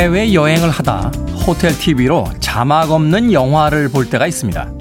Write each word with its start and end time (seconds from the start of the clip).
해외 0.00 0.32
여행을 0.32 0.70
하다 0.70 1.12
호텔 1.46 1.76
TV로 1.76 2.26
자막 2.40 2.90
없는 2.90 3.34
영화를 3.34 3.90
볼 3.90 4.08
때가 4.08 4.26
있습니다. 4.26 4.72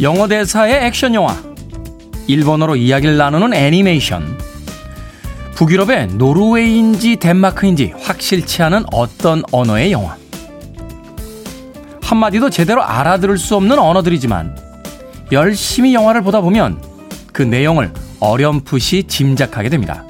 영어 0.00 0.26
대사의 0.26 0.84
액션 0.84 1.14
영화, 1.14 1.40
일본어로 2.26 2.74
이야기를 2.74 3.16
나누는 3.16 3.54
애니메이션, 3.54 4.36
북유럽의 5.54 6.08
노르웨이인지 6.08 7.18
덴마크인지 7.18 7.94
확실치 7.96 8.64
않은 8.64 8.84
어떤 8.92 9.44
언어의 9.52 9.92
영화. 9.92 10.16
한마디도 12.02 12.50
제대로 12.50 12.82
알아들을 12.82 13.38
수 13.38 13.54
없는 13.54 13.78
언어들이지만 13.78 14.58
열심히 15.30 15.94
영화를 15.94 16.22
보다 16.22 16.40
보면 16.40 16.82
그 17.32 17.42
내용을 17.42 17.92
어렴풋이 18.18 19.04
짐작하게 19.04 19.68
됩니다. 19.68 20.02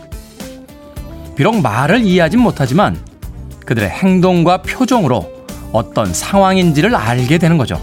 비록 1.36 1.60
말을 1.60 2.02
이해하진 2.02 2.40
못하지만 2.40 2.96
그들의 3.64 3.88
행동과 3.88 4.62
표정으로 4.62 5.46
어떤 5.72 6.12
상황인지를 6.12 6.94
알게 6.94 7.38
되는 7.38 7.58
거죠. 7.58 7.80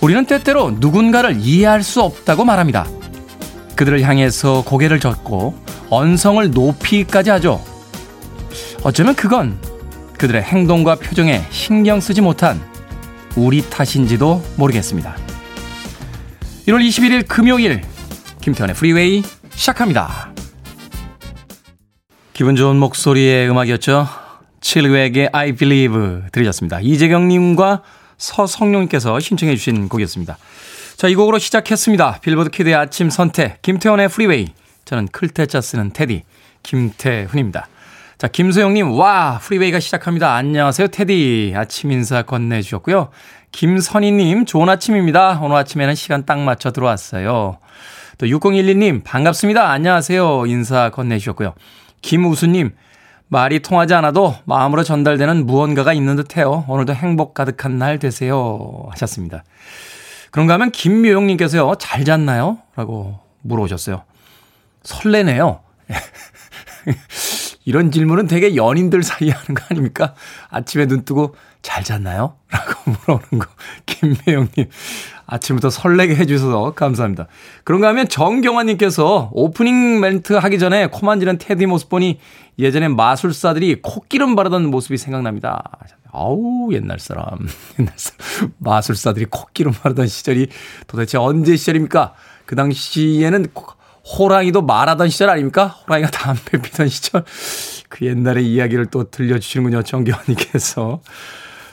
우리는 0.00 0.24
때때로 0.24 0.72
누군가를 0.72 1.36
이해할 1.38 1.82
수 1.82 2.02
없다고 2.02 2.44
말합니다. 2.44 2.86
그들을 3.76 4.02
향해서 4.02 4.62
고개를 4.64 5.00
젓고 5.00 5.54
언성을 5.90 6.50
높이기까지 6.50 7.30
하죠. 7.30 7.62
어쩌면 8.82 9.14
그건 9.14 9.58
그들의 10.18 10.42
행동과 10.42 10.96
표정에 10.96 11.42
신경 11.50 12.00
쓰지 12.00 12.20
못한 12.20 12.60
우리 13.36 13.68
탓인지도 13.68 14.42
모르겠습니다. 14.56 15.16
1월 16.66 16.86
21일 16.86 17.26
금요일 17.28 17.82
김태훈의 18.40 18.74
프리웨이 18.74 19.22
시작합니다. 19.50 20.31
기분 22.32 22.56
좋은 22.56 22.76
목소리의 22.76 23.50
음악이었죠. 23.50 24.08
칠리왁의 24.62 25.28
I 25.32 25.52
Believe 25.52 26.22
들으셨습니다. 26.32 26.80
이재경님과 26.80 27.82
서성룡님께서 28.16 29.20
신청해 29.20 29.54
주신 29.54 29.88
곡이었습니다. 29.90 30.38
자, 30.96 31.08
이 31.08 31.14
곡으로 31.14 31.38
시작했습니다. 31.38 32.20
빌보드 32.22 32.50
키드의 32.50 32.74
아침 32.74 33.10
선택, 33.10 33.60
김태훈의 33.60 34.08
프리웨이. 34.08 34.48
저는 34.86 35.08
클 35.08 35.31
태 35.31 35.48
자 35.48 35.60
쓰는 35.60 35.92
테디, 35.92 36.22
김태훈입니다. 36.62 37.66
자, 38.16 38.28
김소영님, 38.28 38.92
와, 38.92 39.38
프리웨이가 39.42 39.80
시작합니다. 39.80 40.34
안녕하세요, 40.34 40.88
테디. 40.88 41.52
아침 41.54 41.92
인사 41.92 42.22
건네주셨고요. 42.22 43.10
김선희님, 43.50 44.46
좋은 44.46 44.70
아침입니다. 44.70 45.40
오늘 45.42 45.56
아침에는 45.56 45.94
시간 45.94 46.24
딱 46.24 46.38
맞춰 46.38 46.70
들어왔어요. 46.70 47.58
또 48.16 48.26
6012님, 48.26 49.04
반갑습니다. 49.04 49.68
안녕하세요. 49.70 50.46
인사 50.46 50.88
건네주셨고요. 50.90 51.54
김우수님, 52.02 52.74
말이 53.28 53.60
통하지 53.60 53.94
않아도 53.94 54.36
마음으로 54.44 54.82
전달되는 54.82 55.46
무언가가 55.46 55.92
있는 55.94 56.16
듯 56.16 56.36
해요. 56.36 56.64
오늘도 56.68 56.94
행복 56.94 57.32
가득한 57.32 57.78
날 57.78 57.98
되세요. 57.98 58.86
하셨습니다. 58.90 59.44
그런가 60.30 60.54
하면 60.54 60.70
김묘영님께서요, 60.70 61.76
잘 61.78 62.04
잤나요? 62.04 62.58
라고 62.76 63.18
물어오셨어요. 63.40 64.02
설레네요. 64.82 65.60
이런 67.64 67.90
질문은 67.92 68.26
되게 68.26 68.56
연인들 68.56 69.02
사이에 69.02 69.30
하는 69.30 69.54
거 69.54 69.64
아닙니까? 69.70 70.14
아침에 70.50 70.86
눈 70.86 71.04
뜨고 71.04 71.36
잘 71.62 71.84
잤나요? 71.84 72.36
라고 72.50 72.90
물어보는 72.90 73.44
거. 73.44 73.50
김매영님. 73.86 74.68
아침부터 75.26 75.70
설레게 75.70 76.14
해주셔서 76.16 76.74
감사합니다. 76.74 77.26
그런가 77.64 77.88
하면 77.88 78.08
정경환님께서 78.08 79.30
오프닝 79.32 80.00
멘트 80.00 80.34
하기 80.34 80.58
전에 80.58 80.88
코 80.88 81.06
만지는 81.06 81.38
테디 81.38 81.66
모습 81.66 81.88
보니 81.88 82.18
예전에 82.58 82.88
마술사들이 82.88 83.80
콧기름 83.82 84.36
바르던 84.36 84.70
모습이 84.70 84.98
생각납니다. 84.98 85.62
아우, 86.12 86.68
옛날 86.72 86.98
사람. 86.98 87.24
옛날 87.78 87.94
사람. 87.96 88.52
마술사들이 88.58 89.26
콧기름 89.30 89.72
바르던 89.72 90.06
시절이 90.06 90.48
도대체 90.86 91.18
언제 91.18 91.56
시절입니까? 91.56 92.14
그 92.44 92.54
당시에는 92.56 93.46
호랑이도 94.04 94.62
말하던 94.62 95.08
시절 95.08 95.30
아닙니까? 95.30 95.66
호랑이가 95.66 96.10
담배 96.10 96.60
피던 96.60 96.88
시절. 96.88 97.24
그 97.88 98.04
옛날의 98.06 98.46
이야기를 98.46 98.86
또 98.86 99.10
들려주시는군요. 99.10 99.82
정경환님께서. 99.82 101.00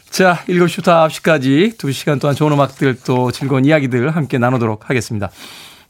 자, 0.10 0.44
7시부터 0.48 1.08
9시까지 1.08 1.78
2시간 1.78 2.20
동안 2.20 2.36
좋은 2.36 2.52
음악들 2.52 2.98
또 3.06 3.32
즐거운 3.32 3.64
이야기들 3.66 4.16
함께 4.16 4.38
나누도록 4.38 4.90
하겠습니다. 4.90 5.30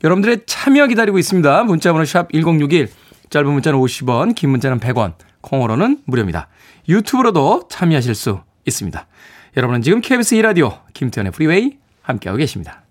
여러분들의 0.03 0.41
참여 0.45 0.87
기다리고 0.87 1.17
있습니다. 1.17 1.63
문자번호 1.63 2.05
샵 2.05 2.31
1061, 2.31 2.89
짧은 3.29 3.51
문자는 3.51 3.79
50원, 3.79 4.35
긴 4.35 4.49
문자는 4.51 4.79
100원, 4.79 5.13
콩으로는 5.41 5.99
무료입니다. 6.05 6.47
유튜브로도 6.87 7.67
참여하실 7.69 8.15
수 8.15 8.41
있습니다. 8.65 9.07
여러분은 9.57 9.81
지금 9.81 10.01
KBS 10.01 10.35
2라디오 10.35 10.79
김태현의 10.93 11.31
프리웨이 11.31 11.77
함께하고 12.01 12.37
계십니다. 12.37 12.83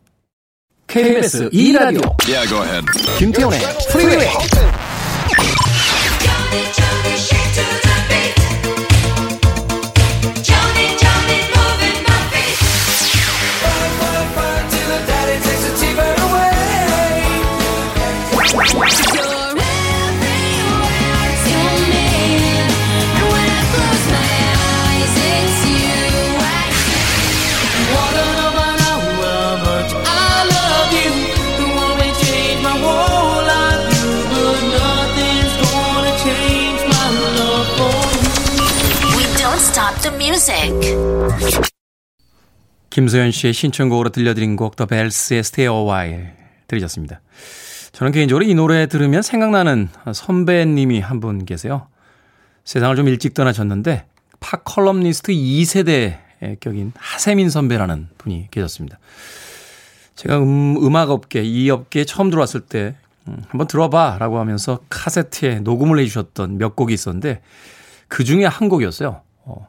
KBS 0.86 1.50
2라디오 1.50 2.16
yeah, 2.26 2.82
김태현의 3.18 3.60
프리웨이 3.92 4.28
김소연 42.90 43.32
씨의 43.32 43.52
신청곡으로 43.52 44.10
들려드린 44.10 44.54
곡 44.54 44.70
더 44.70 44.86
벨스의 44.86 45.40
Stay 45.40 45.68
a 45.74 45.84
While 45.84 46.30
들으셨습니다. 46.68 47.20
저는 47.90 48.12
개인적으로 48.12 48.44
이 48.44 48.54
노래 48.54 48.86
들으면 48.86 49.22
생각나는 49.22 49.88
선배님이 50.14 51.00
한 51.00 51.18
분 51.18 51.44
계세요. 51.44 51.88
세상을 52.64 52.94
좀 52.94 53.08
일찍 53.08 53.34
떠나셨는데 53.34 54.04
팝 54.38 54.62
칼럼니스트 54.64 55.32
2세대의 55.32 56.60
격인 56.60 56.92
하세민 56.96 57.50
선배라는 57.50 58.08
분이 58.18 58.48
계셨습니다. 58.52 58.98
제가 60.14 60.38
음, 60.38 60.76
음악 60.84 61.10
업계, 61.10 61.42
이 61.42 61.68
업계에 61.70 62.04
처음 62.04 62.30
들어왔을 62.30 62.60
때 62.60 62.94
음, 63.26 63.42
한번 63.48 63.66
들어봐 63.66 64.18
라고 64.20 64.38
하면서 64.38 64.78
카세트에 64.88 65.60
녹음을 65.60 65.98
해주셨던 65.98 66.58
몇 66.58 66.76
곡이 66.76 66.94
있었는데 66.94 67.40
그 68.06 68.22
중에 68.22 68.44
한 68.44 68.68
곡이었어요. 68.68 69.22
어, 69.44 69.68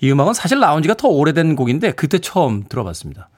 이 0.00 0.10
음악은 0.10 0.34
사실 0.34 0.58
나온 0.58 0.82
지가 0.82 0.94
더 0.94 1.08
오래된 1.08 1.56
곡인데 1.56 1.92
그때 1.92 2.18
처음 2.18 2.64
들어봤습니다. 2.68 3.28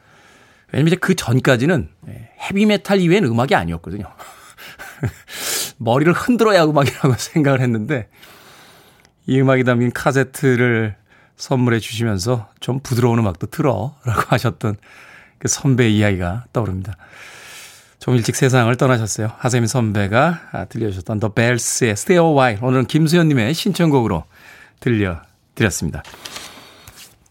왜냐면 0.73 0.89
이제 0.89 0.97
그 0.97 1.15
전까지는 1.15 1.89
예, 2.09 2.31
헤비메탈 2.41 3.01
이외엔 3.01 3.25
음악이 3.25 3.55
아니었거든요. 3.55 4.05
머리를 5.79 6.13
흔들어야 6.13 6.65
음악이라고 6.65 7.15
생각을 7.17 7.61
했는데 7.61 8.09
이 9.27 9.41
음악이 9.41 9.65
담긴 9.65 9.93
카세트를 9.93 10.97
선물해 11.37 11.79
주시면서 11.79 12.49
좀 12.61 12.81
부드러운 12.81 13.19
음악도 13.19 13.47
틀어 13.47 13.95
라고 14.05 14.21
하셨던 14.29 14.77
그 15.39 15.49
선배의 15.49 15.97
이야기가 15.97 16.47
떠오릅니다. 16.53 16.97
좀 18.01 18.15
일찍 18.15 18.37
세상을 18.37 18.75
떠나셨어요. 18.77 19.33
하세민 19.39 19.67
선배가 19.67 20.67
들려주셨던 20.69 21.21
The 21.21 21.33
Bells의 21.35 21.93
Stay 21.93 22.25
a 22.25 22.33
While. 22.33 22.65
오늘은 22.65 22.87
김수현님의 22.87 23.55
신청곡으로 23.55 24.25
들려드렸습니다. 24.81 26.03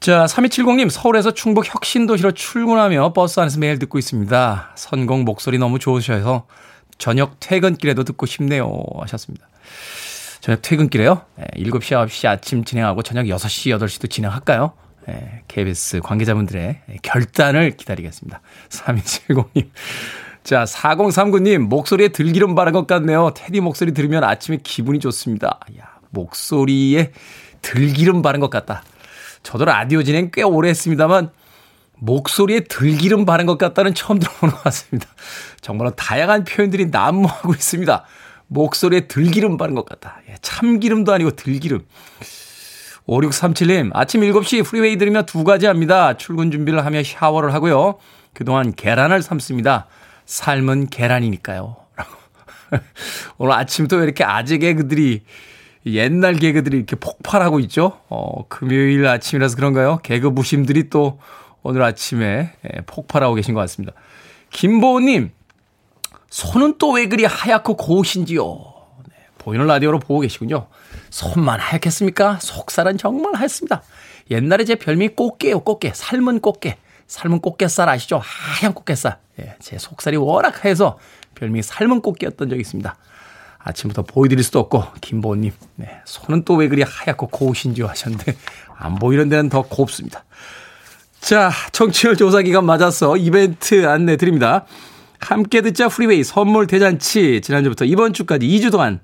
자, 0.07 0.23
3270님, 0.23 0.89
서울에서 0.89 1.33
충북 1.33 1.65
혁신도시로 1.67 2.31
출근하며 2.31 3.11
버스 3.11 3.41
안에서 3.41 3.59
매일 3.59 3.77
듣고 3.77 3.97
있습니다. 3.97 4.71
선공 4.73 5.25
목소리 5.25 5.57
너무 5.57 5.79
좋으셔서 5.79 6.47
저녁 6.97 7.41
퇴근길에도 7.41 8.05
듣고 8.05 8.25
싶네요. 8.25 8.71
하셨습니다. 9.01 9.45
저녁 10.39 10.61
퇴근길에요? 10.61 11.23
네, 11.35 11.43
7시, 11.57 12.07
9시 12.07 12.25
아침 12.25 12.63
진행하고 12.63 13.03
저녁 13.03 13.25
6시, 13.25 13.77
8시도 13.77 14.09
진행할까요? 14.09 14.71
네, 15.07 15.43
KBS 15.49 15.99
관계자분들의 15.99 16.83
결단을 17.01 17.75
기다리겠습니다. 17.75 18.39
3270님. 18.69 19.69
자, 20.45 20.63
4039님, 20.63 21.67
목소리에 21.67 22.07
들기름 22.07 22.55
바른 22.55 22.71
것 22.71 22.87
같네요. 22.87 23.31
테디 23.35 23.59
목소리 23.59 23.93
들으면 23.93 24.23
아침에 24.23 24.59
기분이 24.63 24.99
좋습니다. 25.01 25.59
야, 25.77 25.97
목소리에 26.11 27.11
들기름 27.61 28.21
바른 28.21 28.39
것 28.39 28.49
같다. 28.49 28.83
저도 29.47 29.63
라디오 29.63 30.03
진행 30.03 30.29
꽤 30.33 30.43
오래 30.43 30.67
했습니다만 30.67 31.31
목소리에 31.99 32.65
들기름 32.65 33.23
바른 33.23 33.45
것 33.45 33.57
같다는 33.57 33.93
처음 33.93 34.19
들어보는 34.19 34.53
것 34.53 34.61
같습니다. 34.63 35.07
정말로 35.61 35.91
다양한 35.91 36.43
표현들이 36.43 36.87
난무하고 36.87 37.53
있습니다. 37.53 38.03
목소리에 38.47 39.07
들기름 39.07 39.55
바른 39.55 39.73
것 39.73 39.85
같다. 39.85 40.19
예, 40.29 40.35
참기름도 40.41 41.13
아니고 41.13 41.31
들기름. 41.31 41.85
5637님, 43.07 43.91
아침 43.93 44.19
7시 44.19 44.65
프리웨이 44.65 44.97
들으며 44.97 45.23
두 45.23 45.45
가지 45.45 45.65
합니다. 45.65 46.17
출근 46.17 46.51
준비를 46.51 46.85
하며 46.85 47.01
샤워를 47.01 47.53
하고요. 47.53 47.99
그동안 48.33 48.73
계란을 48.73 49.21
삶습니다. 49.21 49.87
삶은 50.25 50.89
계란이니까요. 50.89 51.77
오늘 53.37 53.53
아침부터 53.53 53.95
왜 53.95 54.03
이렇게 54.03 54.25
아재 54.25 54.57
개그들이, 54.57 55.23
옛날 55.93 56.35
개그들이 56.35 56.77
이렇게 56.77 56.95
폭발하고 56.95 57.59
있죠? 57.61 57.99
어, 58.09 58.47
금요일 58.47 59.05
아침이라서 59.07 59.55
그런가요? 59.55 59.99
개그 60.03 60.33
부심들이 60.33 60.89
또 60.89 61.19
오늘 61.63 61.83
아침에 61.83 62.53
예, 62.65 62.81
폭발하고 62.85 63.35
계신 63.35 63.53
것 63.53 63.59
같습니다. 63.61 63.93
김보우님, 64.51 65.31
손은 66.29 66.77
또 66.77 66.91
왜 66.93 67.07
그리 67.07 67.25
하얗고 67.25 67.75
고우신지요? 67.77 68.43
네, 69.09 69.15
보이는 69.37 69.65
라디오로 69.67 69.99
보고 69.99 70.21
계시군요. 70.21 70.67
손만 71.09 71.59
하얗겠습니까? 71.59 72.39
속살은 72.41 72.97
정말 72.97 73.35
하얗습니다. 73.35 73.81
옛날에 74.31 74.65
제 74.65 74.75
별명이 74.75 75.09
꽃게요, 75.09 75.61
꽃게. 75.61 75.91
삶은 75.93 76.41
꽃게. 76.41 76.77
삶은 77.07 77.39
꽃게살 77.39 77.87
아시죠? 77.87 78.21
하얀 78.21 78.73
꽃게살. 78.73 79.17
예, 79.39 79.55
제 79.59 79.77
속살이 79.77 80.17
워낙 80.17 80.63
하얘서 80.63 80.97
별명이 81.35 81.61
삶은 81.63 82.01
꽃게였던 82.01 82.49
적이 82.49 82.61
있습니다. 82.61 82.95
아침부터 83.67 84.03
보여드릴 84.03 84.43
수도 84.43 84.59
없고, 84.59 84.83
김보님. 85.01 85.51
네, 85.75 86.01
손은 86.05 86.43
또 86.45 86.55
왜 86.55 86.67
그리 86.67 86.83
하얗고 86.83 87.27
고우신지요 87.27 87.87
하셨는데, 87.87 88.35
안 88.77 88.95
보이는 88.95 89.27
데는 89.29 89.49
더 89.49 89.61
곱습니다. 89.63 90.23
자, 91.19 91.51
청취율 91.71 92.15
조사 92.15 92.41
기간 92.41 92.65
맞아서 92.65 93.17
이벤트 93.17 93.87
안내 93.87 94.17
드립니다. 94.17 94.65
함께 95.19 95.61
듣자 95.61 95.89
프리웨이 95.89 96.23
선물 96.23 96.67
대잔치 96.67 97.41
지난주부터 97.41 97.85
이번 97.85 98.13
주까지 98.13 98.47
2주 98.47 98.71
동안 98.71 98.99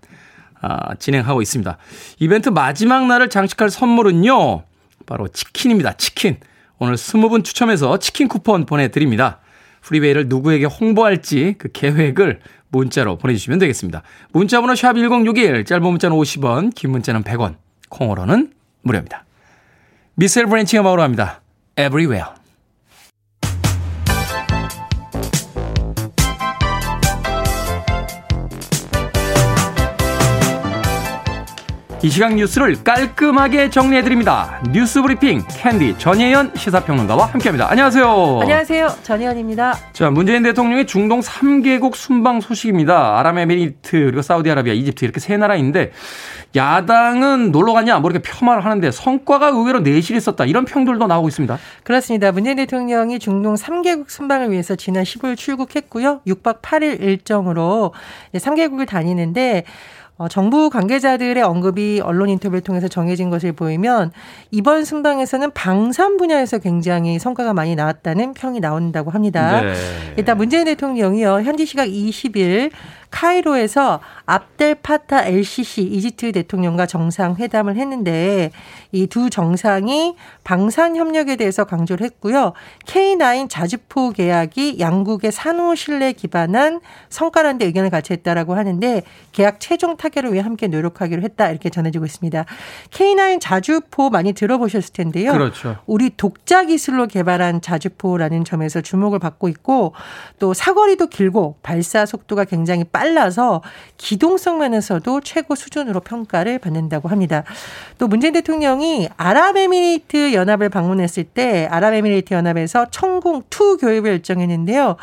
아, 0.61 0.95
진행하고 0.95 1.41
있습니다. 1.41 1.77
이벤트 2.19 2.49
마지막 2.49 3.07
날을 3.07 3.29
장식할 3.29 3.69
선물은요. 3.69 4.63
바로 5.05 5.27
치킨입니다. 5.27 5.93
치킨. 5.93 6.37
오늘 6.77 6.95
20분 6.95 7.43
추첨해서 7.43 7.97
치킨 7.99 8.27
쿠폰 8.27 8.65
보내드립니다. 8.65 9.39
프리웨이를 9.81 10.27
누구에게 10.29 10.65
홍보할지 10.65 11.55
그 11.57 11.69
계획을 11.73 12.39
문자로 12.73 13.17
보내주시면 13.17 13.59
되겠습니다. 13.59 14.01
문자번호 14.33 14.75
샵 14.75 14.93
1061, 14.93 15.63
짧은 15.63 15.83
문자는 15.83 16.17
50원, 16.17 16.75
긴 16.75 16.91
문자는 16.91 17.23
100원, 17.23 17.55
콩으로는 17.89 18.51
무료입니다. 18.81 19.25
미셸 20.15 20.47
브랜치가 20.47 20.83
마으로 20.83 21.01
합니다. 21.01 21.41
Everywhere. 21.77 22.42
이 32.03 32.09
시각 32.09 32.35
뉴스를 32.35 32.83
깔끔하게 32.83 33.69
정리해드립니다. 33.69 34.61
뉴스 34.73 35.01
브리핑 35.01 35.41
캔디 35.49 35.97
전예현 35.99 36.51
시사평론가와 36.53 37.27
함께합니다. 37.27 37.71
안녕하세요. 37.71 38.39
안녕하세요. 38.41 38.89
전예현입니다. 39.03 39.73
자, 39.93 40.09
문재인 40.09 40.43
대통령의 40.43 40.85
중동 40.85 41.21
3개국 41.21 41.95
순방 41.95 42.41
소식입니다. 42.41 43.19
아랍에미리트 43.19 43.91
그리고 43.91 44.21
사우디아라비아, 44.21 44.73
이집트 44.73 45.05
이렇게 45.05 45.21
세 45.21 45.37
나라인데 45.37 45.93
야당은 46.57 47.53
놀러 47.53 47.71
갔냐 47.71 47.99
뭐 47.99 48.11
이렇게 48.11 48.29
폄하를 48.29 48.65
하는데 48.65 48.91
성과가 48.91 49.47
의외로 49.47 49.79
내실이 49.79 50.17
있었다 50.17 50.43
이런 50.43 50.65
평들도 50.65 51.07
나오고 51.07 51.29
있습니다. 51.29 51.57
그렇습니다. 51.83 52.33
문재인 52.33 52.57
대통령이 52.57 53.17
중동 53.19 53.55
3개국 53.55 54.09
순방을 54.09 54.51
위해서 54.51 54.75
지난 54.75 55.05
15일 55.05 55.37
출국했고요. 55.37 56.19
6박 56.27 56.61
8일 56.61 57.01
일정으로 57.01 57.93
3개국을 58.35 58.85
다니는데 58.85 59.63
어, 60.23 60.27
정부 60.29 60.69
관계자들의 60.69 61.43
언급이 61.43 61.99
언론 62.01 62.29
인터뷰를 62.29 62.61
통해서 62.61 62.87
정해진 62.87 63.29
것을 63.29 63.51
보이면 63.51 64.11
이번 64.51 64.85
순방에서는 64.85 65.51
방산 65.51 66.15
분야에서 66.15 66.59
굉장히 66.59 67.19
성과가 67.19 67.53
많이 67.53 67.75
나왔다는 67.75 68.33
평이 68.33 68.61
나온다고 68.61 69.11
합니다. 69.11 69.61
네. 69.61 69.73
일단 70.15 70.37
문재인 70.37 70.63
대통령이요 70.63 71.41
현지 71.41 71.65
시각 71.65 71.87
20일 71.87 72.71
카이로에서 73.13 74.01
압델 74.25 74.75
파타 74.75 75.23
LCC 75.23 75.83
이집트 75.83 76.31
대통령과 76.33 76.87
정상회담을 76.87 77.77
했는데 77.77 78.51
이 78.91 79.07
두 79.13 79.29
정상이 79.29 80.15
방산 80.43 80.95
협력에 80.95 81.35
대해서 81.35 81.65
강조를 81.65 82.03
했고요. 82.03 82.53
K9 82.87 83.47
자주포 83.47 84.09
계약이 84.13 84.79
양국의 84.79 85.31
산후 85.31 85.75
신뢰 85.75 86.13
기반한 86.13 86.81
성과라는 87.09 87.59
데 87.59 87.65
의견을 87.67 87.91
같이 87.91 88.11
했다라고 88.13 88.55
하는데 88.55 89.03
계약 89.31 89.59
최종 89.59 89.97
타결을 89.97 90.33
위해 90.33 90.41
함께 90.41 90.65
노력하기로 90.67 91.21
했다 91.21 91.51
이렇게 91.51 91.69
전해지고 91.69 92.05
있습니다. 92.05 92.45
K9 92.89 93.39
자주포 93.39 94.09
많이 94.09 94.33
들어보셨을 94.33 94.93
텐데요. 94.93 95.31
그렇죠. 95.33 95.77
우리 95.85 96.09
독자 96.17 96.63
기술로 96.63 97.05
개발한 97.05 97.61
자주포라는 97.61 98.45
점에서 98.45 98.81
주목을 98.81 99.19
받고 99.19 99.47
있고 99.49 99.93
또 100.39 100.55
사거리도 100.55 101.07
길고 101.07 101.57
발사 101.61 102.07
속도가 102.07 102.45
굉장히 102.45 102.83
빨라서 103.03 103.61
기동성 103.97 104.59
면에서도 104.59 105.19
최고 105.21 105.55
수준으로 105.55 105.99
평가를 105.99 106.57
받는다고 106.59 107.09
합니다. 107.09 107.43
또 107.97 108.07
문재인 108.07 108.31
대통령이 108.31 109.09
아랍에미리트 109.17 110.33
연합을 110.33 110.69
방문했을 110.69 111.25
때 111.25 111.67
아랍에미리트 111.69 112.33
연합에서 112.33 112.85
청궁2 112.85 113.81
교육을 113.81 114.11
열정했는데요. 114.11 114.95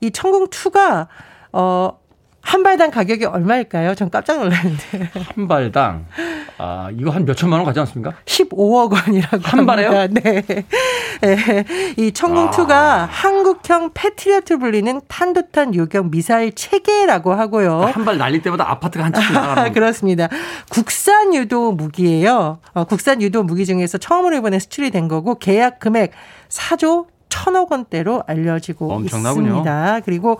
이 0.00 0.10
청궁2가 0.10 1.08
어, 1.52 1.98
한 2.42 2.62
발당 2.62 2.90
가격이 2.90 3.26
얼마일까요? 3.26 3.94
전 3.94 4.10
깜짝 4.10 4.38
놀랐는데. 4.38 5.10
한 5.36 5.46
발당 5.48 6.06
아 6.58 6.88
이거 6.96 7.10
한 7.10 7.24
몇 7.24 7.34
천만 7.36 7.58
원 7.60 7.66
가지 7.66 7.78
않습니까? 7.80 8.14
15억 8.24 8.92
원이라고 8.92 9.38
한 9.42 9.66
발에요? 9.66 9.90
네. 10.08 10.42
네. 10.42 11.64
이 11.96 12.10
청궁2가 12.12 12.70
아. 12.70 13.08
한국형 13.10 13.90
패트리어트 13.94 14.58
불리는 14.58 15.00
탄도탄 15.06 15.74
요격 15.74 16.10
미사일 16.10 16.52
체계라고 16.54 17.32
하고요. 17.34 17.82
한 17.92 18.04
발 18.04 18.16
날릴 18.18 18.40
때마다 18.42 18.70
아파트가 18.70 19.04
한 19.04 19.12
채씩 19.12 19.32
나가는 19.32 19.72
그렇습니다. 19.74 20.28
국산 20.70 21.34
유도 21.34 21.72
무기예요. 21.72 22.58
어, 22.72 22.84
국산 22.84 23.20
유도 23.22 23.42
무기 23.42 23.66
중에서 23.66 23.98
처음으로 23.98 24.36
이번에 24.36 24.58
수출이 24.58 24.90
된 24.90 25.06
거고 25.08 25.38
계약 25.38 25.78
금액 25.78 26.12
4조 26.48 27.06
천억 27.30 27.72
원대로 27.72 28.22
알려지고 28.26 28.92
엄청나군요. 28.92 29.46
있습니다. 29.46 30.00
그리고 30.04 30.38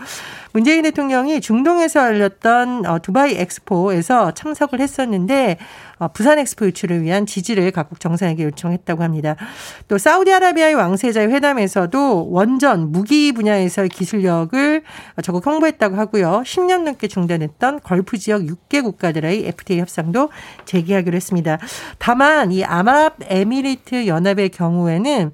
문재인 0.53 0.83
대통령이 0.83 1.41
중동에서 1.41 2.05
열렸던 2.07 2.85
어, 2.85 2.99
두바이 2.99 3.37
엑스포에서 3.37 4.33
참석을 4.33 4.81
했었는데 4.81 5.57
어, 5.99 6.09
부산 6.09 6.39
엑스포 6.39 6.67
유치를 6.67 7.03
위한 7.03 7.27
지지를 7.27 7.71
각국 7.71 8.01
정상에게 8.01 8.45
요청했다고 8.45 9.03
합니다. 9.03 9.37
또 9.87 9.99
사우디아라비아의 9.99 10.75
왕세자의 10.75 11.29
회담에서도 11.29 12.31
원전 12.31 12.91
무기 12.91 13.33
분야에서의 13.33 13.89
기술력을 13.91 14.83
적극 15.23 15.47
홍보했다고 15.47 15.97
하고요. 15.97 16.43
10년 16.45 16.83
넘게 16.83 17.07
중단했던 17.07 17.81
걸프 17.81 18.19
지역 18.19 18.43
6개 18.43 18.83
국가들의 18.83 19.47
FTA 19.47 19.81
협상도 19.81 20.31
재개하기로 20.65 21.15
했습니다. 21.15 21.59
다만 21.99 22.51
이 22.51 22.65
아랍에미리트 22.65 24.07
연합의 24.07 24.49
경우에는 24.49 25.33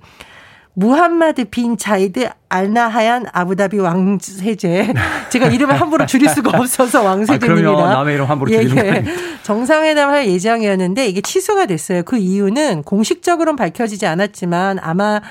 무함마드 0.79 1.47
빈 1.47 1.79
자이드 1.79 2.29
알나하얀 2.51 3.25
아부다비 3.33 3.79
왕세제. 3.79 4.93
제가 5.31 5.47
이름을 5.49 5.81
함부로 5.81 6.05
줄일 6.05 6.29
수가 6.29 6.59
없어서 6.59 7.03
왕세제입니다. 7.03 7.71
아, 7.71 7.95
남의 7.95 8.15
이름 8.15 8.27
함부로 8.27 8.51
줄이는 8.51 8.85
예, 8.85 8.89
예. 8.91 9.05
정상회담 9.43 10.11
할 10.11 10.29
예정이었는데 10.29 11.07
이게 11.09 11.23
취소가 11.23 11.65
됐어요. 11.65 12.03
그 12.03 12.19
이유는 12.19 12.83
공식적으로는 12.83 13.57
밝혀지지 13.57 14.07
않았지만 14.07 14.79
아마 14.83 15.23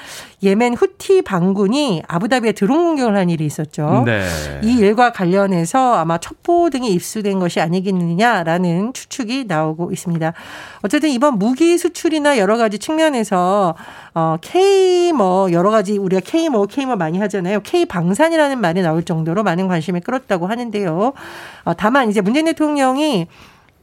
예멘 0.41 0.73
후티 0.73 1.21
반군이 1.21 2.03
아부다비에 2.07 2.51
드론 2.51 2.77
공격을 2.85 3.15
한 3.15 3.29
일이 3.29 3.45
있었죠. 3.45 4.03
네. 4.05 4.27
이 4.63 4.77
일과 4.77 5.11
관련해서 5.11 5.95
아마 5.95 6.17
첩보 6.17 6.69
등이 6.71 6.91
입수된 6.91 7.39
것이 7.39 7.61
아니겠느냐라는 7.61 8.93
추측이 8.93 9.45
나오고 9.47 9.91
있습니다. 9.91 10.33
어쨌든 10.81 11.09
이번 11.09 11.37
무기 11.37 11.77
수출이나 11.77 12.37
여러 12.39 12.57
가지 12.57 12.79
측면에서 12.79 13.75
어 14.15 14.37
K 14.39 15.11
뭐 15.11 15.51
여러 15.51 15.69
가지 15.69 15.97
우리가 15.97 16.21
K 16.23 16.47
뭐 16.47 16.65
K 16.65 16.85
뭐 16.85 16.95
많이 16.95 17.19
하잖아요. 17.19 17.59
K 17.63 17.85
방산이라는 17.85 18.59
말이 18.59 18.81
나올 18.81 19.03
정도로 19.03 19.43
많은 19.43 19.67
관심을 19.67 19.99
끌었다고 19.99 20.47
하는데요. 20.47 21.13
어, 21.65 21.73
다만 21.75 22.09
이제 22.09 22.21
문재인 22.21 22.45
대통령이 22.45 23.27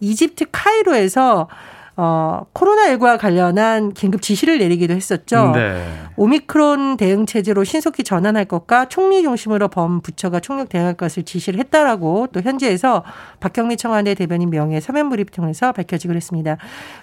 이집트 0.00 0.46
카이로에서 0.50 1.48
어, 1.96 2.46
코로나19와 2.54 3.18
관련한 3.18 3.92
긴급 3.92 4.22
지시를 4.22 4.58
내리기도 4.58 4.94
했었죠. 4.94 5.52
네. 5.54 5.84
오미크론 6.16 6.96
대응 6.96 7.26
체제로 7.26 7.64
신속히 7.64 8.02
전환할 8.02 8.46
것과 8.46 8.88
총리 8.88 9.22
중심으로 9.22 9.68
범 9.68 10.00
부처가 10.00 10.40
총력 10.40 10.68
대응할 10.70 10.94
것을 10.94 11.24
지시를 11.24 11.60
했다라고 11.60 12.28
또 12.32 12.40
현지에서 12.40 13.04
박경미 13.40 13.76
청와대 13.76 14.14
대변인 14.14 14.50
명예 14.50 14.80
서면 14.80 15.10
브리핑 15.10 15.32
통해서 15.34 15.72
밝혀지기로 15.72 16.16
했습니다. 16.16 16.56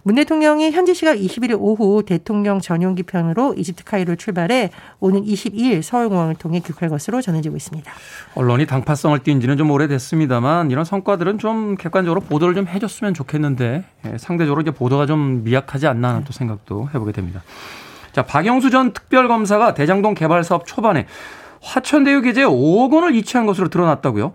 문 0.04 0.16
대통령이 0.16 0.72
현지 0.72 0.96
시각 0.96 1.16
21일 1.18 1.58
오후 1.60 2.04
대통령 2.04 2.60
전용기 2.60 3.04
편으로 3.04 3.54
이집트 3.56 3.84
카이로를 3.84 4.18
출발해 4.18 4.72
오는 5.00 5.24
22일 5.24 5.82
서울공항을 5.84 6.36
통해 6.36 6.60
귀국할 6.60 6.90
것으로 6.90 7.22
전해지고 7.22 7.56
있습니다. 7.56 7.92
언론이 8.36 8.66
당파성을 8.66 9.20
띈 9.20 9.42
지는 9.42 9.58
좀 9.58 9.70
오래됐습니다만 9.70 10.72
이런 10.72 10.86
성과들은 10.86 11.38
좀 11.38 11.76
객관적으로 11.76 12.22
보도를 12.22 12.56
좀 12.56 12.68
해줬으면 12.68 13.14
좋겠는데 13.14 13.84
예, 14.06 14.18
상대적으로 14.18 14.62
이제 14.62 14.72
보도가 14.80 15.06
좀 15.06 15.44
미약하지 15.44 15.86
않나 15.86 16.10
하는 16.10 16.24
또 16.24 16.34
생각도 16.34 16.90
해보게 16.94 17.12
됩니다. 17.12 17.44
자, 18.12 18.24
박영수 18.24 18.72
전 18.72 18.94
특별검사가 18.94 19.76
대장동 19.76 20.16
개발 20.16 20.44
사업 20.44 20.66
초반에 20.66 21.06
화천대유 21.62 22.22
계좌에 22.22 22.46
5억 22.46 22.94
원을 22.94 23.14
이체한 23.16 23.46
것으로 23.46 23.68
드러났다고요? 23.68 24.32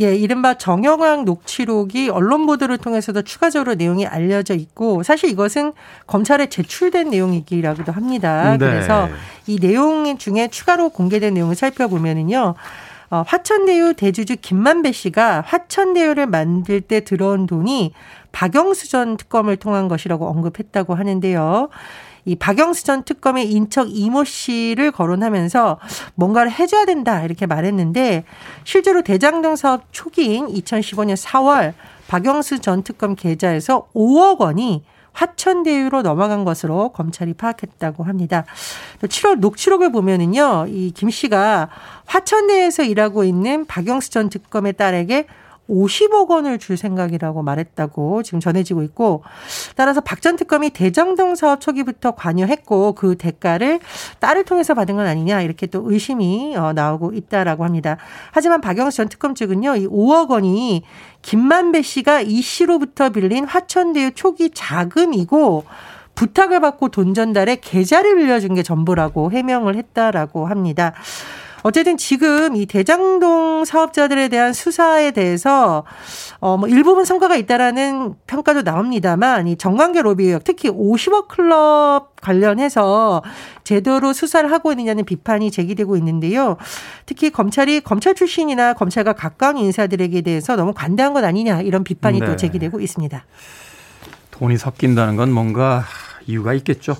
예, 0.00 0.14
이른바 0.14 0.54
정영학 0.54 1.24
녹취록이 1.24 2.08
언론 2.08 2.46
보도를 2.46 2.78
통해서도 2.78 3.22
추가적으로 3.22 3.74
내용이 3.74 4.06
알려져 4.06 4.54
있고 4.54 5.02
사실 5.02 5.28
이것은 5.28 5.72
검찰에 6.06 6.46
제출된 6.46 7.10
내용이기라고도 7.10 7.92
합니다. 7.92 8.56
네. 8.56 8.58
그래서 8.58 9.08
이 9.46 9.58
내용 9.58 10.16
중에 10.16 10.48
추가로 10.48 10.90
공개된 10.90 11.34
내용을 11.34 11.54
살펴보면은요. 11.54 12.54
어, 13.10 13.24
화천대유 13.26 13.94
대주주 13.94 14.36
김만배 14.40 14.92
씨가 14.92 15.42
화천대유를 15.44 16.28
만들 16.28 16.80
때 16.80 17.00
들어온 17.00 17.46
돈이 17.46 17.92
박영수 18.32 18.88
전 18.90 19.16
특검을 19.16 19.56
통한 19.56 19.88
것이라고 19.88 20.26
언급했다고 20.28 20.94
하는데요. 20.94 21.68
이 22.26 22.36
박영수 22.36 22.84
전 22.84 23.02
특검의 23.02 23.50
인척 23.50 23.88
이모 23.90 24.24
씨를 24.24 24.92
거론하면서 24.92 25.78
뭔가를 26.14 26.50
해줘야 26.52 26.84
된다 26.84 27.22
이렇게 27.22 27.46
말했는데 27.46 28.24
실제로 28.64 29.02
대장동 29.02 29.56
사업 29.56 29.84
초기인 29.90 30.46
2015년 30.48 31.16
4월 31.16 31.72
박영수 32.08 32.58
전 32.60 32.82
특검 32.82 33.14
계좌에서 33.14 33.88
5억 33.94 34.38
원이 34.38 34.84
화천대유로 35.12 36.02
넘어간 36.02 36.44
것으로 36.44 36.90
검찰이 36.90 37.34
파악했다고 37.34 38.04
합니다. 38.04 38.44
또 39.00 39.08
7월 39.08 39.40
녹취록을 39.40 39.90
보면은요, 39.90 40.66
이 40.68 40.92
김 40.94 41.10
씨가 41.10 41.68
화천대에서 42.06 42.84
일하고 42.84 43.24
있는 43.24 43.66
박영수 43.66 44.10
전 44.10 44.30
특검의 44.30 44.74
딸에게 44.74 45.26
50억 45.70 46.28
원을 46.28 46.58
줄 46.58 46.76
생각이라고 46.76 47.42
말했다고 47.42 48.22
지금 48.22 48.40
전해지고 48.40 48.82
있고 48.84 49.22
따라서 49.76 50.00
박 50.00 50.20
전 50.20 50.36
특검이 50.36 50.68
대정동 50.70 51.34
사업 51.34 51.60
초기부터 51.62 52.10
관여했고 52.10 52.92
그 52.92 53.16
대가를 53.16 53.80
딸을 54.18 54.44
통해서 54.44 54.74
받은 54.74 54.96
건 54.96 55.06
아니냐 55.06 55.40
이렇게 55.40 55.66
또 55.66 55.82
의심이 55.90 56.54
어, 56.56 56.74
나오고 56.74 57.12
있다라고 57.14 57.64
합니다. 57.64 57.96
하지만 58.32 58.60
박영수 58.60 58.98
전 58.98 59.08
특검 59.08 59.34
측은요 59.34 59.76
이 59.76 59.86
5억 59.86 60.28
원이 60.30 60.82
김만배 61.22 61.80
씨가 61.82 62.20
이 62.20 62.42
씨로부터 62.42 63.08
빌린 63.10 63.44
화천대유 63.46 64.12
초기 64.14 64.50
자금이고 64.50 65.64
부탁을 66.14 66.60
받고 66.60 66.90
돈 66.90 67.14
전달에 67.14 67.56
계좌를 67.56 68.16
빌려준 68.16 68.54
게 68.54 68.62
전부라고 68.62 69.32
해명을 69.32 69.76
했다라고 69.76 70.46
합니다. 70.46 70.92
어쨌든 71.62 71.96
지금 71.96 72.56
이 72.56 72.66
대장동 72.66 73.64
사업자들에 73.64 74.28
대한 74.28 74.52
수사에 74.52 75.10
대해서 75.10 75.84
어뭐 76.40 76.68
일부분 76.68 77.04
성과가 77.04 77.36
있다라는 77.36 78.14
평가도 78.26 78.62
나옵니다만 78.62 79.46
이 79.48 79.56
정관계 79.56 80.02
로비 80.02 80.24
의혹 80.24 80.44
특히 80.44 80.70
50억 80.70 81.28
클럽 81.28 82.20
관련해서 82.20 83.22
제대로 83.64 84.12
수사를 84.12 84.50
하고 84.50 84.72
있느냐는 84.72 85.04
비판이 85.04 85.50
제기되고 85.50 85.96
있는데요. 85.96 86.56
특히 87.06 87.30
검찰이 87.30 87.80
검찰 87.80 88.14
출신이나 88.14 88.74
검찰과 88.74 89.12
가까운 89.12 89.58
인사들에게 89.58 90.22
대해서 90.22 90.56
너무 90.56 90.72
관대한 90.74 91.12
것 91.12 91.24
아니냐 91.24 91.60
이런 91.62 91.84
비판이 91.84 92.20
네. 92.20 92.26
또 92.26 92.36
제기되고 92.36 92.80
있습니다. 92.80 93.24
돈이 94.30 94.56
섞인다는 94.56 95.16
건 95.16 95.32
뭔가 95.32 95.84
이유가 96.26 96.54
있겠죠. 96.54 96.96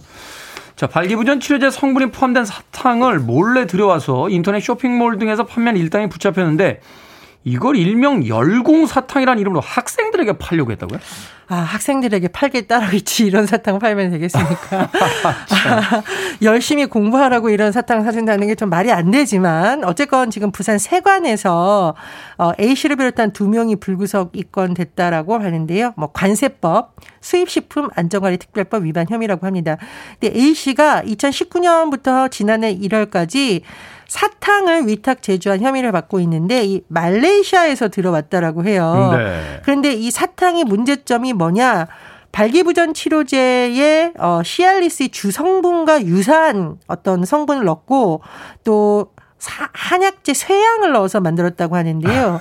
자, 0.81 0.87
발기부전 0.87 1.41
치료제 1.41 1.69
성분이 1.69 2.11
포함된 2.11 2.47
사탕을 2.47 3.19
몰래 3.19 3.67
들여와서 3.67 4.31
인터넷 4.31 4.61
쇼핑몰 4.61 5.19
등에서 5.19 5.45
판매한 5.45 5.77
일당이 5.77 6.09
붙잡혔는데 6.09 6.81
이걸 7.43 7.77
일명 7.77 8.27
열공사탕이라는 8.27 9.41
이름으로 9.41 9.61
학생들에게 9.61 10.35
팔려고 10.35 10.73
했다고요? 10.73 10.99
아, 11.49 11.57
학생들에게 11.57 12.29
팔게 12.29 12.69
따로 12.69 12.93
있지 12.93 13.27
이런 13.27 13.45
사탕 13.47 13.81
팔면 13.81 14.11
되겠습니까? 14.13 14.89
아, 14.93 16.03
열심히 16.43 16.87
공부하라고 16.87 17.51
이런 17.51 17.73
사탕 17.73 18.05
사준다는 18.05 18.47
게 18.47 18.55
좀 18.55 18.69
말이 18.69 18.93
안 18.93 19.11
되지만 19.11 19.83
어쨌건 19.85 20.31
지금 20.31 20.53
부산 20.53 20.79
세관에서 20.79 21.95
어, 22.39 22.53
A 22.61 22.75
씨를 22.77 22.97
비롯한 22.97 23.33
두 23.33 23.49
명이 23.49 23.77
불구속 23.77 24.37
입건됐다라고 24.37 25.35
하는데요. 25.39 25.95
뭐 25.97 26.13
관세법, 26.13 26.95
수입식품 27.21 27.89
안전관리 27.97 28.37
특별법 28.37 28.85
위반 28.85 29.07
혐의라고 29.09 29.47
합니다. 29.47 29.77
근데 30.21 30.39
A 30.39 30.55
씨가 30.55 31.03
2019년부터 31.07 32.31
지난해 32.31 32.77
1월까지 32.79 33.63
사탕을 34.11 34.89
위탁 34.89 35.23
제조한 35.23 35.61
혐의를 35.61 35.93
받고 35.93 36.19
있는데 36.21 36.65
이 36.65 36.83
말레이시아에서 36.89 37.91
들어왔다라고 37.91 38.65
해요. 38.65 39.13
네. 39.17 39.61
그런데 39.63 39.93
이 39.93 40.11
사탕의 40.11 40.65
문제점이 40.65 41.33
뭐냐? 41.33 41.87
발기부전 42.33 42.93
치료제에 42.93 44.15
어 44.19 44.43
시알리스 44.45 45.13
주성분과 45.13 46.07
유사한 46.07 46.75
어떤 46.89 47.25
성분을 47.25 47.65
넣고 47.65 48.23
또 48.65 49.13
사, 49.39 49.69
한약재 49.73 50.35
쇠향을 50.35 50.91
넣어서 50.91 51.21
만들었다고 51.21 51.77
하는데요. 51.77 52.41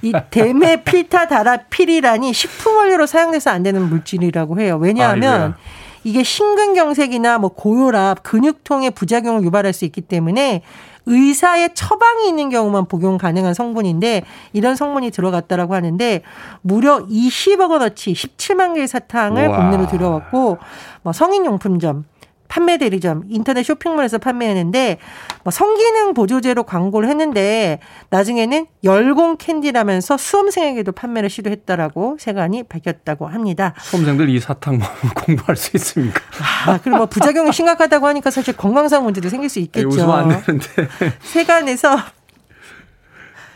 이 0.00 0.14
데메필타다라필이라니 0.30 2.32
식품 2.32 2.76
원료로 2.76 3.04
사용돼서 3.04 3.50
안 3.50 3.62
되는 3.62 3.82
물질이라고 3.82 4.60
해요. 4.60 4.78
왜냐하면 4.80 5.52
아, 5.52 5.56
이게 6.04 6.22
심근경색이나 6.22 7.36
뭐 7.36 7.50
고혈압, 7.50 8.22
근육통의 8.22 8.92
부작용을 8.92 9.42
유발할 9.42 9.74
수 9.74 9.84
있기 9.84 10.00
때문에 10.00 10.62
의사의 11.06 11.70
처방이 11.74 12.28
있는 12.28 12.48
경우만 12.50 12.86
복용 12.86 13.18
가능한 13.18 13.54
성분인데 13.54 14.24
이런 14.52 14.76
성분이 14.76 15.10
들어갔다라고 15.10 15.74
하는데 15.74 16.22
무려 16.60 17.06
20억 17.06 17.70
원어치 17.70 18.12
17만 18.12 18.74
개의 18.74 18.88
사탕을 18.88 19.48
국내로 19.48 19.86
들여왔고 19.88 20.58
뭐 21.02 21.12
성인 21.12 21.44
용품점 21.44 22.04
판매 22.52 22.76
대리점, 22.76 23.22
인터넷 23.30 23.62
쇼핑몰에서 23.62 24.18
판매했는데 24.18 24.98
뭐 25.42 25.50
성기능 25.50 26.12
보조제로 26.12 26.64
광고를 26.64 27.08
했는데 27.08 27.78
나중에는 28.10 28.66
열공 28.84 29.38
캔디라면서 29.38 30.18
수험생에게도 30.18 30.92
판매를 30.92 31.30
시도했다라고 31.30 32.18
세관이 32.20 32.64
밝혔다고 32.64 33.26
합니다. 33.26 33.72
수험생들 33.80 34.28
이 34.28 34.38
사탕 34.38 34.76
먹으면 34.76 35.14
공부할 35.16 35.56
수 35.56 35.74
있습니까? 35.78 36.20
아, 36.66 36.78
그리고 36.82 36.98
뭐 36.98 37.06
부작용이 37.06 37.54
심각하다고 37.54 38.06
하니까 38.08 38.30
사실 38.30 38.54
건강상 38.54 39.02
문제도 39.02 39.30
생길 39.30 39.48
수 39.48 39.58
있겠죠. 39.58 39.88
웃으면 39.88 40.10
안 40.10 40.42
되는데. 40.42 40.88
세관에서 41.24 41.96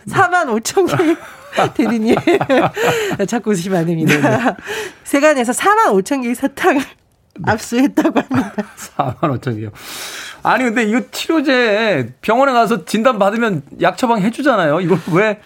4만 0.09 0.63
5천 0.63 0.97
개 0.97 1.17
대리님 1.85 2.15
자꾸 3.29 3.51
웃으시면 3.51 3.79
안 3.79 3.87
됩니다. 3.87 4.57
세관에서 5.05 5.53
4만 5.53 6.03
5천 6.03 6.23
개의 6.23 6.35
사탕을 6.35 6.81
네. 6.81 7.06
압수했다고 7.45 8.21
합니다. 8.21 8.53
4만 8.97 9.19
5천 9.41 9.57
개요. 9.57 9.71
아니 10.43 10.65
근데 10.65 10.85
이거 10.85 11.01
치료제 11.11 12.15
병원에 12.21 12.53
가서 12.53 12.85
진단 12.85 13.19
받으면 13.19 13.63
약 13.81 13.97
처방 13.99 14.21
해주잖아요. 14.23 14.81
이걸 14.81 14.99
왜? 15.13 15.41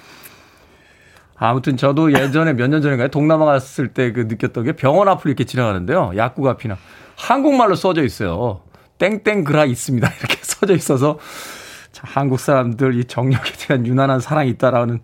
아무튼 1.36 1.76
저도 1.78 2.12
예전에 2.12 2.52
몇 2.52 2.68
년 2.68 2.82
전인가요 2.82 3.08
동남아 3.08 3.46
갔을 3.46 3.88
때 3.88 4.12
그 4.12 4.20
느꼈던 4.28 4.64
게 4.64 4.72
병원 4.72 5.08
앞을 5.08 5.30
이렇게 5.30 5.44
지나가는데요. 5.44 6.12
약국 6.16 6.46
앞이나 6.46 6.76
한국말로 7.16 7.74
써져 7.76 8.04
있어요. 8.04 8.60
땡땡 8.98 9.44
그라 9.44 9.64
있습니다. 9.64 10.06
이렇게 10.20 10.36
써져 10.42 10.74
있어서 10.74 11.18
참 11.92 12.04
한국 12.12 12.38
사람들 12.38 12.94
이 12.98 13.04
정력에 13.04 13.52
대한 13.58 13.86
유난한 13.86 14.20
사랑이 14.20 14.50
있다라는 14.50 15.00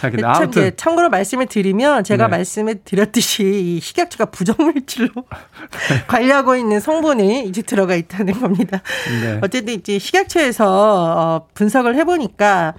네, 0.00 0.22
아무튼 0.24 0.62
참, 0.62 0.72
참고로 0.76 1.10
말씀을 1.10 1.46
드리면 1.46 2.04
제가 2.04 2.26
네. 2.26 2.30
말씀을 2.30 2.80
드렸듯이 2.84 3.42
이 3.44 3.80
식약처가 3.80 4.26
부정물질로 4.26 5.10
관리하고 6.06 6.56
있는 6.56 6.80
성분이 6.80 7.46
이제 7.46 7.62
들어가 7.62 7.94
있다는 7.94 8.40
겁니다. 8.40 8.80
네. 9.22 9.38
어쨌든 9.42 9.74
이제 9.74 9.98
식약처에서 9.98 10.66
어, 10.66 11.46
분석을 11.54 11.96
해보니까 11.96 12.74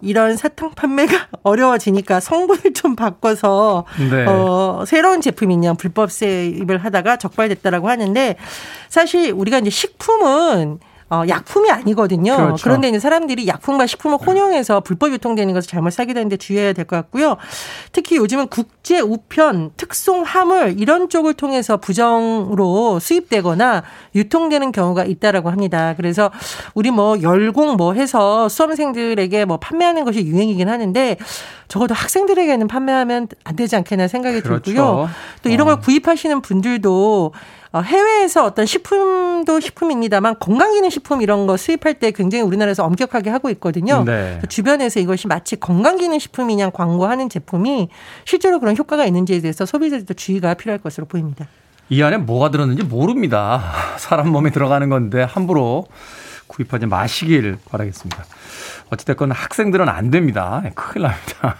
이런 0.00 0.36
사탕 0.36 0.72
판매가 0.72 1.28
어려워지니까 1.42 2.20
성분을 2.20 2.74
좀 2.74 2.96
바꿔서 2.96 3.86
네. 4.10 4.26
어 4.26 4.84
새로운 4.86 5.20
제품이냐 5.20 5.74
불법 5.74 6.12
세입을 6.12 6.78
하다가 6.78 7.16
적발됐다라고 7.16 7.88
하는데 7.88 8.36
사실 8.88 9.32
우리가 9.32 9.58
이제 9.58 9.70
식품은 9.70 10.80
어, 11.08 11.22
약품이 11.28 11.70
아니거든요. 11.70 12.36
그렇죠. 12.36 12.64
그런데 12.64 12.88
이제 12.88 12.98
사람들이 12.98 13.46
약품과 13.46 13.86
식품을 13.86 14.18
혼용해서 14.18 14.80
불법 14.80 15.12
유통되는 15.12 15.54
것을 15.54 15.68
잘못 15.68 15.90
사게 15.92 16.14
되는데 16.14 16.36
주의해야 16.36 16.72
될 16.72 16.84
것 16.86 16.96
같고요. 16.96 17.36
특히 17.92 18.16
요즘은 18.16 18.48
국제 18.48 19.00
우편, 19.00 19.70
특송 19.76 20.22
화물 20.22 20.74
이런 20.78 21.08
쪽을 21.08 21.34
통해서 21.34 21.76
부정으로 21.76 22.98
수입되거나 22.98 23.82
유통되는 24.14 24.72
경우가 24.72 25.04
있다라고 25.04 25.50
합니다. 25.50 25.94
그래서 25.96 26.30
우리 26.74 26.90
뭐 26.90 27.20
열공 27.22 27.76
뭐 27.76 27.92
해서 27.92 28.48
수험생들에게 28.48 29.44
뭐 29.44 29.58
판매하는 29.58 30.04
것이 30.04 30.24
유행이긴 30.24 30.68
하는데 30.68 31.16
적어도 31.68 31.94
학생들에게는 31.94 32.68
판매하면 32.68 33.28
안 33.44 33.56
되지 33.56 33.76
않겠나 33.76 34.08
생각이 34.08 34.40
그렇죠. 34.40 34.62
들고요. 34.62 35.08
또 35.42 35.48
이런 35.50 35.66
걸 35.66 35.74
어. 35.74 35.80
구입하시는 35.80 36.40
분들도 36.40 37.32
어, 37.34 37.55
해외에서 37.82 38.44
어떤 38.44 38.66
식품도 38.66 39.60
식품입니다만 39.60 40.38
건강기능 40.38 40.90
식품 40.90 41.22
이런 41.22 41.46
거 41.46 41.56
수입할 41.56 41.94
때 41.94 42.10
굉장히 42.10 42.42
우리나라에서 42.42 42.84
엄격하게 42.84 43.30
하고 43.30 43.50
있거든요. 43.50 44.04
네. 44.04 44.40
주변에서 44.48 45.00
이것이 45.00 45.26
마치 45.26 45.56
건강기능 45.56 46.18
식품이냐 46.18 46.70
광고하는 46.70 47.28
제품이 47.28 47.88
실제로 48.24 48.60
그런 48.60 48.76
효과가 48.76 49.04
있는지에 49.06 49.40
대해서 49.40 49.66
소비자들도 49.66 50.14
주의가 50.14 50.54
필요할 50.54 50.78
것으로 50.78 51.06
보입니다. 51.06 51.46
이 51.88 52.02
안에 52.02 52.16
뭐가 52.16 52.50
들었는지 52.50 52.82
모릅니다. 52.82 53.62
사람 53.98 54.30
몸에 54.30 54.50
들어가는 54.50 54.88
건데 54.88 55.22
함부로 55.22 55.86
구입하지 56.48 56.86
마시길 56.86 57.58
바라겠습니다. 57.70 58.24
어찌됐건 58.90 59.32
학생들은 59.32 59.88
안 59.88 60.10
됩니다. 60.10 60.60
네, 60.64 60.70
큰일 60.74 61.08
납니다. 61.08 61.56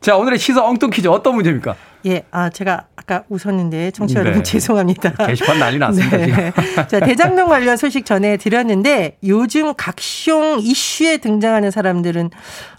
자, 0.00 0.16
오늘의 0.16 0.38
시사 0.38 0.64
엉뚱 0.64 0.90
퀴즈 0.90 1.08
어떤 1.08 1.34
문제입니까? 1.34 1.74
예, 2.06 2.22
아, 2.30 2.50
제가 2.50 2.86
아까 2.94 3.24
웃었는데 3.28 3.90
청취자 3.90 4.20
여러분 4.20 4.42
네. 4.42 4.42
죄송합니다. 4.42 5.26
게시판 5.26 5.58
난리 5.58 5.78
났습니다. 5.78 6.16
네. 6.16 6.52
자, 6.86 7.00
대장동 7.00 7.48
관련 7.48 7.76
소식 7.76 8.06
전해 8.06 8.36
드렸는데 8.36 9.18
요즘 9.24 9.74
각종 9.74 10.58
이슈에 10.60 11.16
등장하는 11.18 11.70
사람들은 11.70 12.30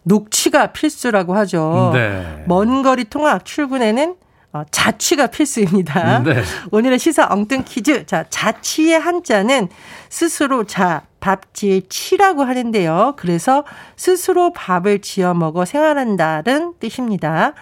녹취가 0.03 0.67
필수라고 0.67 1.35
하죠. 1.35 1.91
네. 1.93 2.43
먼 2.45 2.83
거리 2.83 3.03
통학 3.03 3.43
출근에는 3.43 4.15
어, 4.53 4.63
자취가 4.71 5.27
필수입니다. 5.27 6.23
네. 6.23 6.41
오늘의 6.71 6.99
시사 6.99 7.27
엉뚱 7.29 7.63
퀴즈. 7.65 8.05
자, 8.05 8.23
자취의 8.29 8.97
한자는 8.97 9.67
스스로 10.09 10.63
자, 10.63 11.03
밥 11.19 11.53
지을 11.53 11.81
치라고 11.89 12.43
하는데요. 12.43 13.15
그래서 13.17 13.65
스스로 13.97 14.53
밥을 14.53 14.99
지어 14.99 15.33
먹어 15.33 15.65
생활한다는 15.65 16.75
뜻입니다. 16.79 17.53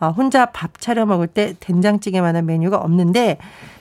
어, 0.00 0.08
혼자 0.08 0.46
밥 0.46 0.80
차려 0.80 1.06
먹을 1.06 1.26
때 1.26 1.54
된장찌개만한 1.60 2.46
메뉴가 2.46 2.76
없는데 2.76 3.38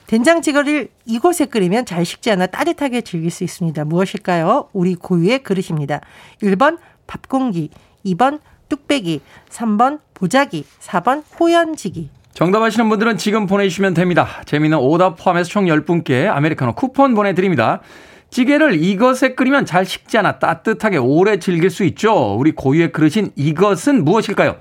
된장찌개를 0.07 0.87
이곳에 1.05 1.45
끓이면 1.45 1.85
잘 1.85 2.05
식지 2.05 2.31
않아 2.31 2.47
따뜻하게 2.47 3.01
즐길 3.01 3.29
수 3.29 3.43
있습니다. 3.43 3.85
무엇일까요? 3.85 4.69
우리 4.73 4.95
고유의 4.95 5.43
그릇입니다. 5.43 6.01
1번 6.41 6.77
밥공기, 7.07 7.69
2번 8.05 8.39
뚝배기, 8.69 9.21
3번 9.49 9.99
보자기, 10.13 10.65
4번 10.79 11.23
호연지기. 11.39 12.09
정답 12.33 12.61
아시는 12.61 12.87
분들은 12.89 13.17
지금 13.17 13.47
보내주시면 13.47 13.93
됩니다. 13.93 14.27
재미있는 14.45 14.77
오답 14.77 15.17
포함해서 15.17 15.49
총 15.49 15.65
10분께 15.65 16.27
아메리카노 16.27 16.73
쿠폰 16.75 17.13
보내드립니다. 17.15 17.81
찌개를 18.29 18.81
이것에 18.83 19.35
끓이면 19.35 19.65
잘 19.65 19.85
식지 19.85 20.17
않아 20.17 20.39
따뜻하게 20.39 20.97
오래 20.97 21.39
즐길 21.39 21.69
수 21.69 21.83
있죠. 21.85 22.35
우리 22.37 22.51
고유의 22.51 22.91
그릇인 22.91 23.31
이것은 23.35 24.03
무엇일까요? 24.03 24.57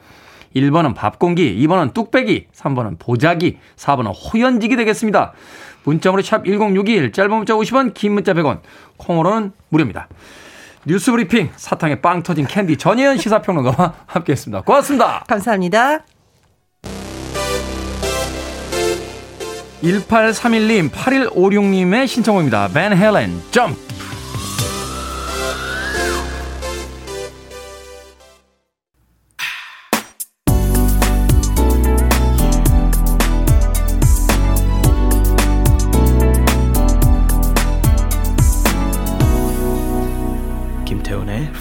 1번은 0.54 0.94
밥공기, 0.94 1.56
2번은 1.66 1.94
뚝배기, 1.94 2.46
3번은 2.54 2.98
보자기, 2.98 3.58
4번은 3.76 4.12
호연지기 4.14 4.76
되겠습니다. 4.76 5.32
문자로 5.84 6.22
샵 6.22 6.44
1061, 6.44 7.12
짧은 7.12 7.30
문자 7.30 7.54
50원, 7.54 7.94
긴 7.94 8.12
문자 8.12 8.34
100원, 8.34 8.60
콩으로는 8.96 9.52
무료입니다. 9.68 10.08
뉴스 10.84 11.10
브리핑, 11.10 11.50
사탕에 11.56 12.00
빵 12.00 12.22
터진 12.22 12.46
캔디 12.46 12.76
전예현 12.76 13.18
시사평론가와 13.18 13.94
함께했습니다. 14.06 14.62
고맙습니다. 14.62 15.24
감사합니다. 15.26 16.00
1831님, 19.82 20.90
8156님의 20.90 22.06
신청곡입니다. 22.06 22.68
벤 22.68 22.96
헬렌, 22.96 23.30
점프! 23.50 23.85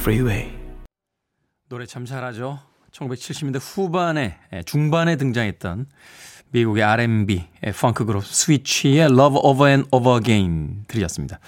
Freeway. 0.05 0.51
노래 1.67 1.87
참 1.87 2.05
잘하죠. 2.05 2.59
1970년대 2.91 3.59
후반에, 3.59 4.37
예, 4.53 4.61
중반에 4.61 5.15
등장했던 5.15 5.87
미국의 6.51 6.83
R&B 6.83 7.43
펑크 7.75 8.05
그룹 8.05 8.23
스위치의 8.23 9.05
Love 9.05 9.39
Over 9.41 9.67
and 9.67 9.89
Over 9.89 10.19
Again 10.19 10.83
들으셨습니다. 10.87 11.39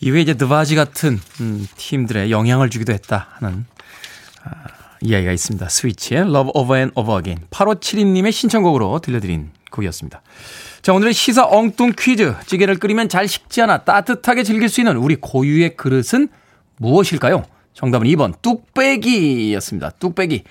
이후에 0.00 0.20
이제 0.20 0.34
드바지 0.34 0.74
같은 0.74 1.18
음, 1.40 1.66
팀들의 1.78 2.30
영향을 2.30 2.68
주기도 2.68 2.92
했다 2.92 3.28
하는 3.30 3.64
아, 4.44 4.66
이야기가 5.00 5.32
있습니다. 5.32 5.66
스위치의 5.66 6.20
Love 6.20 6.50
Over 6.54 6.76
and 6.76 6.92
Over 7.00 7.18
Again 7.18 7.48
8572님의 7.48 8.32
신청곡으로 8.32 8.98
들려드린 8.98 9.52
곡이었습니다. 9.70 10.20
자 10.82 10.92
오늘의 10.92 11.14
시사 11.14 11.46
엉뚱 11.46 11.94
퀴즈 11.98 12.34
찌개를 12.44 12.78
끓이면 12.78 13.08
잘 13.08 13.26
식지 13.26 13.62
않아 13.62 13.84
따뜻하게 13.84 14.42
즐길 14.42 14.68
수 14.68 14.82
있는 14.82 14.98
우리 14.98 15.16
고유의 15.16 15.78
그릇은 15.78 16.28
무엇일까요? 16.76 17.46
정답은 17.80 18.06
2번 18.08 18.34
뚝배기였습니다. 18.42 19.88
뚝배기 19.98 20.44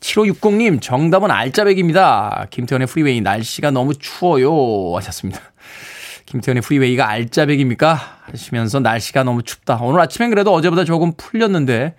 7560님, 0.00 0.82
정답은 0.82 1.30
알짜배기입니다. 1.30 2.48
김태훈의 2.50 2.86
프리웨이, 2.86 3.22
날씨가 3.22 3.70
너무 3.70 3.94
추워요. 3.94 4.94
하셨습니다. 4.96 5.40
김태훈의 6.26 6.60
프리웨이가 6.60 7.08
알짜배기입니까? 7.08 7.98
하시면서 8.20 8.80
날씨가 8.80 9.24
너무 9.24 9.42
춥다. 9.42 9.78
오늘 9.80 10.00
아침엔 10.00 10.28
그래도 10.28 10.52
어제보다 10.52 10.84
조금 10.84 11.14
풀렸는데, 11.16 11.94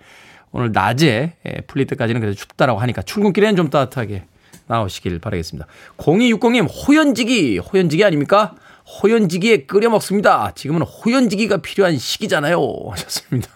오늘 0.52 0.70
낮에 0.70 1.34
예, 1.46 1.60
풀릴 1.66 1.88
때까지는 1.88 2.20
그래도 2.20 2.36
춥다라고 2.36 2.78
하니까 2.78 3.02
출근길에는 3.02 3.56
좀 3.56 3.70
따뜻하게 3.70 4.22
나오시길 4.68 5.18
바라겠습니다. 5.18 5.66
0260님, 5.96 6.68
호연지기, 6.70 7.58
호연지기 7.58 8.04
아닙니까? 8.04 8.54
호연지기에 9.02 9.64
끓여 9.64 9.90
먹습니다. 9.90 10.52
지금은 10.54 10.82
호연지기가 10.82 11.56
필요한 11.56 11.98
시기잖아요. 11.98 12.60
하셨습니다. 12.92 13.50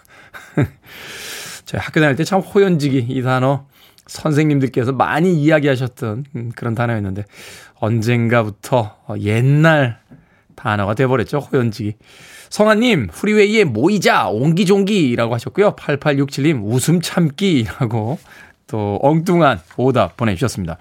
제가 1.65 1.83
학교 1.83 1.99
다닐 1.99 2.15
때 2.15 2.23
참 2.23 2.39
호연지기 2.41 3.05
이 3.09 3.21
단어 3.21 3.65
선생님들께서 4.07 4.91
많이 4.91 5.33
이야기하셨던 5.33 6.25
음, 6.35 6.51
그런 6.55 6.75
단어였는데 6.75 7.25
언젠가부터 7.75 8.95
옛날 9.19 9.99
단어가 10.55 10.93
돼버렸죠. 10.93 11.39
호연지기. 11.39 11.95
성아님, 12.49 13.07
프리웨이에 13.07 13.63
모이자, 13.65 14.29
옹기종기라고 14.29 15.33
하셨고요. 15.33 15.75
8867님, 15.75 16.61
웃음 16.63 17.01
참기라고 17.01 18.19
또 18.67 18.99
엉뚱한 19.01 19.59
오답 19.77 20.15
보내주셨습니다. 20.17 20.77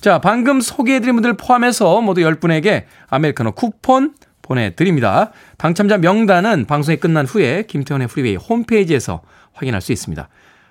자, 0.00 0.20
방금 0.20 0.60
소개해드린 0.60 1.14
분들 1.14 1.34
포함해서 1.34 2.00
모두 2.00 2.22
10분에게 2.22 2.84
아메리카노 3.08 3.52
쿠폰 3.52 4.14
보내드립니다. 4.42 5.32
당첨자 5.58 5.98
명단은 5.98 6.64
방송이 6.66 6.96
끝난 6.96 7.26
후에 7.26 7.64
김태훈의 7.68 8.08
프리웨이 8.08 8.36
홈페이지에서 8.36 9.22
확인할 9.52 9.80
수 9.80 9.92
있습니다. 9.92 10.28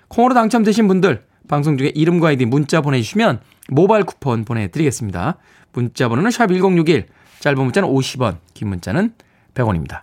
콩으로 0.08 0.34
당첨되신 0.34 0.88
분들 0.88 1.24
방송 1.48 1.76
중에 1.76 1.92
이름과 1.94 2.28
아이디 2.28 2.44
문자 2.44 2.80
보내주시면 2.80 3.40
모바일 3.68 4.04
쿠폰 4.04 4.44
보내드리겠습니다. 4.44 5.36
문자 5.72 6.08
번호는 6.08 6.30
샵1061, 6.30 7.06
짧은 7.40 7.62
문자는 7.62 7.88
50원, 7.88 8.38
긴 8.54 8.68
문자는 8.68 9.14
100원입니다. 9.54 10.02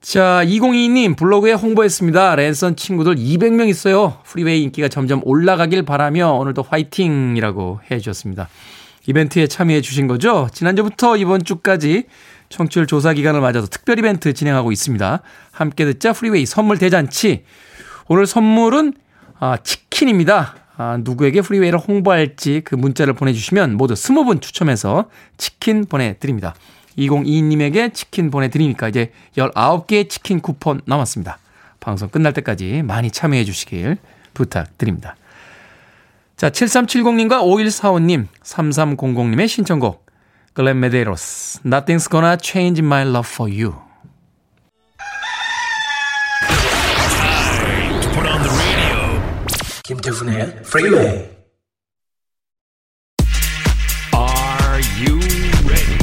자, 0.00 0.42
2022님 0.44 1.16
블로그에 1.16 1.52
홍보했습니다. 1.52 2.34
랜선 2.34 2.74
친구들 2.74 3.14
200명 3.14 3.68
있어요. 3.68 4.18
프리웨이 4.24 4.62
인기가 4.64 4.88
점점 4.88 5.20
올라가길 5.24 5.84
바라며 5.84 6.32
오늘도 6.32 6.62
화이팅이라고 6.62 7.80
해 7.90 7.98
주셨습니다. 7.98 8.48
이벤트에 9.06 9.46
참여해 9.46 9.80
주신 9.80 10.08
거죠? 10.08 10.48
지난주부터 10.52 11.16
이번 11.16 11.42
주까지 11.44 12.04
청취율 12.52 12.86
조사 12.86 13.12
기간을 13.14 13.40
맞아서 13.40 13.66
특별 13.66 13.98
이벤트 13.98 14.32
진행하고 14.32 14.70
있습니다. 14.70 15.22
함께 15.50 15.84
듣자 15.84 16.12
프리웨이 16.12 16.46
선물 16.46 16.78
대잔치. 16.78 17.44
오늘 18.06 18.26
선물은 18.26 18.92
아, 19.40 19.56
치킨입니다. 19.56 20.54
아, 20.76 20.98
누구에게 21.00 21.40
프리웨이를 21.40 21.78
홍보할지 21.78 22.60
그 22.64 22.74
문자를 22.74 23.14
보내주시면 23.14 23.76
모두 23.76 23.94
20분 23.94 24.40
추첨해서 24.40 25.08
치킨 25.38 25.86
보내드립니다. 25.86 26.54
2022님에게 26.98 27.92
치킨 27.94 28.30
보내드리니까 28.30 28.88
이제 28.88 29.12
19개의 29.36 30.08
치킨 30.08 30.40
쿠폰 30.40 30.80
남았습니다. 30.84 31.38
방송 31.80 32.08
끝날 32.10 32.32
때까지 32.34 32.82
많이 32.82 33.10
참여해 33.10 33.44
주시길 33.44 33.96
부탁드립니다. 34.34 35.16
자, 36.36 36.50
7370님과 36.50 37.40
5145님, 37.42 38.26
3300님의 38.42 39.48
신청곡, 39.48 40.01
글렌 40.54 40.80
메데로스, 40.80 41.60
Nothing's 41.64 42.10
Gonna 42.10 42.36
Change 42.40 42.82
My 42.84 43.02
Love 43.08 43.28
For 43.32 43.50
You. 43.50 43.74
김태훈의 49.84 50.62
프리웨이 50.62 51.28
Are 54.14 54.80
you 55.00 55.18
ready? 55.66 55.98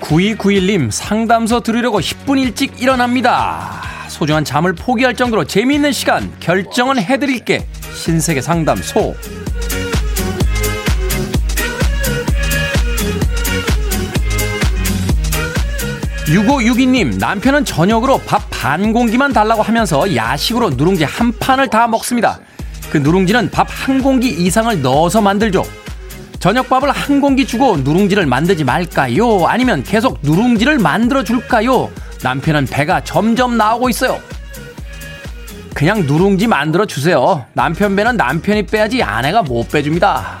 9291님 0.00 0.90
상담소 0.90 1.60
들으려고 1.60 2.00
10분 2.00 2.38
일찍 2.38 2.80
일어납니다. 2.80 3.83
소중한 4.24 4.42
잠을 4.42 4.72
포기할 4.72 5.14
정도로 5.14 5.44
재미있는 5.44 5.92
시간 5.92 6.32
결정은 6.40 6.98
해드릴게 6.98 7.66
신세계 7.94 8.40
상담소 8.40 9.14
6562님, 16.26 17.18
남편은 17.18 17.64
저녁으로 17.64 18.18
밥 18.18 18.42
반 18.50 18.94
공기만 18.94 19.34
달라고 19.34 19.60
하면서 19.60 20.14
야식으로 20.16 20.70
누룽지 20.70 21.04
한 21.04 21.32
판을 21.38 21.68
다 21.68 21.86
먹습니다. 21.86 22.40
그 22.90 22.96
누룽지는 22.96 23.50
밥 23.50 23.66
한 23.68 24.02
공기 24.02 24.30
이상을 24.30 24.80
넣어서 24.80 25.20
만들죠. 25.20 25.64
저녁밥을 26.40 26.90
한 26.90 27.20
공기 27.20 27.46
주고 27.46 27.76
누룽지를 27.76 28.24
만들지 28.24 28.64
말까요? 28.64 29.46
아니면 29.46 29.82
계속 29.82 30.18
누룽지를 30.22 30.78
만들어 30.78 31.22
줄까요? 31.24 31.90
남편은 32.24 32.64
배가 32.68 33.04
점점 33.04 33.58
나오고 33.58 33.90
있어요. 33.90 34.18
그냥 35.74 36.06
누룽지 36.06 36.46
만들어 36.46 36.86
주세요. 36.86 37.44
남편 37.52 37.94
배는 37.94 38.16
남편이 38.16 38.64
빼야지 38.64 39.02
아내가 39.02 39.42
못 39.42 39.68
빼줍니다. 39.70 40.38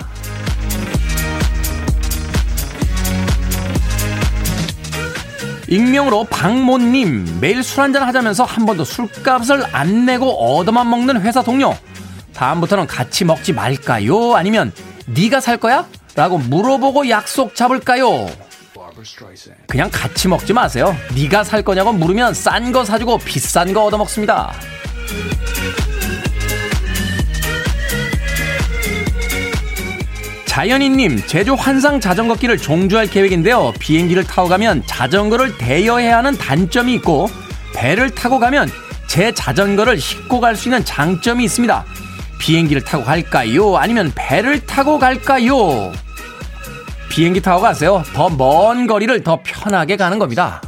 익명으로 5.68 6.24
박모님 6.24 7.40
매일 7.40 7.62
술 7.62 7.82
한잔 7.82 8.02
하자면서 8.04 8.44
한 8.44 8.64
번도 8.64 8.84
술값을 8.84 9.64
안 9.72 10.06
내고 10.06 10.30
얻어만 10.30 10.88
먹는 10.88 11.20
회사 11.20 11.42
동료 11.42 11.76
다음부터는 12.32 12.86
같이 12.86 13.26
먹지 13.26 13.52
말까요? 13.52 14.36
아니면 14.36 14.72
네가 15.06 15.40
살 15.40 15.58
거야? 15.58 15.86
라고 16.14 16.38
물어보고 16.38 17.10
약속 17.10 17.54
잡을까요? 17.54 18.28
그냥 19.66 19.90
같이 19.92 20.28
먹지 20.28 20.52
마세요. 20.52 20.96
네가 21.14 21.44
살 21.44 21.62
거냐고 21.62 21.92
물으면 21.92 22.34
싼 22.34 22.72
거 22.72 22.84
사주고 22.84 23.18
비싼 23.18 23.72
거 23.72 23.84
얻어 23.84 23.98
먹습니다. 23.98 24.52
자연인님, 30.46 31.26
제주 31.26 31.54
환상 31.54 32.00
자전거길을 32.00 32.58
종주할 32.58 33.08
계획인데요. 33.08 33.72
비행기를 33.80 34.24
타고 34.24 34.48
가면 34.48 34.84
자전거를 34.86 35.58
대여해야 35.58 36.18
하는 36.18 36.36
단점이 36.38 36.94
있고, 36.94 37.28
배를 37.74 38.10
타고 38.10 38.38
가면 38.38 38.70
제 39.08 39.32
자전거를 39.32 39.98
싣고 39.98 40.40
갈 40.40 40.54
수 40.54 40.68
있는 40.68 40.84
장점이 40.84 41.44
있습니다. 41.44 41.84
비행기를 42.38 42.84
타고 42.84 43.02
갈까요? 43.04 43.76
아니면 43.76 44.12
배를 44.14 44.64
타고 44.64 44.98
갈까요? 44.98 45.92
비행기 47.14 47.40
타고 47.40 47.62
가세요. 47.62 48.02
더 48.12 48.28
먼 48.28 48.88
거리를 48.88 49.22
더 49.22 49.38
편하게 49.44 49.96
가는 49.96 50.18
겁니다. 50.18 50.60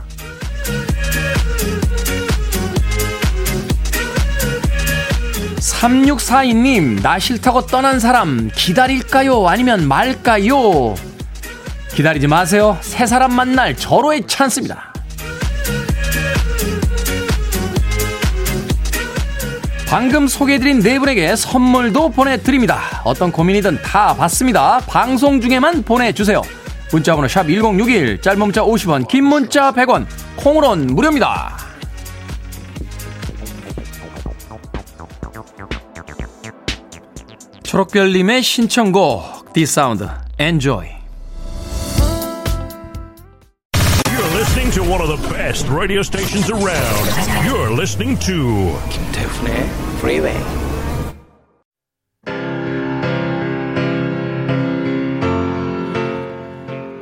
3642님, 5.59 7.03
나 7.03 7.19
싫다고 7.19 7.67
떠난 7.67 7.99
사람 7.99 8.51
기다릴까요? 8.55 9.49
아니면 9.49 9.89
말까요? 9.89 10.95
기다리지 11.95 12.27
마세요. 12.27 12.79
새 12.83 13.07
사람 13.07 13.35
만날 13.35 13.77
절호의 13.77 14.27
찬스입니다. 14.27 14.93
방금 19.87 20.27
소개해드린 20.27 20.81
네 20.81 20.99
분에게 20.99 21.37
선물도 21.37 22.11
보내드립니다. 22.11 23.03
어떤 23.05 23.31
고민이든 23.31 23.83
다 23.83 24.15
받습니다. 24.15 24.81
방송 24.81 25.41
중에만 25.41 25.85
보내주세요. 25.85 26.43
문자번호 26.93 27.29
샵 27.29 27.45
1061, 27.45 28.21
짧은 28.21 28.39
문자 28.39 28.63
50원, 28.63 29.07
긴 29.09 29.25
문자 29.25 29.71
100원, 29.73 30.07
콩으론 30.37 30.89
무료입니다. 30.89 31.57
초록별님의 37.63 38.43
신청곡 38.43 39.53
This 39.53 39.79
Sound 39.79 40.05
Enjoy 40.41 40.87
You're 40.87 40.87
listening 40.87 40.96
to 44.77 44.83
one 44.83 45.01
of 45.01 45.09
the 45.09 45.29
best 45.35 45.67
radio 45.71 46.03
stations 46.03 46.51
around. 46.51 47.07
You're 47.47 47.73
listening 47.75 48.19
to 48.27 48.77
김태훈의 48.91 49.57
Freeway. 50.01 50.37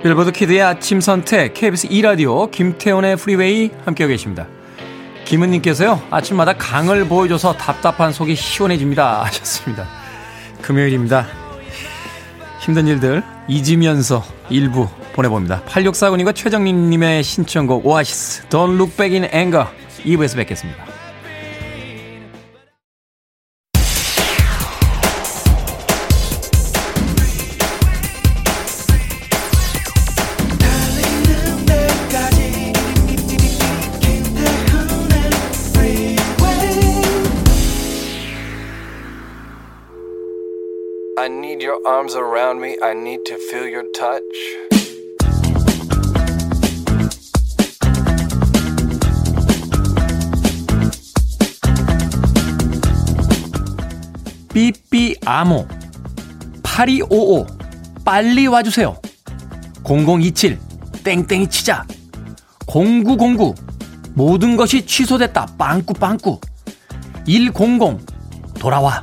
빌보드 0.05 0.31
키드의 0.31 0.63
아침 0.63 1.01
선택 1.01 1.55
KBS 1.55 1.89
2 1.91 2.03
라디오 2.03 2.49
김태훈의 2.49 3.17
프리웨이 3.17 3.73
함께하고 3.85 4.11
계십니다. 4.13 4.47
김은님께서요 5.25 6.01
아침마다 6.11 6.53
강을 6.53 7.09
보여줘서 7.09 7.55
답답한 7.55 8.13
속이 8.13 8.37
시원해집니다 8.37 9.25
하셨습니다. 9.25 9.89
금요일입니다. 10.63 11.27
힘든 12.61 12.87
일들 12.87 13.34
잊으면서 13.49 14.25
일부 14.51 14.89
보내봅니다. 15.13 15.63
8649님과 15.65 16.35
최정림님의 16.35 17.23
신청곡 17.23 17.87
오아시스 17.87 18.49
Don't 18.49 18.75
Look 18.75 18.97
Back 18.97 19.19
in 19.19 19.31
Anger 19.33 19.67
2부에서 20.05 20.37
뵙겠습니다. 20.37 20.94
Arms 41.87 42.15
around 42.15 42.61
me. 42.61 42.79
I 42.83 42.95
need 42.95 43.25
to 43.27 43.37
feel 43.51 43.69
your 43.69 43.85
touch. 43.95 44.23
삐삐아모 54.55 55.67
8255 56.63 57.47
빨리 58.05 58.47
와주세요 58.47 58.97
0027 59.83 60.59
땡땡이 61.03 61.51
치자 61.51 61.85
0909 62.69 63.55
모든 64.15 64.57
것이 64.57 64.87
취소됐다 64.87 65.47
빵꾸빵꾸 65.59 66.41
100 67.27 67.53
돌아와 68.61 69.03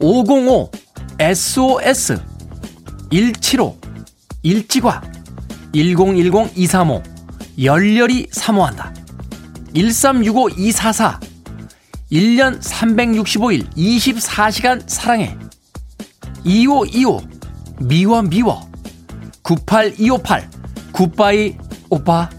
505 0.00 0.79
SOS 1.20 2.18
175 3.10 3.76
일찍와 4.42 5.02
1010-235 5.74 7.02
열렬히 7.62 8.26
사모한다. 8.32 8.94
1365-244 9.74 11.20
1년 12.10 12.58
365일 12.62 13.70
24시간 13.76 14.82
사랑해. 14.86 15.36
2525 16.44 17.20
미워 17.80 18.22
미워. 18.22 18.66
98258 19.42 20.48
굿바이 20.92 21.58
오빠 21.90 22.30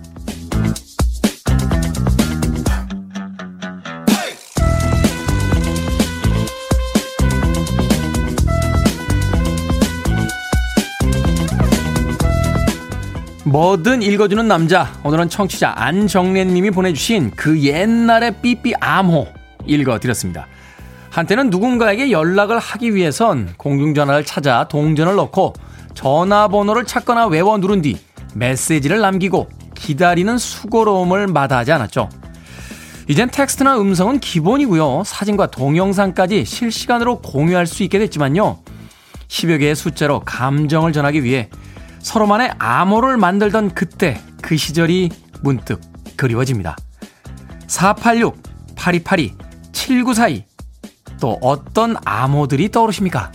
뭐든 13.43 14.03
읽어주는 14.03 14.47
남자. 14.47 14.93
오늘은 15.03 15.29
청취자 15.29 15.73
안정래님이 15.75 16.69
보내주신 16.69 17.31
그 17.35 17.59
옛날의 17.59 18.35
삐삐 18.39 18.75
암호 18.79 19.27
읽어드렸습니다. 19.65 20.45
한때는 21.09 21.49
누군가에게 21.49 22.11
연락을 22.11 22.59
하기 22.59 22.93
위해선 22.93 23.55
공중전화를 23.57 24.25
찾아 24.25 24.67
동전을 24.67 25.15
넣고 25.15 25.53
전화번호를 25.95 26.85
찾거나 26.85 27.27
외워 27.27 27.57
누른 27.57 27.81
뒤 27.81 27.97
메시지를 28.35 29.01
남기고 29.01 29.49
기다리는 29.73 30.37
수고로움을 30.37 31.25
마다하지 31.25 31.71
않았죠. 31.71 32.09
이젠 33.07 33.27
텍스트나 33.29 33.79
음성은 33.79 34.19
기본이고요. 34.19 35.01
사진과 35.03 35.47
동영상까지 35.47 36.45
실시간으로 36.45 37.21
공유할 37.21 37.65
수 37.65 37.81
있게 37.81 37.97
됐지만요. 37.97 38.59
10여 39.27 39.59
개의 39.59 39.75
숫자로 39.75 40.19
감정을 40.19 40.93
전하기 40.93 41.23
위해 41.23 41.49
서로만의 42.01 42.53
암호를 42.57 43.17
만들던 43.17 43.73
그때 43.73 44.21
그 44.41 44.57
시절이 44.57 45.09
문득 45.41 45.79
그리워집니다. 46.17 46.75
486, 47.67 48.41
8282, 48.75 49.35
7942. 49.71 50.45
또 51.19 51.37
어떤 51.41 51.95
암호들이 52.03 52.71
떠오르십니까? 52.71 53.31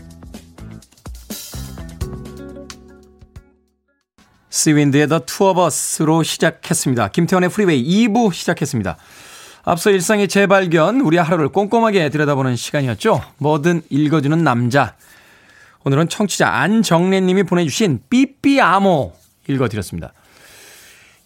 스윈드의 4.51 5.07
of 5.45 5.61
Us로 5.61 6.23
시작했습니다. 6.23 7.09
김태훈의 7.09 7.51
프리웨이 7.51 8.09
2부 8.09 8.33
시작했습니다. 8.33 8.97
앞서 9.65 9.91
일상의 9.91 10.29
재발견, 10.29 11.01
우리 11.01 11.17
하루를 11.19 11.49
꼼꼼하게 11.49 12.09
들여다보는 12.09 12.57
시간이었죠. 12.57 13.23
뭐든 13.39 13.83
읽어주는 13.91 14.43
남자. 14.43 14.95
오늘은 15.87 16.09
청취자 16.09 16.49
안정래님이 16.49 17.45
보내주신 17.45 18.01
삐삐 18.11 18.72
암호 18.72 19.13
읽어드렸습니다. 19.47 20.13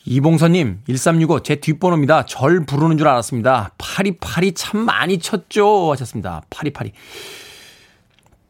이봉선님, 0.04 0.82
1365, 0.86 1.40
제 1.40 1.56
뒷번호입니다. 1.56 2.26
절 2.26 2.66
부르는 2.66 2.98
줄 2.98 3.08
알았습니다. 3.08 3.72
파리파리 3.78 4.52
참 4.52 4.80
많이 4.80 5.18
쳤죠. 5.18 5.90
하셨습니다. 5.92 6.42
파리파리. 6.50 6.92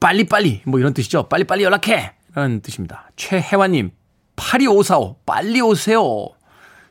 빨리빨리, 0.00 0.62
뭐 0.64 0.80
이런 0.80 0.94
뜻이죠. 0.94 1.28
빨리빨리 1.28 1.62
연락해! 1.62 2.14
라는 2.34 2.60
뜻입니다. 2.60 3.08
최혜환님, 3.14 3.92
82545, 4.34 5.16
빨리 5.24 5.60
오세요. 5.60 6.30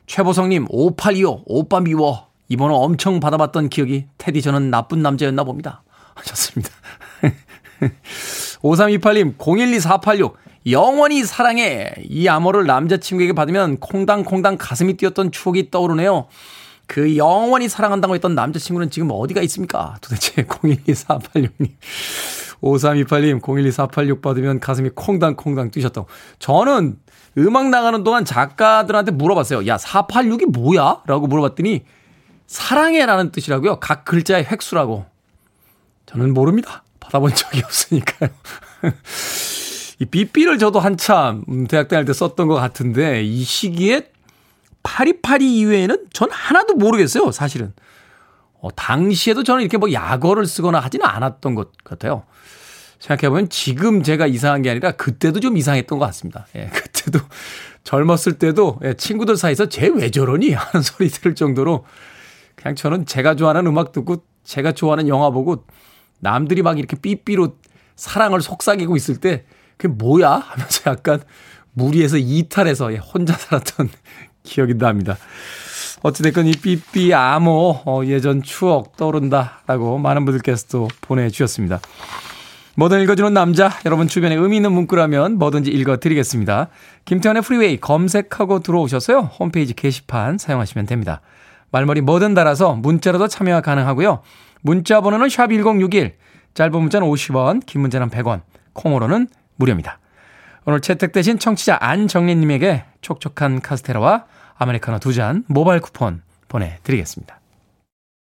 최보성님, 0.06 0.64
5825, 0.70 1.42
오빠 1.44 1.80
미워. 1.80 2.30
이 2.48 2.56
번호 2.56 2.76
엄청 2.76 3.20
받아봤던 3.20 3.68
기억이, 3.68 4.06
테디 4.16 4.40
저는 4.40 4.70
나쁜 4.70 5.02
남자였나 5.02 5.44
봅니다. 5.44 5.82
하셨습니다. 6.14 6.70
5328님, 8.62 9.38
012486, 9.38 10.36
영원히 10.70 11.24
사랑해. 11.24 11.92
이 12.02 12.28
암호를 12.28 12.66
남자친구에게 12.66 13.32
받으면 13.32 13.78
콩당콩당 13.78 14.56
가슴이 14.58 14.96
뛰었던 14.96 15.32
추억이 15.32 15.70
떠오르네요. 15.70 16.26
그 16.86 17.16
영원히 17.16 17.68
사랑한다고 17.68 18.14
했던 18.14 18.34
남자친구는 18.34 18.90
지금 18.90 19.10
어디가 19.12 19.40
있습니까? 19.42 19.96
도대체 20.00 20.42
012486님. 20.42 21.70
5328님, 22.60 23.40
012486 23.40 24.20
받으면 24.20 24.60
가슴이 24.60 24.90
콩당콩당 24.94 25.70
뛰셨다고. 25.70 26.08
저는 26.38 26.98
음악 27.38 27.70
나가는 27.70 28.02
동안 28.02 28.24
작가들한테 28.24 29.12
물어봤어요. 29.12 29.66
야, 29.66 29.76
486이 29.76 30.50
뭐야? 30.50 31.02
라고 31.06 31.26
물어봤더니 31.26 31.84
사랑해라는 32.48 33.30
뜻이라고요. 33.30 33.78
각 33.78 34.04
글자의 34.04 34.44
획수라고. 34.44 35.06
저는 36.06 36.34
모릅니다. 36.34 36.82
받아본 37.00 37.34
적이 37.34 37.62
없으니까요. 37.64 38.30
이 39.98 40.04
삐삐를 40.06 40.58
저도 40.58 40.80
한참 40.80 41.44
대학 41.68 41.88
다닐 41.88 42.04
때 42.06 42.12
썼던 42.12 42.48
것 42.48 42.54
같은데 42.54 43.22
이 43.22 43.42
시기에 43.42 44.10
파리파리 44.82 45.58
이외에는 45.58 46.06
전 46.12 46.30
하나도 46.30 46.74
모르겠어요, 46.74 47.30
사실은. 47.32 47.74
어, 48.62 48.70
당시에도 48.74 49.42
저는 49.42 49.62
이렇게 49.62 49.76
뭐 49.76 49.92
약어를 49.92 50.46
쓰거나 50.46 50.80
하지는 50.80 51.04
않았던 51.06 51.54
것 51.54 51.72
같아요. 51.84 52.24
생각해보면 52.98 53.48
지금 53.48 54.02
제가 54.02 54.26
이상한 54.26 54.62
게 54.62 54.70
아니라 54.70 54.92
그때도 54.92 55.40
좀 55.40 55.56
이상했던 55.56 55.98
것 55.98 56.04
같습니다. 56.06 56.46
예, 56.56 56.66
그때도 56.72 57.18
젊었을 57.84 58.34
때도 58.38 58.78
예, 58.84 58.94
친구들 58.94 59.36
사이에서 59.36 59.68
쟤 59.68 59.88
왜 59.88 60.10
저러니? 60.10 60.52
하는 60.54 60.82
소리 60.82 61.08
들을 61.08 61.34
정도로 61.34 61.84
그냥 62.54 62.74
저는 62.74 63.06
제가 63.06 63.36
좋아하는 63.36 63.66
음악 63.66 63.92
듣고 63.92 64.22
제가 64.44 64.72
좋아하는 64.72 65.08
영화 65.08 65.30
보고 65.30 65.64
남들이 66.20 66.62
막 66.62 66.78
이렇게 66.78 66.96
삐삐로 66.96 67.56
사랑을 67.96 68.40
속삭이고 68.40 68.96
있을 68.96 69.16
때 69.16 69.44
그게 69.76 69.92
뭐야? 69.92 70.30
하면서 70.30 70.90
약간 70.90 71.20
무리에서 71.72 72.16
이탈해서 72.18 72.92
예, 72.92 72.96
혼자 72.96 73.34
살았던 73.34 73.88
기억이 74.42 74.74
납니다. 74.78 75.16
어찌됐건 76.02 76.46
이 76.46 76.52
삐삐 76.52 77.12
암호 77.12 77.82
어, 77.84 78.02
예전 78.04 78.42
추억 78.42 78.96
떠오른다라고 78.96 79.98
많은 79.98 80.24
분들께서 80.24 80.66
도 80.68 80.88
보내주셨습니다. 81.02 81.80
뭐든 82.76 83.02
읽어주는 83.02 83.34
남자 83.34 83.70
여러분 83.84 84.08
주변에 84.08 84.34
의미 84.34 84.56
있는 84.56 84.72
문구라면 84.72 85.38
뭐든지 85.38 85.70
읽어드리겠습니다. 85.70 86.68
김태훈의 87.04 87.42
프리웨이 87.42 87.78
검색하고 87.78 88.60
들어오셔서요. 88.60 89.32
홈페이지 89.38 89.74
게시판 89.74 90.38
사용하시면 90.38 90.86
됩니다. 90.86 91.20
말머리 91.72 92.00
뭐든 92.00 92.32
달아서 92.34 92.74
문자로도 92.74 93.28
참여가 93.28 93.60
가능하고요. 93.60 94.22
문자 94.62 95.00
번호는 95.00 95.28
샵1061 95.28 96.12
짧은 96.54 96.72
문자는 96.80 97.06
50원 97.06 97.64
긴 97.66 97.80
문자는 97.82 98.10
100원 98.10 98.42
콩으로는 98.72 99.28
무료입니다. 99.56 99.98
오늘 100.66 100.80
채택되신 100.80 101.38
청취자 101.38 101.78
안정리님에게 101.80 102.84
촉촉한 103.00 103.60
카스테라와 103.62 104.26
아메리카노 104.56 104.98
두 104.98 105.12
잔 105.14 105.44
모바일 105.48 105.80
쿠폰 105.80 106.22
보내드리겠습니다. 106.48 107.40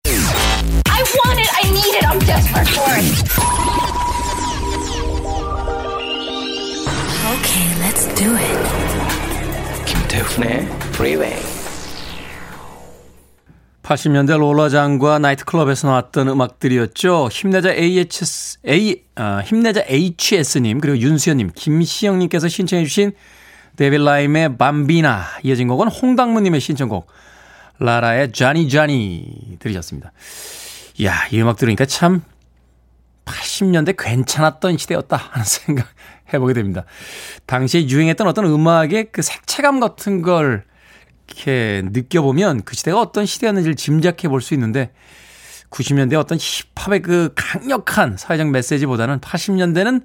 I 0.05 1.01
want 1.01 1.39
it, 1.39 1.49
I 1.53 1.69
need 1.69 1.95
it, 1.97 2.05
I'm 2.05 2.19
desperate 2.25 2.69
for 2.69 2.89
it. 2.97 3.03
Okay, 7.33 7.67
let's 7.81 8.07
do 8.15 8.35
it. 8.35 8.59
김태훈의 9.85 10.65
Freeway. 10.93 11.52
80년대 13.83 14.37
롤러장과 14.37 15.19
나이트클럽에서 15.19 15.89
나왔던 15.89 16.29
음악들이었죠. 16.29 17.27
힘내자 17.29 17.73
AHS, 17.73 18.59
A, 18.67 19.03
어, 19.17 19.41
힘내자 19.43 19.83
HS님, 19.85 20.79
그리고 20.79 20.97
윤수연님, 20.97 21.51
김시영님께서 21.53 22.47
신청해주신 22.47 23.11
데빌 23.75 24.05
라임의 24.05 24.57
밤비나, 24.57 25.25
이어진 25.43 25.67
곡은 25.67 25.89
홍당무님의 25.89 26.61
신청곡, 26.61 27.07
라라의 27.79 28.31
자니 28.31 28.69
자니 28.69 29.57
들으셨습니다. 29.59 30.13
이야, 30.99 31.27
이 31.31 31.41
음악 31.41 31.57
들으니까 31.57 31.85
참 31.85 32.21
80년대 33.25 33.95
괜찮았던 33.97 34.77
시대였다 34.77 35.17
하는 35.17 35.43
생각 35.45 35.87
해보게 36.33 36.53
됩니다. 36.53 36.85
당시에 37.45 37.87
유행했던 37.87 38.27
어떤 38.27 38.45
음악의 38.45 39.09
그 39.11 39.21
색채감 39.21 39.81
같은 39.81 40.21
걸 40.21 40.63
이렇게 41.27 41.81
느껴보면 41.85 42.63
그 42.63 42.75
시대가 42.75 42.99
어떤 42.99 43.25
시대였는지를 43.25 43.75
짐작해 43.75 44.27
볼 44.27 44.41
수 44.41 44.53
있는데 44.53 44.91
90년대 45.69 46.13
어떤 46.19 46.37
힙합의 46.39 47.01
그 47.01 47.33
강력한 47.35 48.15
사회적 48.17 48.49
메시지보다는 48.49 49.19
80년대는 49.19 50.03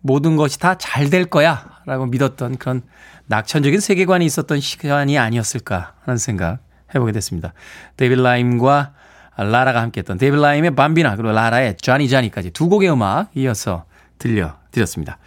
모든 0.00 0.36
것이 0.36 0.58
다 0.58 0.74
잘 0.76 1.08
될 1.10 1.24
거야 1.26 1.80
라고 1.86 2.06
믿었던 2.06 2.58
그런 2.58 2.82
낙천적인 3.26 3.80
세계관이 3.80 4.24
있었던 4.26 4.60
시간이 4.60 5.18
아니었을까 5.18 5.94
하는 6.04 6.18
생각 6.18 6.58
해보게 6.94 7.12
됐습니다. 7.12 7.54
데빌 7.96 8.22
라임과 8.22 8.92
라라가 9.38 9.80
함께했던 9.82 10.18
데빌 10.18 10.40
라임의 10.40 10.74
밤비나 10.74 11.16
그리고 11.16 11.32
라라의 11.32 11.76
쟈니 11.78 12.08
쟈니까지 12.08 12.50
두 12.52 12.68
곡의 12.68 12.90
음악 12.90 13.30
이어서 13.34 13.84
들려드렸습니다. 14.18 15.18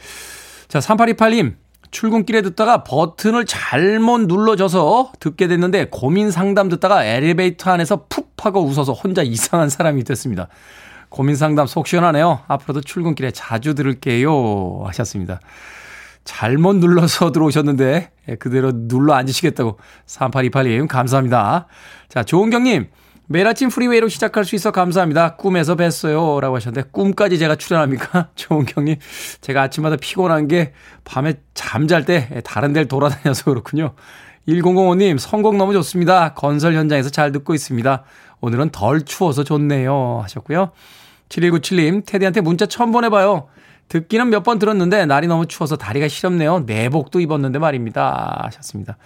자, 0.68 0.80
3828님 0.80 1.56
출근길에 1.92 2.42
듣다가 2.42 2.84
버튼을 2.84 3.46
잘못 3.46 4.22
눌러줘서 4.22 5.12
듣게 5.20 5.48
됐는데 5.48 5.88
고민 5.90 6.32
상담 6.32 6.70
듣다가 6.70 7.04
엘리베이터 7.06 7.72
안에서 7.72 8.06
푹 8.10 8.34
하고 8.46 8.64
웃어서 8.64 8.94
혼자 8.94 9.22
이상한 9.24 9.70
사람이 9.70 10.04
됐습니다. 10.04 10.48
고민 11.10 11.36
상담 11.36 11.66
속 11.68 11.88
시원하네요. 11.88 12.42
앞으로도 12.48 12.82
출근길에 12.82 13.32
자주 13.32 13.74
들을게요. 13.74 14.84
하셨습니다. 14.86 15.40
잘못 16.24 16.76
눌러서 16.76 17.32
들어오셨는데 17.32 18.12
예, 18.30 18.36
그대로 18.36 18.72
눌러 18.74 19.14
앉으시겠다고 19.16 19.80
3828님 20.06 20.88
감사합니다. 20.88 21.68
자, 22.08 22.24
조은경님. 22.24 22.88
매일 23.32 23.46
아침 23.46 23.70
프리웨이로 23.70 24.08
시작할 24.10 24.44
수 24.44 24.56
있어 24.56 24.72
감사합니다. 24.72 25.36
꿈에서 25.36 25.76
뵀어요. 25.76 26.40
라고 26.40 26.56
하셨는데, 26.56 26.90
꿈까지 26.92 27.38
제가 27.38 27.58
출연합니까? 27.58 28.30
조은경님, 28.36 28.96
제가 29.42 29.62
아침마다 29.62 29.98
피곤한 29.98 30.48
게 30.48 30.74
밤에 31.04 31.36
잠잘 31.54 32.06
때 32.06 32.42
다른 32.44 32.74
데를 32.74 32.88
돌아다녀서 32.88 33.44
그렇군요. 33.46 33.94
1005님, 34.48 35.20
선곡 35.20 35.58
너무 35.58 35.74
좋습니다. 35.74 36.34
건설 36.34 36.74
현장에서 36.74 37.12
잘 37.12 37.32
듣고 37.32 37.54
있습니다. 37.54 38.04
오늘은 38.42 38.72
덜 38.72 39.06
추워서 39.06 39.44
좋네요. 39.44 40.22
하셨고요. 40.24 40.72
7197님, 41.30 42.04
테디한테 42.08 42.42
문자 42.42 42.66
처음 42.66 42.92
보내봐요. 42.92 43.48
듣기는 43.90 44.28
몇 44.32 44.44
번 44.44 44.58
들었는데, 44.58 45.06
날이 45.06 45.28
너무 45.28 45.46
추워서 45.46 45.76
다리가 45.76 46.08
시렵네요. 46.08 46.62
내복도 46.62 47.20
입었는데 47.20 47.60
말입니다. 47.60 48.42
하셨습니다. 48.46 48.98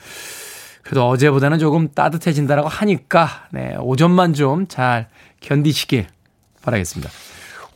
그래도 0.83 1.07
어제보다는 1.07 1.59
조금 1.59 1.89
따뜻해진다라고 1.89 2.67
하니까 2.67 3.47
네, 3.51 3.75
오전만 3.79 4.33
좀 4.33 4.67
잘 4.67 5.07
견디시길 5.39 6.07
바라겠습니다. 6.61 7.11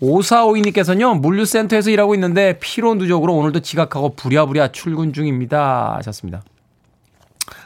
5452님께서는요, 0.01 1.19
물류센터에서 1.19 1.89
일하고 1.89 2.13
있는데 2.15 2.59
피로 2.59 2.93
누적으로 2.95 3.35
오늘도 3.35 3.61
지각하고 3.61 4.15
부랴부랴 4.15 4.71
출근 4.71 5.11
중입니다. 5.13 5.95
하셨습니다. 5.97 6.43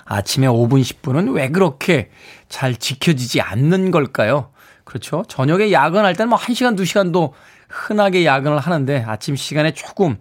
아침에 0.05 0.47
5분, 0.47 0.81
10분은 0.81 1.33
왜 1.35 1.49
그렇게 1.49 2.09
잘 2.49 2.75
지켜지지 2.75 3.41
않는 3.41 3.91
걸까요? 3.91 4.49
그렇죠. 4.83 5.23
저녁에 5.27 5.71
야근할 5.71 6.15
때는 6.15 6.29
뭐 6.29 6.37
1시간, 6.37 6.77
2시간도 6.77 7.31
흔하게 7.69 8.25
야근을 8.25 8.59
하는데 8.59 9.03
아침 9.07 9.35
시간에 9.35 9.73
조금 9.73 10.11
어, 10.11 10.17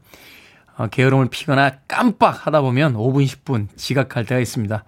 게으름을 0.89 1.29
피거나 1.31 1.73
깜빡 1.89 2.47
하다 2.47 2.61
보면 2.63 2.95
5분, 2.95 3.27
10분 3.27 3.69
지각할 3.77 4.25
때가 4.25 4.41
있습니다. 4.41 4.85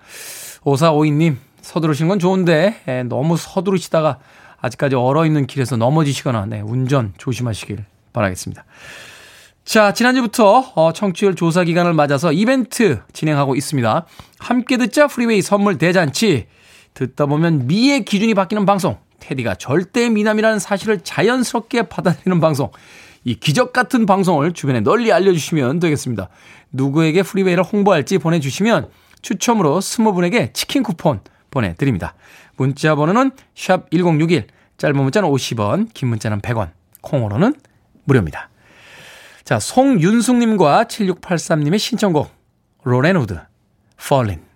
5452님, 0.62 1.36
서두르신 1.60 2.08
건 2.08 2.18
좋은데, 2.18 2.82
에, 2.88 2.98
예, 2.98 3.02
너무 3.02 3.36
서두르시다가 3.36 4.18
아직까지 4.60 4.94
얼어있는 4.94 5.46
길에서 5.46 5.76
넘어지시거나, 5.76 6.46
네, 6.46 6.60
운전 6.60 7.12
조심하시길 7.18 7.84
바라겠습니다. 8.12 8.64
자, 9.64 9.92
지난주부터 9.92 10.72
어, 10.74 10.92
청취율 10.92 11.36
조사 11.36 11.62
기간을 11.64 11.92
맞아서 11.92 12.32
이벤트 12.32 13.00
진행하고 13.12 13.54
있습니다. 13.54 14.06
함께 14.38 14.76
듣자 14.76 15.06
프리웨이 15.06 15.40
선물 15.40 15.78
대잔치. 15.78 16.46
듣다 16.94 17.26
보면 17.26 17.66
미의 17.68 18.04
기준이 18.04 18.34
바뀌는 18.34 18.66
방송. 18.66 18.98
테디가 19.20 19.54
절대 19.54 20.08
미남이라는 20.10 20.58
사실을 20.58 21.00
자연스럽게 21.02 21.82
받아들이는 21.88 22.40
방송. 22.40 22.70
이 23.24 23.34
기적 23.34 23.72
같은 23.72 24.06
방송을 24.06 24.52
주변에 24.52 24.80
널리 24.80 25.12
알려주시면 25.12 25.80
되겠습니다. 25.80 26.28
누구에게 26.72 27.22
프리웨이를 27.22 27.62
홍보할지 27.62 28.18
보내주시면 28.18 28.90
추첨으로 29.22 29.78
20분에게 29.78 30.52
치킨 30.54 30.82
쿠폰 30.82 31.20
보내드립니다. 31.50 32.14
문자 32.56 32.94
번호는 32.94 33.30
샵 33.54 33.90
1061, 33.90 34.46
짧은 34.78 34.96
문자는 34.96 35.28
50원, 35.28 35.92
긴 35.94 36.08
문자는 36.08 36.40
100원, 36.40 36.70
콩으로는 37.00 37.54
무료입니다. 38.04 38.48
자, 39.44 39.58
송윤숙님과 39.58 40.84
7683님의 40.84 41.78
신청곡, 41.78 42.30
로렌 42.84 43.11
우드, 43.11 43.38
Fallen. 44.00 44.51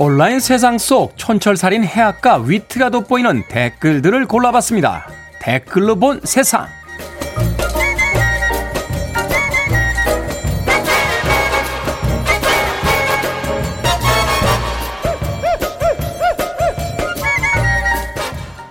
온라인 0.00 0.38
세상 0.38 0.78
속 0.78 1.16
촌철살인 1.16 1.82
해악과 1.82 2.36
위트가 2.36 2.88
돋보이는 2.88 3.48
댓글들을 3.48 4.26
골라봤습니다. 4.26 5.08
댓글로 5.40 5.96
본 5.96 6.20
세상. 6.22 6.68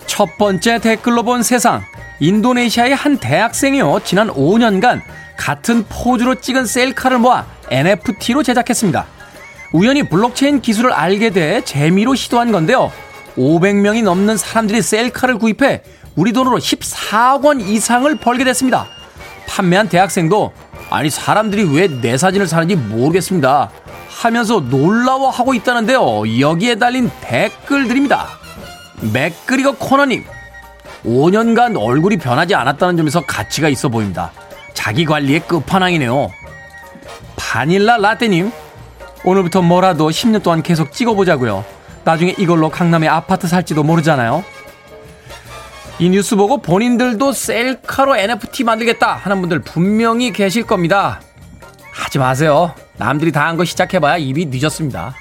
첫 0.05 0.29
번째 0.37 0.79
댓글로 0.79 1.23
본 1.23 1.43
세상. 1.43 1.81
인도네시아의 2.21 2.95
한 2.95 3.17
대학생이요. 3.17 3.99
지난 4.05 4.29
5년간 4.29 5.01
같은 5.35 5.83
포즈로 5.89 6.35
찍은 6.35 6.65
셀카를 6.65 7.19
모아 7.19 7.45
NFT로 7.69 8.43
제작했습니다. 8.43 9.16
우연히 9.73 10.03
블록체인 10.07 10.61
기술을 10.61 10.91
알게 10.93 11.29
돼 11.31 11.61
재미로 11.63 12.15
시도한 12.15 12.51
건데요. 12.51 12.91
500명이 13.37 14.03
넘는 14.03 14.37
사람들이 14.37 14.81
셀카를 14.81 15.37
구입해 15.37 15.81
우리 16.15 16.31
돈으로 16.33 16.57
14억 16.57 17.43
원 17.45 17.61
이상을 17.61 18.13
벌게 18.15 18.43
됐습니다. 18.43 18.87
판매한 19.47 19.87
대학생도 19.89 20.51
아니 20.89 21.09
사람들이 21.09 21.63
왜 21.75 21.87
내 22.01 22.17
사진을 22.17 22.47
사는지 22.47 22.75
모르겠습니다. 22.75 23.69
하면서 24.09 24.59
놀라워하고 24.61 25.53
있다는데요. 25.53 26.39
여기에 26.39 26.75
달린 26.75 27.11
댓글들입니다. 27.21 28.27
맥그리거 29.13 29.73
코너님 29.73 30.23
5년간 31.05 31.79
얼굴이 31.79 32.17
변하지 32.17 32.55
않았다는 32.55 32.97
점에서 32.97 33.21
가치가 33.21 33.69
있어 33.69 33.89
보입니다. 33.89 34.31
자기 34.73 35.05
관리의 35.05 35.41
끝판왕이네요. 35.41 36.31
바닐라 37.35 37.97
라떼님 37.97 38.51
오늘부터 39.27 39.61
뭐라도 39.61 40.09
10년 40.09 40.41
동안 40.41 40.63
계속 40.63 40.93
찍어보자고요. 40.93 41.65
나중에 42.05 42.33
이걸로 42.37 42.69
강남에 42.69 43.09
아파트 43.09 43.45
살지도 43.45 43.83
모르잖아요. 43.83 44.41
이 45.99 46.09
뉴스 46.09 46.37
보고 46.37 46.61
본인들도 46.61 47.33
셀카로 47.33 48.15
NFT 48.15 48.63
만들겠다 48.63 49.15
하는 49.15 49.41
분들 49.41 49.59
분명히 49.63 50.31
계실 50.31 50.63
겁니다. 50.63 51.19
하지 51.91 52.19
마세요. 52.19 52.73
남들이 52.97 53.33
다 53.33 53.41
한 53.47 53.57
거 53.57 53.65
시작해봐야 53.65 54.15
입이 54.17 54.45
늦었습니다. 54.45 55.13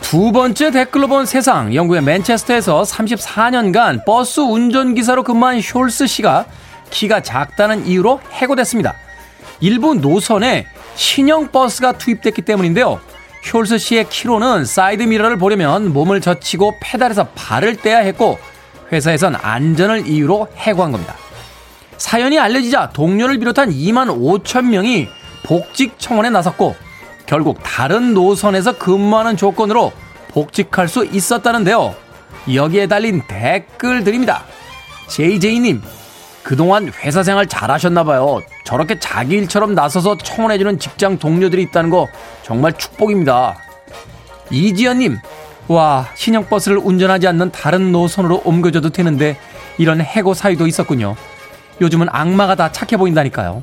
두 0.00 0.32
번째 0.32 0.70
댓글로 0.72 1.06
본 1.06 1.24
세상. 1.24 1.72
영국의 1.74 2.02
맨체스터에서 2.02 2.82
34년간 2.82 4.04
버스 4.04 4.40
운전기사로 4.40 5.22
근무한 5.22 5.58
숄스 5.60 6.08
씨가 6.08 6.46
키가 6.90 7.22
작다는 7.22 7.86
이유로 7.86 8.20
해고됐습니다. 8.32 8.94
일부 9.60 9.94
노선에 9.94 10.66
신형 10.94 11.50
버스가 11.52 11.92
투입됐기 11.92 12.42
때문인데요. 12.42 13.00
숄스 13.44 13.78
씨의 13.78 14.08
키로는 14.08 14.64
사이드 14.64 15.02
미러를 15.04 15.38
보려면 15.38 15.92
몸을 15.92 16.20
젖히고 16.20 16.76
페달에서 16.80 17.28
발을 17.34 17.76
떼야 17.76 17.98
했고 17.98 18.38
회사에선 18.92 19.36
안전을 19.36 20.06
이유로 20.06 20.48
해고한 20.56 20.92
겁니다. 20.92 21.14
사연이 21.96 22.38
알려지자 22.38 22.90
동료를 22.90 23.38
비롯한 23.38 23.70
2만 23.70 24.08
5천 24.08 24.66
명이 24.66 25.08
복직 25.44 25.98
청원에 25.98 26.30
나섰고 26.30 26.74
결국 27.26 27.60
다른 27.62 28.14
노선에서 28.14 28.78
근무하는 28.78 29.36
조건으로 29.36 29.92
복직할 30.28 30.88
수 30.88 31.04
있었다는데요. 31.04 31.94
여기에 32.52 32.86
달린 32.86 33.22
댓글들입니다. 33.28 34.44
JJ님, 35.08 35.82
그동안 36.50 36.92
회사 37.04 37.22
생활 37.22 37.46
잘하셨나봐요. 37.46 38.42
저렇게 38.64 38.98
자기 38.98 39.36
일처럼 39.36 39.76
나서서 39.76 40.18
청원해주는 40.18 40.80
직장 40.80 41.16
동료들이 41.16 41.62
있다는 41.62 41.90
거 41.90 42.08
정말 42.42 42.72
축복입니다. 42.72 43.56
이지연님, 44.50 45.16
와, 45.68 46.08
신형버스를 46.16 46.78
운전하지 46.78 47.28
않는 47.28 47.52
다른 47.52 47.92
노선으로 47.92 48.42
옮겨줘도 48.44 48.90
되는데 48.90 49.38
이런 49.78 50.00
해고 50.00 50.34
사유도 50.34 50.66
있었군요. 50.66 51.14
요즘은 51.80 52.08
악마가 52.10 52.56
다 52.56 52.72
착해 52.72 52.96
보인다니까요. 52.96 53.62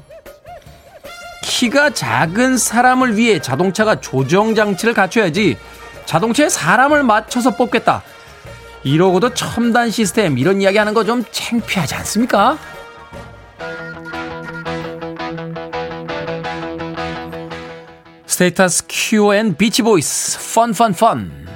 키가 1.44 1.90
작은 1.90 2.58
사람을 2.58 3.18
위해 3.18 3.42
자동차가 3.42 4.00
조정 4.00 4.56
장치를 4.56 4.94
갖춰야지 4.94 5.58
자동차에 6.06 6.48
사람을 6.48 7.04
맞춰서 7.04 7.54
뽑겠다. 7.58 8.02
이러고도 8.84 9.34
첨단 9.34 9.92
시스템 9.92 10.38
이런 10.38 10.62
이야기 10.62 10.78
하는 10.78 10.94
거 10.94 11.04
좀 11.04 11.26
창피하지 11.30 11.94
않습니까? 11.96 12.58
Status 18.38 18.84
Quo 18.88 19.34
and 19.34 19.56
Beach 19.56 19.82
Boys 19.82 20.38
Fun 20.54 20.85
Fun 20.85 21.16
Fun 21.16 21.47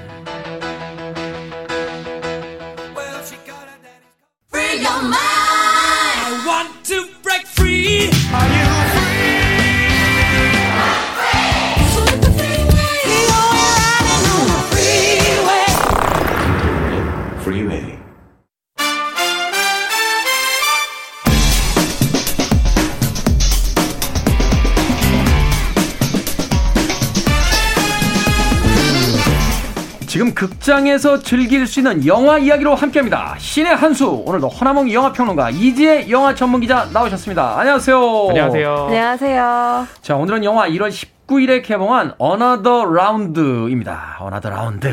극장에서 30.75 31.19
즐길 31.19 31.67
수 31.67 31.81
있는 31.81 32.05
영화 32.07 32.37
이야기로 32.37 32.75
함께합니다. 32.75 33.35
신의 33.37 33.75
한수 33.75 34.07
오늘도 34.25 34.47
허나몽 34.47 34.89
영화평론가 34.89 35.49
이지혜 35.49 36.09
영화 36.09 36.33
전문기자 36.33 36.87
나오셨습니다. 36.93 37.59
안녕하세요. 37.59 38.27
안녕하세요. 38.29 38.75
안녕하세요. 38.87 39.87
자 40.01 40.15
오늘은 40.15 40.45
영화 40.45 40.69
1월 40.69 40.89
19일에 40.89 41.61
개봉한 41.61 42.13
Another 42.21 42.87
Round입니다. 42.87 44.17
Another 44.21 44.55
Round 44.57 44.89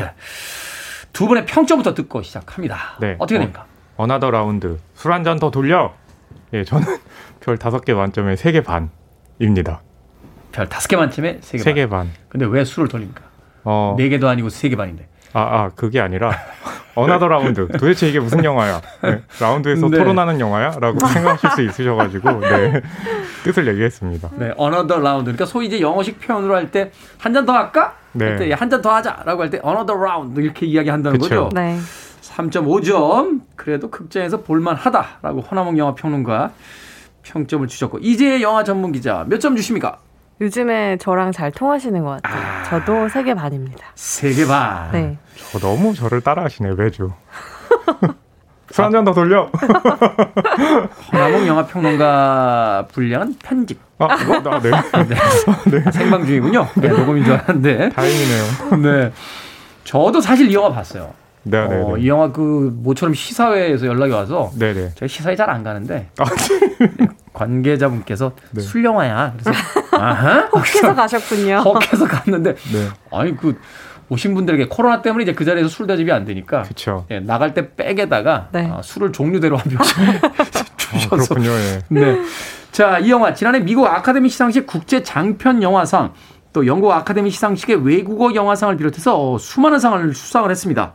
두 1.13 1.27
분의 1.27 1.45
평점부터 1.45 1.93
듣고 1.93 2.23
시작합니다. 2.23 2.97
네. 2.99 3.15
어떻게 3.17 3.37
어, 3.37 3.39
됩니까? 3.39 3.65
Another 3.97 4.35
Round 4.35 4.67
술한 4.95 5.23
잔 5.23 5.39
더 5.39 5.49
돌려. 5.49 5.93
예, 6.51 6.65
저는 6.65 6.85
별 7.39 7.57
다섯 7.57 7.85
개 7.85 7.93
만점에 7.93 8.35
세 8.35 8.51
개 8.51 8.61
반입니다. 8.61 9.81
별 10.51 10.67
다섯 10.67 10.89
개 10.89 10.97
만점에 10.97 11.37
세 11.41 11.57
개 11.57 11.63
반. 11.63 11.63
세개 11.63 11.87
반. 11.89 12.09
근데 12.27 12.45
왜 12.45 12.65
술을 12.65 12.89
돌립니까? 12.89 13.21
어. 13.63 13.95
네 13.97 14.09
개도 14.09 14.27
아니고 14.27 14.49
세개 14.49 14.75
반인데. 14.75 15.07
아, 15.33 15.39
아, 15.41 15.69
그게 15.75 15.99
아니라 15.99 16.31
Another 16.95 17.27
Round. 17.27 17.67
도대체 17.77 18.07
이게 18.09 18.19
무슨 18.19 18.43
영화야? 18.43 18.81
네, 19.03 19.21
라운드에서 19.39 19.87
네. 19.89 19.97
토론하는 19.97 20.39
영화야? 20.39 20.77
라고 20.79 20.97
생각하실 21.07 21.49
수 21.51 21.61
있으셔가지고 21.61 22.39
네, 22.41 22.81
뜻을 23.43 23.67
얘기했습니다. 23.67 24.29
네, 24.37 24.53
Another 24.57 24.99
Round. 24.99 25.25
그러니까 25.25 25.45
소위 25.45 25.67
이제 25.67 25.79
영어식 25.79 26.19
표현으로 26.19 26.55
할 26.55 26.71
때 26.71 26.91
한 27.19 27.33
잔 27.33 27.45
더 27.45 27.53
할까? 27.53 27.93
네. 28.13 28.51
한 28.53 28.69
잔 28.69 28.81
더 28.81 28.93
하자라고 28.95 29.41
할 29.43 29.49
때 29.49 29.59
another 29.61 29.93
round 29.95 30.39
이렇게 30.41 30.65
이야기한다는 30.65 31.19
그쵸. 31.19 31.43
거죠. 31.45 31.49
네. 31.55 31.77
3.5점. 32.21 33.41
그래도 33.55 33.89
극장에서 33.89 34.41
볼만하다라고 34.41 35.41
허나몽 35.41 35.77
영화 35.77 35.93
평론가 35.93 36.51
평점을 37.23 37.67
주셨고 37.67 37.99
이제 38.01 38.41
영화 38.41 38.63
전문 38.63 38.91
기자 38.91 39.25
몇 39.27 39.39
점 39.39 39.55
주십니까? 39.55 39.97
요즘에 40.41 40.97
저랑 40.97 41.31
잘 41.31 41.51
통하시는 41.51 42.01
것 42.03 42.21
같아요. 42.21 42.41
아, 42.41 42.63
저도 42.63 43.09
세개 43.09 43.33
반입니다. 43.33 43.85
세개 43.95 44.45
반. 44.47 44.91
네. 44.91 45.17
저 45.51 45.59
너무 45.59 45.93
저를 45.93 46.21
따라하시네 46.21 46.75
매주. 46.75 47.11
술 48.71 48.85
한잔 48.85 49.03
더 49.03 49.13
돌려. 49.13 49.49
허나몽 51.11 51.47
영화 51.47 51.65
평론가 51.65 52.87
분량은 52.91 53.35
편집. 53.43 53.79
아, 53.97 54.15
이거? 54.15 54.35
아, 54.49 54.59
네. 54.61 54.69
네. 54.69 55.79
네. 55.83 55.91
생방 55.91 56.25
중이군요. 56.25 56.67
네, 56.75 56.87
녹음인 56.89 57.23
줄 57.25 57.33
알았는데. 57.33 57.89
다행이네요. 57.89 58.43
네. 58.83 59.11
저도 59.83 60.21
사실 60.21 60.49
이 60.49 60.53
영화 60.53 60.71
봤어요. 60.71 61.11
네, 61.43 61.67
네, 61.67 61.81
어, 61.81 61.95
네. 61.95 62.01
이 62.03 62.07
영화 62.07 62.31
그 62.31 62.71
모처럼 62.81 63.13
시사회에서 63.15 63.87
연락이 63.87 64.11
와서 64.13 64.51
네, 64.55 64.73
네. 64.73 64.91
제가 64.95 65.07
시사회 65.07 65.35
잘 65.35 65.49
안 65.49 65.63
가는데 65.63 66.09
아, 66.19 66.25
네. 66.25 67.07
관계자분께서 67.39 68.33
네. 68.51 68.61
술 68.61 68.83
영화야. 68.83 69.33
그래서 69.37 69.51
혹해서 70.53 70.93
가셨군요. 70.95 71.57
혹해서 71.65 72.05
갔는데 72.05 72.55
네. 72.55 72.87
아니 73.11 73.35
그 73.35 73.59
오신 74.09 74.33
분들에게 74.33 74.67
코로나 74.67 75.01
때문에 75.01 75.23
이제 75.23 75.33
그 75.33 75.45
자리에서 75.45 75.69
술 75.69 75.87
대접이 75.87 76.11
안 76.11 76.25
되니까 76.25 76.63
그쵸. 76.63 77.05
예, 77.11 77.19
나갈 77.19 77.53
때 77.53 77.75
백에다가 77.75 78.49
네. 78.51 78.69
아, 78.71 78.81
술을 78.81 79.11
종류대로 79.11 79.55
한 79.55 79.69
병씩 79.69 79.97
주셔서 80.77 81.15
아, 81.15 81.17
그렇군요. 81.27 81.51
예. 81.51 81.81
네. 81.89 82.21
자, 82.71 82.99
이 82.99 83.09
영화 83.11 83.33
지난해 83.33 83.59
미국 83.59 83.85
아카데미 83.85 84.29
시상식 84.29 84.65
국제 84.67 85.03
장편 85.03 85.61
영화상 85.63 86.13
또 86.53 86.65
영국 86.65 86.91
아카데미 86.91 87.29
시상식의 87.29 87.85
외국어 87.85 88.33
영화상을 88.33 88.75
비롯해서 88.77 89.37
수많은 89.37 89.79
상을 89.79 90.13
수상을 90.13 90.49
했습니다. 90.49 90.93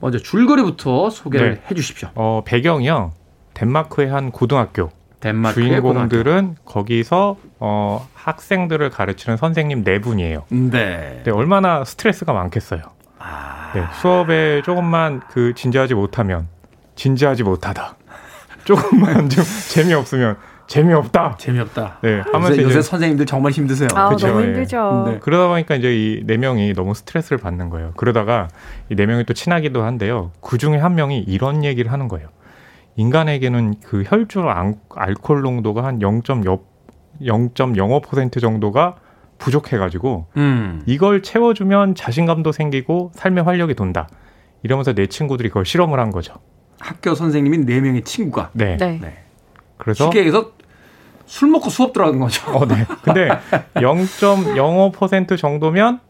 먼저 0.00 0.18
줄거리부터 0.18 1.10
소개를 1.10 1.54
네. 1.54 1.60
해 1.70 1.74
주십시오. 1.74 2.08
어, 2.14 2.42
배경이요. 2.44 3.12
덴마크의 3.54 4.08
한 4.10 4.30
고등학교. 4.30 4.90
덴마크의 5.24 5.68
주인공들은 5.68 6.22
고등학교. 6.24 6.64
거기서 6.64 7.36
어, 7.58 8.06
학생들을 8.14 8.90
가르치는 8.90 9.36
선생님 9.38 9.82
네 9.82 9.98
분이에요. 10.00 10.44
네. 10.50 11.22
네 11.24 11.30
얼마나 11.30 11.82
스트레스가 11.84 12.32
많겠어요. 12.34 12.82
아... 13.18 13.70
네, 13.74 13.82
수업에 14.00 14.60
조금만 14.64 15.22
그 15.30 15.54
진지하지 15.54 15.94
못하면 15.94 16.46
진지하지 16.94 17.42
못하다. 17.42 17.96
조금만 18.64 19.28
좀 19.30 19.42
재미없으면 19.70 20.36
재미없다. 20.66 21.36
재미없다. 21.38 21.98
네, 22.02 22.22
하면서 22.32 22.62
요새, 22.62 22.80
선생님들 22.82 23.26
정말 23.26 23.52
힘드세요. 23.52 23.88
아, 23.94 24.08
그쵸? 24.10 24.28
너무 24.28 24.42
힘들죠. 24.42 25.04
네. 25.08 25.18
그러다 25.20 25.48
보니까 25.48 25.74
이제 25.74 25.94
이 25.94 26.24
네 26.26 26.36
명이 26.38 26.72
너무 26.74 26.94
스트레스를 26.94 27.38
받는 27.38 27.68
거예요. 27.70 27.92
그러다가 27.96 28.48
이 28.90 28.94
네 28.94 29.04
명이 29.06 29.24
또 29.24 29.32
친하기도 29.34 29.82
한데요. 29.82 30.32
그 30.40 30.56
중에 30.58 30.76
한 30.78 30.94
명이 30.94 31.18
이런 31.20 31.64
얘기를 31.64 31.92
하는 31.92 32.08
거예요. 32.08 32.28
인간에게는 32.96 33.74
그 33.82 34.04
혈중 34.06 34.46
알코올 34.94 35.42
농도가 35.42 35.84
한 35.84 35.98
0.0.05% 35.98 38.40
정도가 38.40 38.96
부족해가지고 39.38 40.26
음. 40.36 40.82
이걸 40.86 41.22
채워주면 41.22 41.94
자신감도 41.96 42.52
생기고 42.52 43.10
삶의 43.14 43.44
활력이 43.44 43.74
돈다. 43.74 44.08
이러면서 44.62 44.92
내 44.94 45.06
친구들이 45.06 45.48
그걸 45.48 45.64
실험을 45.66 45.98
한 45.98 46.10
거죠. 46.10 46.34
학교 46.78 47.14
선생님인 47.14 47.66
네 47.66 47.80
명의 47.80 48.02
친구가. 48.02 48.50
네. 48.52 48.76
네. 48.76 48.98
네. 49.00 49.18
그래서 49.76 50.04
쉽게 50.04 50.20
얘기해서 50.20 50.52
술 51.26 51.48
먹고 51.50 51.68
수업 51.70 51.92
들어간 51.92 52.20
거죠. 52.20 52.48
어, 52.52 52.66
네. 52.66 52.84
근데 53.02 53.28
0.05% 53.74 55.36
정도면 55.38 56.00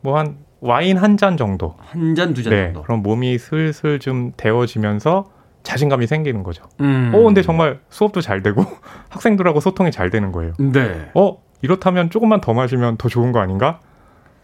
뭐 0.00 0.16
한 0.18 0.38
와인 0.62 0.98
한 0.98 1.16
잔 1.16 1.38
정도. 1.38 1.74
한 1.78 2.14
잔, 2.14 2.34
두잔 2.34 2.50
네. 2.52 2.64
정도. 2.66 2.82
그럼 2.82 3.02
몸이 3.02 3.38
슬슬 3.38 3.98
좀 3.98 4.32
데워지면서 4.36 5.30
자신감이 5.62 6.06
생기는 6.06 6.42
거죠. 6.42 6.64
음. 6.80 7.12
어, 7.14 7.20
근데 7.22 7.42
정말 7.42 7.80
수업도 7.90 8.20
잘 8.20 8.42
되고 8.42 8.64
학생들하고 9.10 9.60
소통이 9.60 9.90
잘 9.90 10.10
되는 10.10 10.32
거예요. 10.32 10.54
네. 10.58 11.10
어, 11.14 11.42
이렇다면 11.62 12.10
조금만 12.10 12.40
더 12.40 12.54
마시면 12.54 12.96
더 12.96 13.08
좋은 13.08 13.32
거 13.32 13.40
아닌가? 13.40 13.80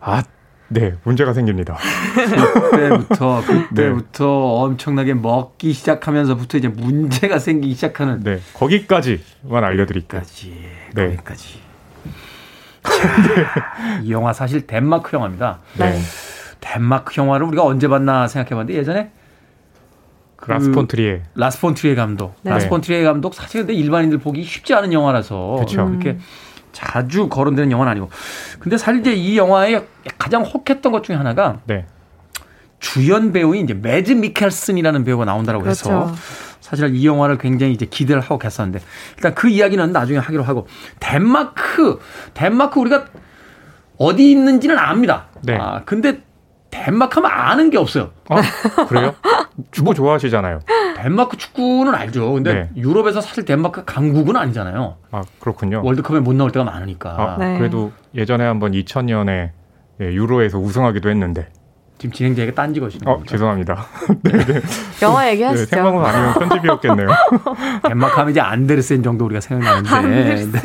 아, 0.00 0.22
네, 0.68 0.94
문제가 1.04 1.32
생깁니다. 1.32 1.76
그때부터 2.14 3.42
그때부터 3.46 4.24
네. 4.24 4.64
엄청나게 4.64 5.14
먹기 5.14 5.72
시작하면서부터 5.72 6.58
이제 6.58 6.68
문제가 6.68 7.38
생기기 7.38 7.74
시작하는. 7.74 8.20
네, 8.20 8.40
거기까지만 8.54 9.64
알려드릴게요. 9.64 10.20
거기까지. 10.20 10.64
네. 10.94 11.06
거기까지. 11.06 11.60
네. 12.84 14.02
이 14.02 14.12
영화 14.12 14.32
사실 14.32 14.66
덴마크 14.66 15.16
영화입니다. 15.16 15.60
네. 15.78 15.98
덴마크 16.60 17.14
영화를 17.16 17.46
우리가 17.46 17.64
언제 17.64 17.88
봤나 17.88 18.26
생각해봤는데 18.26 18.78
예전에 18.78 19.10
그 20.36 20.50
라스폰트리에 20.50 21.22
라스폰트리에 21.34 21.94
감독. 21.94 22.34
네. 22.42 22.50
라스폰트리에 22.50 23.02
감독 23.04 23.34
사실 23.34 23.62
근데 23.62 23.74
일반인들 23.74 24.18
보기 24.18 24.42
쉽지 24.44 24.74
않은 24.74 24.92
영화라서 24.92 25.56
그쵸. 25.60 25.88
이렇게 25.90 26.10
음. 26.10 26.20
자주 26.72 27.28
거론되는 27.28 27.70
영화는 27.72 27.90
아니고. 27.92 28.10
근데 28.58 28.76
사실 28.76 29.00
이제 29.00 29.14
이 29.14 29.38
영화의 29.38 29.86
가장 30.18 30.42
혹했던 30.42 30.92
것 30.92 31.02
중에 31.02 31.16
하나가 31.16 31.60
네. 31.64 31.86
주연 32.78 33.32
배우인 33.32 33.64
이제 33.64 33.72
매즈 33.74 34.12
미켈슨이라는 34.12 35.04
배우가 35.04 35.24
나온다라고 35.24 35.64
그렇죠. 35.64 35.88
해서 35.90 36.14
사실 36.60 36.94
이 36.94 37.06
영화를 37.06 37.38
굉장히 37.38 37.72
이제 37.72 37.86
기대를 37.86 38.20
하고 38.20 38.38
갔었는데 38.38 38.80
일단 39.16 39.34
그 39.34 39.48
이야기는 39.48 39.92
나중에 39.92 40.18
하기로 40.18 40.42
하고 40.42 40.66
덴마크 41.00 41.98
덴마크 42.34 42.78
우리가 42.78 43.06
어디 43.96 44.30
있는지는 44.30 44.78
압니다. 44.78 45.28
네. 45.42 45.56
아 45.56 45.82
근데 45.86 46.25
덴마크 46.70 47.20
하면 47.20 47.30
아는 47.30 47.70
게 47.70 47.78
없어요. 47.78 48.10
아, 48.28 48.40
그래요? 48.86 49.14
축구 49.70 49.94
좋아하시잖아요. 49.94 50.60
덴마크 50.96 51.36
축구는 51.36 51.94
알죠. 51.94 52.32
근데 52.32 52.54
네. 52.54 52.70
유럽에서 52.76 53.20
사실 53.20 53.44
덴마크 53.44 53.84
강국은 53.84 54.36
아니잖아요. 54.36 54.96
아, 55.10 55.22
그렇군요. 55.40 55.82
월드컵에 55.84 56.20
못 56.20 56.34
나올 56.34 56.50
때가 56.50 56.64
많으니까. 56.64 57.10
아, 57.10 57.36
네. 57.38 57.58
그래도 57.58 57.92
예전에 58.14 58.44
한번 58.44 58.72
2000년에 58.72 59.50
예, 60.00 60.04
유로에서 60.04 60.58
우승하기도 60.58 61.08
했는데. 61.08 61.48
지금 61.98 62.12
진행자에게 62.12 62.52
딴지 62.52 62.78
거시는 62.78 63.08
어, 63.08 63.22
죄송합니다. 63.26 63.86
네, 64.22 64.32
네. 64.32 64.60
영화 65.00 65.30
얘기하시죠. 65.30 65.64
네, 65.64 65.76
생방송 65.76 66.04
아니면 66.04 66.34
편집이었겠네요. 66.34 67.08
덴마크 67.88 68.14
하면 68.16 68.30
이제 68.32 68.40
안데르센 68.40 69.02
정도 69.02 69.24
우리가 69.24 69.40
생각나는데. 69.40 70.60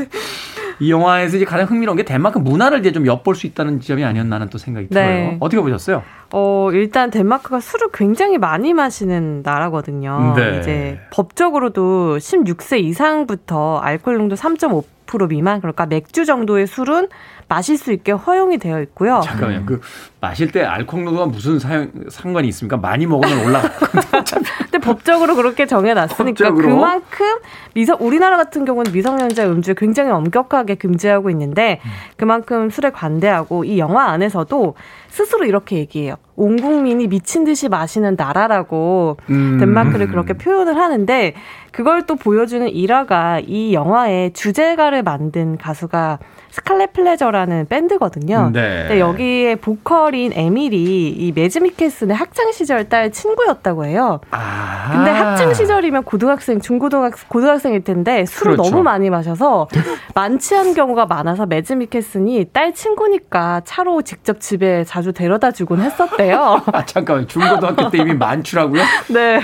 이 0.81 0.89
영화에서 0.89 1.37
이제 1.37 1.45
가장 1.45 1.67
흥미로운 1.67 1.95
게 1.95 2.03
덴마크 2.03 2.39
문화를 2.39 2.79
이제 2.79 2.91
좀 2.91 3.05
엿볼 3.05 3.35
수 3.35 3.45
있다는 3.45 3.79
지점이 3.79 4.03
아니었나 4.03 4.37
하는 4.37 4.49
또 4.49 4.57
생각이 4.57 4.87
네. 4.89 4.93
들어요. 4.95 5.37
어떻게 5.39 5.61
보셨어요? 5.61 6.01
어, 6.31 6.69
일단 6.73 7.11
덴마크가 7.11 7.59
술을 7.59 7.89
굉장히 7.93 8.39
많이 8.39 8.73
마시는 8.73 9.43
나라거든요. 9.43 10.33
네. 10.35 10.57
이제 10.57 10.99
법적으로도 11.11 12.17
16세 12.17 12.79
이상부터 12.79 13.77
알코올 13.77 14.17
농도 14.17 14.35
3.5% 14.35 15.29
미만 15.29 15.61
그러니까 15.61 15.85
맥주 15.85 16.25
정도의 16.25 16.65
술은 16.65 17.09
마실 17.51 17.77
수 17.77 17.91
있게 17.91 18.13
허용이 18.13 18.59
되어 18.59 18.81
있고요. 18.83 19.19
잠깐만요. 19.25 19.59
음. 19.59 19.65
그 19.65 19.81
마실 20.21 20.53
때 20.53 20.63
알코올 20.63 21.03
농도가 21.03 21.25
무슨 21.25 21.59
사용, 21.59 21.91
상관이 22.07 22.47
있습니까? 22.47 22.77
많이 22.77 23.05
먹으면 23.05 23.45
올라가는데. 23.45 23.81
근데 24.71 24.77
법적으로 24.77 25.35
그렇게 25.35 25.65
정해놨으니까 25.65 26.45
법적으로? 26.45 26.69
그만큼 26.69 27.25
미성 27.73 27.97
우리나라 27.99 28.37
같은 28.37 28.63
경우는 28.63 28.93
미성년자 28.93 29.49
음주를 29.49 29.75
굉장히 29.75 30.11
엄격하게 30.11 30.75
금지하고 30.75 31.29
있는데 31.31 31.81
그만큼 32.15 32.69
술에 32.69 32.89
관대하고 32.89 33.65
이 33.65 33.79
영화 33.79 34.05
안에서도 34.11 34.75
스스로 35.09 35.43
이렇게 35.43 35.75
얘기해요. 35.75 36.15
온 36.37 36.55
국민이 36.55 37.07
미친 37.07 37.43
듯이 37.43 37.67
마시는 37.67 38.15
나라라고 38.17 39.17
음. 39.29 39.57
덴마크를 39.59 40.07
그렇게 40.07 40.31
표현을 40.33 40.77
하는데 40.77 41.33
그걸 41.73 42.05
또 42.05 42.15
보여주는 42.15 42.65
일화가 42.69 43.41
이 43.45 43.73
영화의 43.73 44.31
주제가를 44.31 45.03
만든 45.03 45.57
가수가 45.57 46.19
스칼렛 46.51 46.91
플레저라는 46.93 47.67
밴드거든요. 47.69 48.49
네. 48.51 48.79
근데 48.87 48.99
여기에 48.99 49.55
보컬인 49.55 50.33
에밀이 50.35 51.09
이 51.09 51.31
매즈 51.33 51.59
미켈슨의 51.59 52.15
학창 52.15 52.51
시절 52.51 52.89
딸 52.89 53.11
친구였다고 53.11 53.85
해요. 53.85 54.19
아. 54.31 54.89
근데 54.91 55.11
학창 55.11 55.53
시절이면 55.53 56.03
고등학생, 56.03 56.59
중고등학 56.59 57.13
고등학생일 57.29 57.83
텐데 57.85 58.25
술을 58.25 58.57
그렇죠. 58.57 58.69
너무 58.69 58.83
많이 58.83 59.09
마셔서 59.09 59.67
만취한 60.13 60.73
경우가 60.73 61.05
많아서 61.05 61.45
매즈 61.45 61.73
미켈슨이 61.73 62.49
딸 62.51 62.73
친구니까 62.73 63.61
차로 63.63 64.01
직접 64.01 64.41
집에 64.41 64.83
자주 64.83 65.13
데려다 65.13 65.51
주곤 65.51 65.79
했었대요. 65.79 66.61
아, 66.73 66.85
잠깐만 66.85 67.27
중고등학교 67.27 67.89
때 67.89 67.99
이미 67.99 68.13
만취라고요? 68.13 68.81
네. 69.13 69.39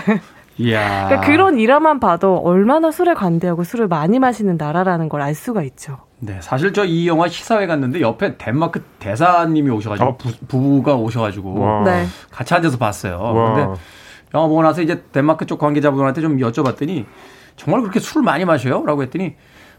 이야. 0.58 1.06
그러니까 1.08 1.28
그런 1.28 1.60
일화만 1.60 2.00
봐도 2.00 2.36
얼마나 2.38 2.92
술에 2.92 3.14
관대하고 3.14 3.64
술을 3.64 3.88
많이 3.88 4.20
마시는 4.20 4.58
나라라는 4.58 5.08
걸 5.08 5.22
알 5.22 5.36
수가 5.36 5.62
있죠. 5.64 6.00
네, 6.20 6.40
사실 6.42 6.74
저 6.74 6.84
이 6.86 7.08
영화 7.08 7.28
시사회 7.28 7.68
갔는데 7.68 8.02
옆에 8.02 8.38
덴마크 8.38 8.82
대사님이 9.00 9.70
오셔가지고 9.70 10.10
어? 10.10 10.18
부, 10.18 10.32
부가 10.48 10.96
오셔가지고 10.96 11.84
네. 11.86 12.08
같이 12.32 12.54
앉아서 12.54 12.78
봤어요. 12.78 13.20
와. 13.22 13.54
근데 13.54 13.82
영화 14.34 14.48
보고 14.48 14.62
나서 14.64 14.82
이제 14.82 15.04
덴마크 15.12 15.46
쪽 15.46 15.60
관계자분한테 15.60 16.22
좀 16.22 16.38
여쭤봤더니 16.38 17.06
정말 17.56 17.82
그렇게 17.82 18.00
술 18.00 18.24
많이 18.24 18.46
마셔요? 18.46 18.84
라고 18.86 19.04
했더니 19.04 19.36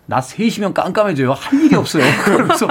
나 0.06 0.20
셋이면 0.20 0.72
깜깜해져요. 0.74 1.32
할 1.32 1.60
일이 1.60 1.74
없어요. 1.74 2.02
그래서 2.24 2.66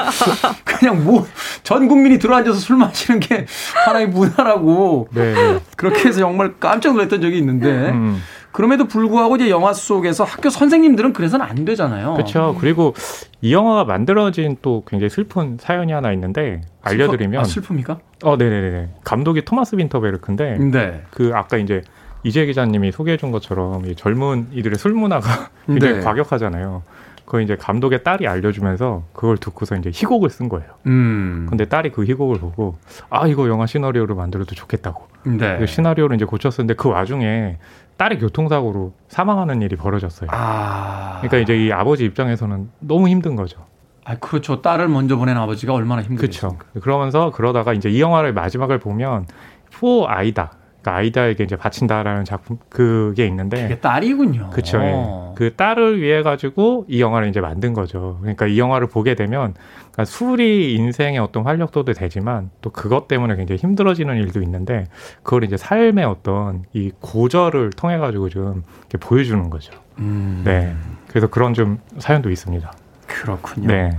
그냥 0.63 1.03
뭐 1.03 1.27
전 1.63 1.87
국민이 1.89 2.17
들어앉아서 2.17 2.57
술 2.59 2.77
마시는 2.77 3.19
게 3.19 3.45
하나의 3.85 4.07
문화라고 4.07 5.09
네. 5.11 5.59
그렇게 5.75 6.07
해서 6.07 6.19
정말 6.21 6.55
깜짝 6.59 6.93
놀랐던 6.93 7.19
적이 7.21 7.37
있는데 7.39 7.89
음. 7.89 8.21
그럼에도 8.57 8.87
불구하고 8.87 9.35
이제 9.35 9.51
영화 9.51 9.71
속에서 9.71 10.23
학교 10.23 10.49
선생님들은 10.49 11.13
그래서는 11.13 11.45
안 11.45 11.63
되잖아요. 11.63 12.15
그렇죠. 12.15 12.57
그리고 12.59 12.95
이 13.39 13.53
영화가 13.53 13.85
만들어진 13.85 14.57
또 14.63 14.83
굉장히 14.87 15.11
슬픈 15.11 15.59
사연이 15.59 15.91
하나 15.91 16.11
있는데 16.13 16.61
알려드리면 16.81 17.45
슬퍼? 17.45 17.75
아, 17.75 17.77
슬픕니까? 17.77 17.99
어, 18.23 18.35
네네네. 18.35 18.89
감독이 19.03 19.45
토마스 19.45 19.75
빈터베르크인데 19.75 20.57
네. 20.71 21.03
그 21.11 21.33
아까 21.35 21.57
이제 21.57 21.83
이재 22.23 22.47
기자님이 22.47 22.91
소개해준 22.91 23.29
것처럼 23.29 23.85
이 23.85 23.95
젊은 23.95 24.47
이들의 24.51 24.79
술 24.79 24.93
문화가 24.93 25.49
굉장히 25.67 25.97
네. 25.97 25.99
과격하잖아요. 25.99 26.81
그걸 27.27 27.41
이제 27.41 27.57
감독의 27.57 28.05
딸이 28.05 28.25
알려주면서 28.25 29.03
그걸 29.11 29.37
듣고서 29.37 29.75
이제 29.75 29.91
희곡을 29.93 30.29
쓴 30.29 30.47
거예요. 30.47 30.69
음. 30.85 31.45
근데 31.49 31.65
딸이 31.65 31.91
그 31.91 32.05
희곡을 32.05 32.39
보고 32.39 32.77
아 33.09 33.27
이거 33.27 33.49
영화 33.49 33.65
시나리오로 33.65 34.15
만들어도 34.15 34.55
좋겠다고. 34.55 35.07
네. 35.25 35.65
시나리오를 35.65 36.15
이제 36.15 36.23
고쳤었는데 36.23 36.75
그 36.75 36.87
와중에 36.87 37.57
딸이 37.97 38.19
교통사고로 38.19 38.93
사망하는 39.09 39.61
일이 39.61 39.75
벌어졌어요. 39.75 40.29
아. 40.31 41.17
그러니까 41.19 41.39
이제 41.39 41.65
이 41.65 41.71
아버지 41.73 42.05
입장에서는 42.05 42.69
너무 42.79 43.09
힘든 43.09 43.35
거죠. 43.35 43.59
아, 44.05 44.15
그렇죠. 44.15 44.61
딸을 44.61 44.87
먼저 44.87 45.17
보낸 45.17 45.35
아버지가 45.35 45.73
얼마나 45.73 46.03
힘들죠. 46.03 46.55
그렇죠. 46.57 46.81
그러면서 46.81 47.31
그러다가 47.31 47.73
이제 47.73 47.89
이 47.89 47.99
영화를 47.99 48.31
마지막을 48.31 48.79
보면 48.79 49.25
포 49.73 50.07
아이다. 50.07 50.53
아이다에게 50.89 51.43
이제 51.43 51.55
바친다라는 51.55 52.25
작품 52.25 52.57
그게 52.69 53.25
있는데 53.27 53.63
그게 53.63 53.79
딸이군요. 53.79 54.49
그렇죠. 54.51 54.79
예. 54.81 54.93
그 55.35 55.55
딸을 55.55 56.01
위해 56.01 56.23
가지고 56.23 56.85
이 56.87 57.01
영화를 57.01 57.29
이제 57.29 57.41
만든 57.41 57.73
거죠. 57.73 58.17
그러니까 58.21 58.47
이 58.47 58.59
영화를 58.59 58.87
보게 58.87 59.15
되면 59.15 59.53
그러니까 59.91 60.05
술이 60.05 60.73
인생의 60.75 61.19
어떤 61.19 61.43
활력도도 61.43 61.93
되지만 61.93 62.49
또 62.61 62.69
그것 62.69 63.07
때문에 63.07 63.35
굉장히 63.35 63.59
힘들어지는 63.59 64.17
일도 64.17 64.41
있는데 64.43 64.85
그걸 65.23 65.43
이제 65.43 65.57
삶의 65.57 66.05
어떤 66.05 66.63
이 66.73 66.91
고절을 66.99 67.71
통해 67.71 67.97
가지고 67.97 68.29
좀 68.29 68.63
이렇게 68.81 68.97
보여주는 68.97 69.49
거죠. 69.49 69.73
음. 69.99 70.41
네. 70.45 70.75
그래서 71.07 71.27
그런 71.27 71.53
좀 71.53 71.79
사연도 71.97 72.29
있습니다. 72.29 72.71
그렇군요. 73.07 73.67
네. 73.67 73.91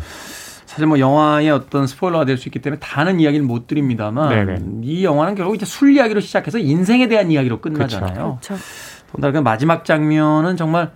사실 0.79 0.87
뭐 0.87 1.01
영화의 1.01 1.51
어떤 1.51 1.89
스포일러가 1.89 2.25
될 2.25 2.39
수 2.39 2.49
있기 2.49 2.61
때문에 2.61 2.79
다는 2.79 3.19
이야기는 3.19 3.45
못 3.45 3.67
드립니다만 3.67 4.29
네네. 4.29 4.61
이 4.83 5.05
영화는 5.05 5.35
결국 5.35 5.57
이제 5.57 5.67
술 5.67 5.93
이야기로 5.93 6.21
시작해서 6.21 6.59
인생에 6.59 7.09
대한 7.09 7.33
이야기로 7.33 7.61
끝나잖아요. 7.61 8.39
그렇죠. 8.41 8.63
더군다나 9.09 9.33
그 9.33 9.39
마지막 9.39 9.85
장면은 9.85 10.57
정말 10.57 10.93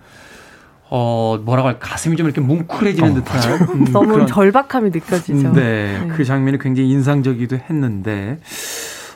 어 0.89 1.37
뭐라고 1.43 1.67
할 1.67 1.79
가슴이 1.79 2.15
좀 2.15 2.27
이렇게 2.27 2.39
뭉클해지는 2.39 3.11
어, 3.11 3.13
듯한 3.15 3.61
음, 3.75 3.85
너무 3.91 4.25
절박함이 4.25 4.91
느껴지죠. 4.91 5.51
네, 5.51 5.99
네, 5.99 6.07
그 6.15 6.23
장면이 6.23 6.59
굉장히 6.59 6.89
인상적이기도 6.91 7.57
했는데 7.57 8.39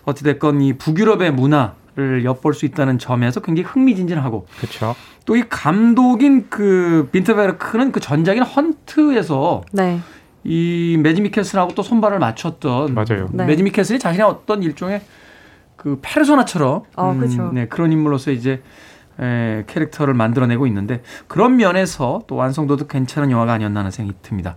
어찌 0.04 0.26
됐건 0.26 0.60
이 0.62 0.74
북유럽의 0.74 1.32
문화 1.32 1.76
를 1.96 2.24
엿볼 2.24 2.54
수 2.54 2.66
있다는 2.68 3.00
점에서 3.00 3.40
굉장히 3.40 3.68
흥미진진하고 3.68 4.46
그렇죠. 4.60 4.96
또 5.26 5.36
이 5.36 5.44
감독인 5.50 6.46
그 6.48 7.10
빈터베르크는 7.12 7.92
그 7.92 8.00
전작인 8.00 8.44
헌트에서 8.44 9.64
네. 9.72 10.00
이 10.50 10.98
매지 11.04 11.20
미켈슨하고 11.22 11.76
또 11.76 11.84
손발을 11.84 12.20
맞췄던 12.20 12.94
맞아요. 12.94 13.28
네. 13.34 13.46
매지 13.46 13.64
미켈슨이 13.64 14.00
자신의 14.00 14.26
어떤 14.26 14.64
일종의 14.64 15.02
그 15.76 16.00
페르소나처럼 16.02 16.84
어, 16.96 17.12
음, 17.12 17.54
네, 17.54 17.68
그런 17.68 17.92
인물로서 17.92 18.32
이제 18.32 18.64
에, 19.20 19.66
캐릭터를 19.68 20.14
만들어내고 20.14 20.66
있는데 20.68 21.02
그런 21.28 21.58
면에서 21.58 22.22
또 22.28 22.36
완성도도 22.36 22.88
괜찮은 22.88 23.30
영화가 23.30 23.54
아니었나 23.54 23.82
하는 23.82 23.92
생각이 23.92 24.18
듭니다. 24.22 24.56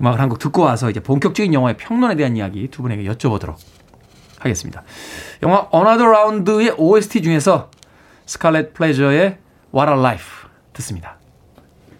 음악을 0.00 0.20
한 0.20 0.28
곡 0.28 0.38
듣고 0.38 0.60
와서 0.62 0.90
이제 0.90 1.00
본격적인 1.00 1.54
영화의 1.54 1.78
평론에 1.78 2.14
대한 2.16 2.36
이야기 2.36 2.68
두 2.68 2.82
분에게 2.82 3.04
여쭤보도록 3.04 3.54
하겠습니다. 4.38 4.82
영화 5.42 5.66
Another 5.74 6.10
Round의 6.10 6.74
OST 6.76 7.22
중에서 7.22 7.70
스칼렛 8.26 8.74
플레저의 8.74 9.38
What 9.74 9.90
a 9.90 9.98
Life 9.98 10.48
듣습니다. 10.74 11.15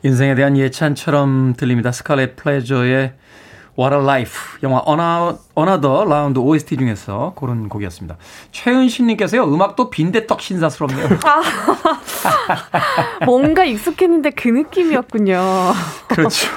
인생에 0.03 0.35
대한 0.35 0.57
예찬처럼 0.57 1.55
들립니다. 1.57 1.93
스칼렛 1.93 2.37
플레저의 2.37 3.13
What 3.79 3.95
a 3.95 4.03
Life 4.03 4.59
영화 4.63 4.83
Another 4.89 6.07
Round 6.07 6.41
OST 6.41 6.79
중에서 6.79 7.35
고른 7.37 7.69
곡이었습니다. 7.69 8.17
최은신님께서요 8.51 9.45
음악도 9.45 9.91
빈대떡 9.91 10.41
신사스럽네요. 10.41 11.07
아, 11.25 11.43
뭔가 13.27 13.65
익숙했는데 13.65 14.31
그 14.31 14.49
느낌이었군요. 14.49 15.39
그렇죠. 16.09 16.49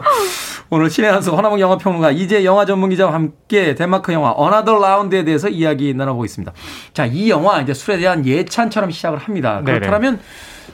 오늘 0.70 0.90
신의 0.90 1.12
한수 1.12 1.32
허나봉 1.32 1.60
영화평론가 1.60 2.12
이제 2.12 2.44
영화 2.44 2.64
전문 2.64 2.88
기자와 2.90 3.12
함께 3.12 3.74
덴마크 3.74 4.12
영화 4.14 4.34
Another 4.38 4.78
Round에 4.78 5.24
대해서 5.24 5.48
이야기 5.48 5.92
나눠보고 5.92 6.24
있습니다. 6.24 6.52
자, 6.94 7.04
이 7.04 7.28
영화 7.28 7.60
이제 7.60 7.74
술에 7.74 7.98
대한 7.98 8.24
예찬처럼 8.24 8.90
시작을 8.90 9.18
합니다. 9.18 9.60
그렇다면 9.64 10.20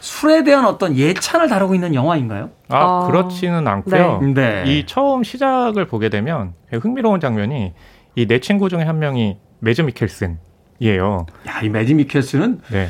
술에 0.03 0.43
대한 0.43 0.65
어떤 0.67 0.97
예찬을 0.97 1.49
다루고 1.49 1.77
있는 1.77 1.95
영화인가요? 1.95 2.51
아, 2.69 3.05
아. 3.05 3.07
그렇지는 3.07 3.69
않고요. 3.69 4.21
네. 4.21 4.33
네. 4.35 4.65
이 4.67 4.85
처음 4.85 5.23
시작을 5.23 5.87
보게 5.87 6.09
되면 6.09 6.55
흥미로운 6.73 7.21
장면이 7.21 7.73
이 8.17 8.27
내 8.27 8.41
친구 8.41 8.69
중에 8.69 8.83
한 8.83 8.99
명이 8.99 9.39
매즈 9.61 9.81
미켈슨이에요. 9.83 11.27
야, 11.49 11.61
이 11.63 11.69
매즈 11.69 11.93
미켈슨은 11.93 12.61
네. 12.73 12.89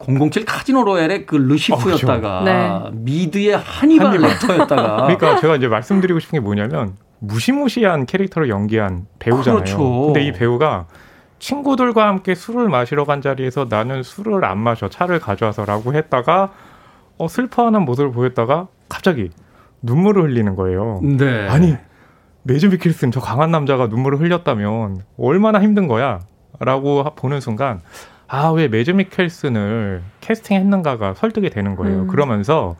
007 0.00 0.44
카지노 0.44 0.82
로얄의 0.84 1.26
그 1.26 1.36
르시프였다가 1.36 2.40
어, 2.40 2.44
네. 2.44 2.90
미드의 2.92 3.56
하니발 3.56 4.18
렉터였다가 4.18 4.96
그러니까 5.14 5.36
제가 5.40 5.56
이제 5.56 5.68
말씀드리고 5.68 6.18
싶은 6.20 6.38
게 6.38 6.40
뭐냐면 6.40 6.96
무시무시한 7.20 8.04
캐릭터를 8.06 8.48
연기한 8.48 9.06
배우잖아요. 9.20 9.62
그렇죠. 9.62 10.02
근데 10.06 10.24
이 10.24 10.32
배우가 10.32 10.86
친구들과 11.38 12.06
함께 12.06 12.34
술을 12.34 12.68
마시러 12.68 13.04
간 13.04 13.20
자리에서 13.20 13.66
나는 13.68 14.02
술을 14.02 14.44
안 14.44 14.58
마셔 14.58 14.88
차를 14.88 15.20
가져와서라고 15.20 15.94
했다가 15.94 16.52
어 17.18 17.28
슬퍼하는 17.28 17.82
모습을 17.82 18.12
보였다가 18.12 18.68
갑자기 18.88 19.30
눈물을 19.82 20.24
흘리는 20.24 20.54
거예요. 20.56 21.00
네. 21.02 21.48
아니 21.48 21.76
매즈 22.42 22.66
미킬슨 22.66 23.10
저 23.10 23.20
강한 23.20 23.50
남자가 23.50 23.86
눈물을 23.86 24.20
흘렸다면 24.20 25.02
얼마나 25.18 25.60
힘든 25.60 25.86
거야?라고 25.88 27.04
보는 27.14 27.40
순간 27.40 27.80
아왜 28.26 28.68
매즈 28.68 28.90
미켈슨을 28.92 30.02
캐스팅했는가가 30.20 31.14
설득이 31.14 31.50
되는 31.50 31.76
거예요. 31.76 32.02
음. 32.02 32.06
그러면서 32.08 32.76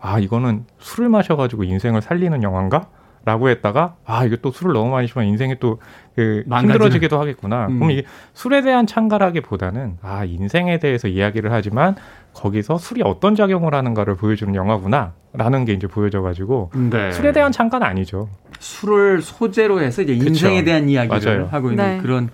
아 0.00 0.18
이거는 0.18 0.66
술을 0.78 1.08
마셔가지고 1.08 1.64
인생을 1.64 2.02
살리는 2.02 2.42
영화인가? 2.42 2.86
라고 3.24 3.48
했다가 3.48 3.96
아 4.04 4.24
이게 4.24 4.36
또 4.42 4.50
술을 4.50 4.72
너무 4.72 4.90
많이 4.90 5.04
마시면 5.04 5.28
인생이 5.28 5.58
또그 5.60 6.44
힘들어지기도 6.48 7.20
하겠구나. 7.20 7.66
음. 7.68 7.78
그럼 7.78 7.90
이 7.92 8.02
술에 8.34 8.62
대한 8.62 8.86
참가라기보다는 8.86 9.98
아 10.02 10.24
인생에 10.24 10.78
대해서 10.78 11.06
이야기를 11.06 11.52
하지만 11.52 11.94
거기서 12.34 12.78
술이 12.78 13.02
어떤 13.04 13.36
작용을 13.36 13.74
하는가를 13.74 14.16
보여주는 14.16 14.52
영화구나라는 14.54 15.64
게 15.64 15.72
이제 15.72 15.86
보여져가지고 15.86 16.72
네. 16.90 17.12
술에 17.12 17.32
대한 17.32 17.52
참가는 17.52 17.86
아니죠. 17.86 18.28
술을 18.58 19.22
소재로 19.22 19.80
해서 19.80 20.02
이제 20.02 20.14
인생에 20.14 20.56
그쵸. 20.56 20.64
대한 20.64 20.88
이야기를 20.88 21.20
맞아요. 21.24 21.48
하고 21.50 21.70
있는 21.70 21.84
네. 21.84 21.98
그런 22.02 22.28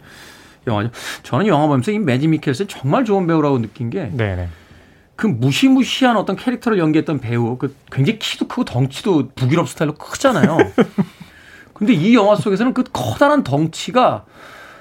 영화죠. 0.67 0.91
저는 1.23 1.47
영화 1.47 1.67
보면서 1.67 1.91
이 1.91 1.99
매지 1.99 2.29
미켈슨 2.29 2.69
정말 2.69 3.05
좋은 3.05 3.27
배우라고 3.27 3.59
느낀 3.61 3.91
게. 3.91 4.11
네네. 4.11 4.49
그 5.19 5.27
무시무시한 5.27 6.17
어떤 6.17 6.37
캐릭터를 6.37 6.79
연기했던 6.79 7.19
배우, 7.19 7.59
그 7.59 7.75
굉장히 7.91 8.21
키도 8.21 8.47
크고 8.47 8.65
덩치도 8.65 9.31
북유럽 9.35 9.69
스타일로 9.69 9.95
크잖아요. 9.95 10.57
근데 11.75 11.93
이 11.93 12.15
영화 12.15 12.37
속에서는 12.37 12.73
그 12.73 12.85
커다란 12.93 13.43
덩치가 13.43 14.25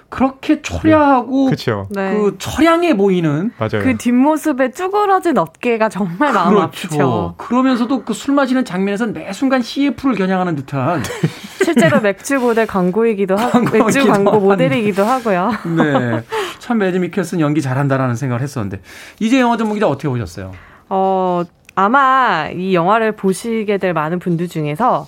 그렇게 0.09 0.61
초려하고 0.61 1.49
그 1.49 1.85
네. 1.89 2.15
처량해 2.37 2.95
보이는 2.95 3.51
맞아요. 3.57 3.83
그 3.83 3.97
뒷모습에 3.97 4.71
쭈그러진 4.71 5.37
어깨가 5.39 5.89
정말 5.89 6.31
마음 6.31 6.53
그렇죠. 6.53 6.67
아프죠. 6.67 7.33
그러면서도 7.37 8.05
그 8.05 8.13
술 8.13 8.35
마시는 8.35 8.63
장면에서 8.63 9.07
매 9.07 9.33
순간 9.33 9.61
CF를 9.63 10.15
겨냥하는 10.15 10.55
듯한 10.55 11.03
실제로 11.65 11.99
맥주 11.99 12.39
모델 12.39 12.67
광고이기도 12.67 13.35
하고 13.35 13.59
맥주 13.71 14.07
광고 14.07 14.39
모델이기도 14.39 15.03
하고요. 15.03 15.51
네. 15.75 16.23
참 16.59 16.77
매드 16.79 16.97
미켈슨 16.97 17.39
연기 17.39 17.61
잘한다라는 17.61 18.15
생각을 18.15 18.41
했었는데 18.41 18.81
이제 19.19 19.39
영화 19.39 19.57
전문 19.57 19.75
기자 19.75 19.87
어떻게 19.87 20.07
보셨어요? 20.09 20.51
어, 20.89 21.43
아마 21.75 22.49
이 22.53 22.73
영화를 22.73 23.11
보시게 23.13 23.77
될 23.77 23.93
많은 23.93 24.19
분들 24.19 24.47
중에서 24.47 25.05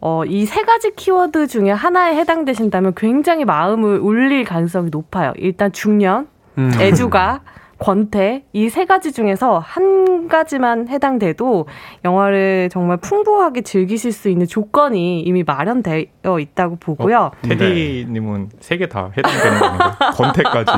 어, 0.00 0.22
이 0.26 0.44
세 0.44 0.62
가지 0.62 0.90
키워드 0.94 1.46
중에 1.46 1.70
하나에 1.70 2.16
해당되신다면 2.16 2.92
굉장히 2.94 3.44
마음을 3.46 3.98
울릴 3.98 4.44
가능성이 4.44 4.90
높아요. 4.90 5.32
일단 5.36 5.72
중년, 5.72 6.28
음. 6.58 6.70
애주가, 6.78 7.40
권태 7.84 8.44
이 8.54 8.68
세 8.70 8.86
가지 8.86 9.12
중에서 9.12 9.58
한 9.58 10.26
가지만 10.26 10.88
해당돼도 10.88 11.66
영화를 12.04 12.70
정말 12.72 12.96
풍부하게 12.96 13.60
즐기실 13.60 14.10
수 14.10 14.30
있는 14.30 14.46
조건이 14.46 15.20
이미 15.20 15.42
마련되어 15.44 16.38
있다고 16.40 16.76
보고요. 16.76 17.18
어, 17.18 17.30
테디님은 17.42 18.48
세개 18.60 18.88
다 18.88 19.10
해당되는 19.16 19.58
겁니다. 19.60 19.98
권태까지. 20.16 20.72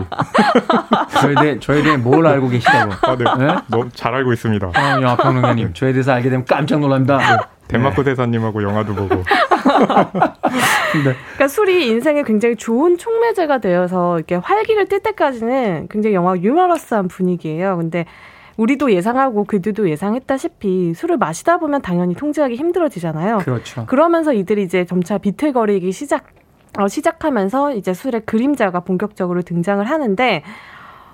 저에 1.20 1.34
대해 1.36 1.60
저에 1.60 1.82
대해 1.82 1.96
뭘 1.96 2.26
알고 2.26 2.48
계시다고? 2.48 2.92
아, 3.02 3.16
네. 3.16 3.24
네? 3.46 3.54
너무 3.68 3.88
잘 3.90 4.12
알고 4.14 4.32
있습니다. 4.32 4.70
아, 4.74 5.00
영화 5.00 5.16
평론가님, 5.16 5.74
저에 5.74 5.92
대해서 5.92 6.12
알게 6.12 6.28
되면 6.28 6.44
깜짝 6.44 6.80
놀랍니다. 6.80 7.18
네. 7.18 7.24
덴마크 7.68 8.02
네. 8.02 8.10
대사님하고 8.10 8.62
영화도 8.62 8.94
보고. 8.94 9.14
네. 11.04 11.14
그러니까 11.34 11.48
술이 11.48 11.88
인생에 11.88 12.22
굉장히 12.22 12.56
좋은 12.56 12.96
촉매제가 12.96 13.58
되어서 13.58 14.16
이렇게 14.16 14.36
활기를 14.36 14.86
띨 14.86 15.00
때까지는 15.00 15.88
굉장히 15.90 16.14
영화 16.14 16.36
유머러스한 16.36 17.08
분위기예요. 17.08 17.76
근데 17.76 18.06
우리도 18.56 18.92
예상하고 18.92 19.44
그들도 19.44 19.90
예상했다시피 19.90 20.94
술을 20.94 21.18
마시다 21.18 21.58
보면 21.58 21.82
당연히 21.82 22.14
통제하기 22.14 22.54
힘들어지잖아요. 22.54 23.38
그렇죠. 23.38 23.84
그러면서 23.86 24.32
이들이 24.32 24.62
이제 24.62 24.84
점차 24.84 25.18
비틀거리기 25.18 25.92
시작 25.92 26.26
어, 26.78 26.88
시작하면서 26.88 27.74
이제 27.74 27.94
술의 27.94 28.22
그림자가 28.26 28.80
본격적으로 28.80 29.42
등장을 29.42 29.84
하는데 29.84 30.42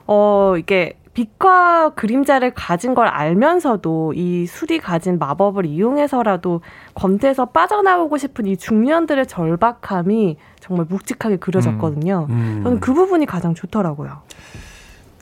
어 0.06 0.54
이게 0.58 0.96
빛과 1.14 1.90
그림자를 1.90 2.52
가진 2.54 2.94
걸 2.94 3.06
알면서도 3.06 4.14
이 4.14 4.46
술이 4.46 4.78
가진 4.78 5.18
마법을 5.18 5.66
이용해서라도 5.66 6.62
검태에서 6.94 7.46
빠져나오고 7.46 8.16
싶은 8.16 8.46
이 8.46 8.56
중년들의 8.56 9.26
절박함이 9.26 10.38
정말 10.60 10.86
묵직하게 10.88 11.36
그려졌거든요. 11.36 12.26
음, 12.30 12.34
음. 12.34 12.60
저는 12.62 12.80
그 12.80 12.94
부분이 12.94 13.26
가장 13.26 13.54
좋더라고요. 13.54 14.22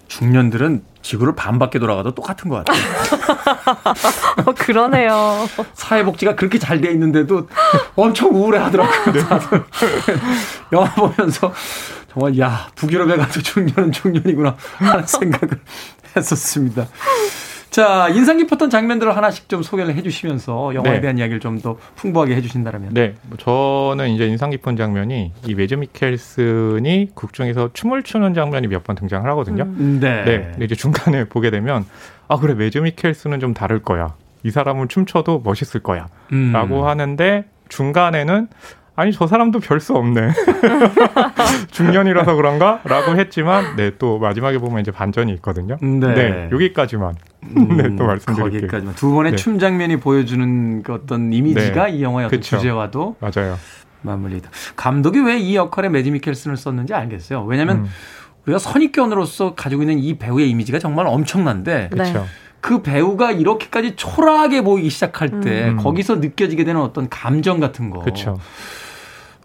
중년들은 0.06 0.82
지구를 1.02 1.34
반바퀴 1.34 1.78
돌아가도 1.78 2.14
똑같은 2.14 2.50
것 2.50 2.64
같아요. 2.64 2.82
어, 4.44 4.52
그러네요. 4.52 5.46
사회복지가 5.74 6.34
그렇게 6.34 6.58
잘 6.58 6.80
돼 6.80 6.90
있는데도 6.92 7.46
엄청 7.96 8.30
우울해 8.34 8.58
하더라고요. 8.58 9.12
네. 9.12 9.20
영화 10.72 10.92
보면서 10.94 11.52
정말, 12.12 12.38
야, 12.38 12.68
북유럽에 12.74 13.16
가도 13.16 13.40
중년은 13.40 13.92
중년이구나 13.92 14.56
하는 14.78 15.06
생각을 15.06 15.60
했었습니다. 16.16 16.86
자, 17.70 18.08
인상 18.08 18.36
깊었던 18.38 18.68
장면들을 18.68 19.16
하나씩 19.16 19.48
좀 19.48 19.62
소개를 19.62 19.94
해 19.94 20.02
주시면서 20.02 20.74
영화에 20.74 20.94
네. 20.94 21.00
대한 21.02 21.18
이야기를 21.18 21.38
좀 21.38 21.60
더 21.60 21.76
풍부하게 21.94 22.34
해 22.34 22.40
주신다면. 22.40 22.92
네. 22.94 23.14
뭐 23.28 23.36
저는 23.38 24.08
이제 24.10 24.26
인상 24.26 24.50
깊은 24.50 24.76
장면이 24.76 25.32
이 25.46 25.54
매즈 25.54 25.74
미켈슨이 25.74 27.10
극 27.14 27.32
중에서 27.32 27.70
춤을 27.72 28.02
추는 28.02 28.34
장면이 28.34 28.66
몇 28.66 28.82
번 28.82 28.96
등장을 28.96 29.28
하거든요. 29.30 29.62
음. 29.64 29.98
네. 30.00 30.24
네. 30.24 30.48
근데 30.50 30.64
이제 30.64 30.74
중간에 30.74 31.24
보게 31.28 31.50
되면 31.50 31.84
아, 32.26 32.38
그래. 32.38 32.54
매즈 32.54 32.78
미켈슨은 32.78 33.38
좀 33.38 33.54
다를 33.54 33.78
거야. 33.80 34.14
이 34.42 34.50
사람은 34.50 34.88
춤춰도 34.88 35.42
멋있을 35.44 35.80
거야. 35.82 36.08
음. 36.32 36.50
라고 36.52 36.88
하는데 36.88 37.44
중간에는 37.68 38.48
아니 39.00 39.12
저 39.12 39.26
사람도 39.26 39.60
별 39.60 39.80
수 39.80 39.94
없네. 39.94 40.28
중년이라서 41.72 42.34
그런가? 42.34 42.80
라고 42.84 43.16
했지만 43.16 43.76
네, 43.76 43.92
또 43.98 44.18
마지막에 44.18 44.58
보면 44.58 44.80
이제 44.80 44.90
반전이 44.90 45.32
있거든요. 45.34 45.76
네. 45.80 46.14
네 46.14 46.48
여기까지만. 46.52 47.14
음, 47.56 47.68
네, 47.76 47.96
또 47.96 48.04
말씀드릴게요. 48.04 48.60
거기까지만. 48.60 48.94
두 48.96 49.10
번의 49.12 49.32
네. 49.32 49.36
춤 49.36 49.58
장면이 49.58 49.96
보여주는 50.00 50.82
그 50.82 50.92
어떤 50.92 51.32
이미지가 51.32 51.86
네. 51.86 51.92
이 51.92 52.02
영화의 52.02 52.26
어떤 52.26 52.40
그쵸. 52.40 52.56
주제와도 52.58 53.16
맞아요. 53.20 53.56
맞물리다. 54.02 54.50
감독이 54.76 55.20
왜 55.20 55.38
이 55.38 55.56
역할에 55.56 55.88
매지 55.88 56.10
미켈슨을 56.10 56.56
썼는지 56.56 56.92
알겠어요. 56.94 57.44
왜냐하면 57.44 57.78
음. 57.78 57.86
우리가 58.46 58.58
선입견으로서 58.58 59.54
가지고 59.54 59.82
있는 59.82 59.98
이 59.98 60.18
배우의 60.18 60.48
이미지가 60.50 60.78
정말 60.78 61.06
엄청난데 61.06 61.88
그렇죠. 61.90 62.26
그 62.60 62.82
배우가 62.82 63.32
이렇게까지 63.32 63.96
초라하게 63.96 64.62
보이기 64.62 64.90
시작할 64.90 65.40
때 65.40 65.68
음. 65.70 65.76
거기서 65.78 66.16
느껴지게 66.16 66.64
되는 66.64 66.78
어떤 66.82 67.08
감정 67.08 67.58
같은 67.60 67.88
거. 67.88 68.00
그렇죠. 68.00 68.38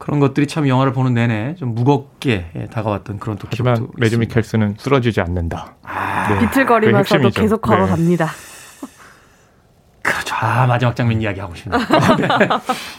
그런 0.05 0.19
것들이 0.19 0.45
참 0.45 0.67
영화를 0.67 0.93
보는 0.93 1.15
내내 1.15 1.55
좀 1.55 1.73
무겁게 1.73 2.45
예, 2.55 2.67
다가왔던 2.67 3.17
그런 3.17 3.39
또 3.39 3.47
하지만 3.49 3.87
매즈 3.97 4.17
미켈스는 4.17 4.75
쓰러지지 4.77 5.19
않는다. 5.19 5.77
아, 5.81 6.27
네. 6.29 6.39
비틀거리면서도 6.41 7.31
계속 7.31 7.63
걸어갑니다. 7.63 8.25
네. 8.27 8.31
그렇죠. 10.03 10.35
아, 10.39 10.67
마지막 10.67 10.95
장면 10.95 11.19
이야기하고 11.19 11.55
싶네요. 11.55 11.79
네. 12.21 12.27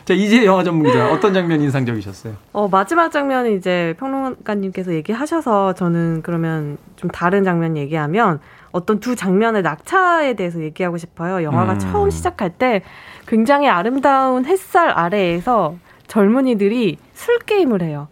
자, 0.05 0.15
이제 0.15 0.45
영화 0.45 0.65
전문 0.65 0.91
기자 0.91 1.09
어떤 1.13 1.33
장면 1.33 1.61
인상적이셨어요? 1.61 2.35
어, 2.53 2.67
마지막 2.67 3.13
장면은 3.13 3.57
이제 3.57 3.95
평론가님께서 4.01 4.93
얘기하셔서 4.95 5.75
저는 5.75 6.23
그러면 6.25 6.77
좀 6.97 7.09
다른 7.09 7.45
장면 7.45 7.77
얘기하면 7.77 8.41
어떤 8.73 8.99
두 8.99 9.15
장면의 9.15 9.63
낙차에 9.63 10.35
대해서 10.35 10.61
얘기하고 10.61 10.97
싶어요. 10.97 11.45
영화가 11.45 11.75
음. 11.75 11.79
처음 11.79 12.11
시작할 12.11 12.51
때 12.51 12.83
굉장히 13.29 13.69
아름다운 13.69 14.45
햇살 14.45 14.91
아래에서 14.91 15.77
젊은이들이 16.07 16.99
술 17.13 17.39
게임을 17.41 17.83
해요. 17.83 18.09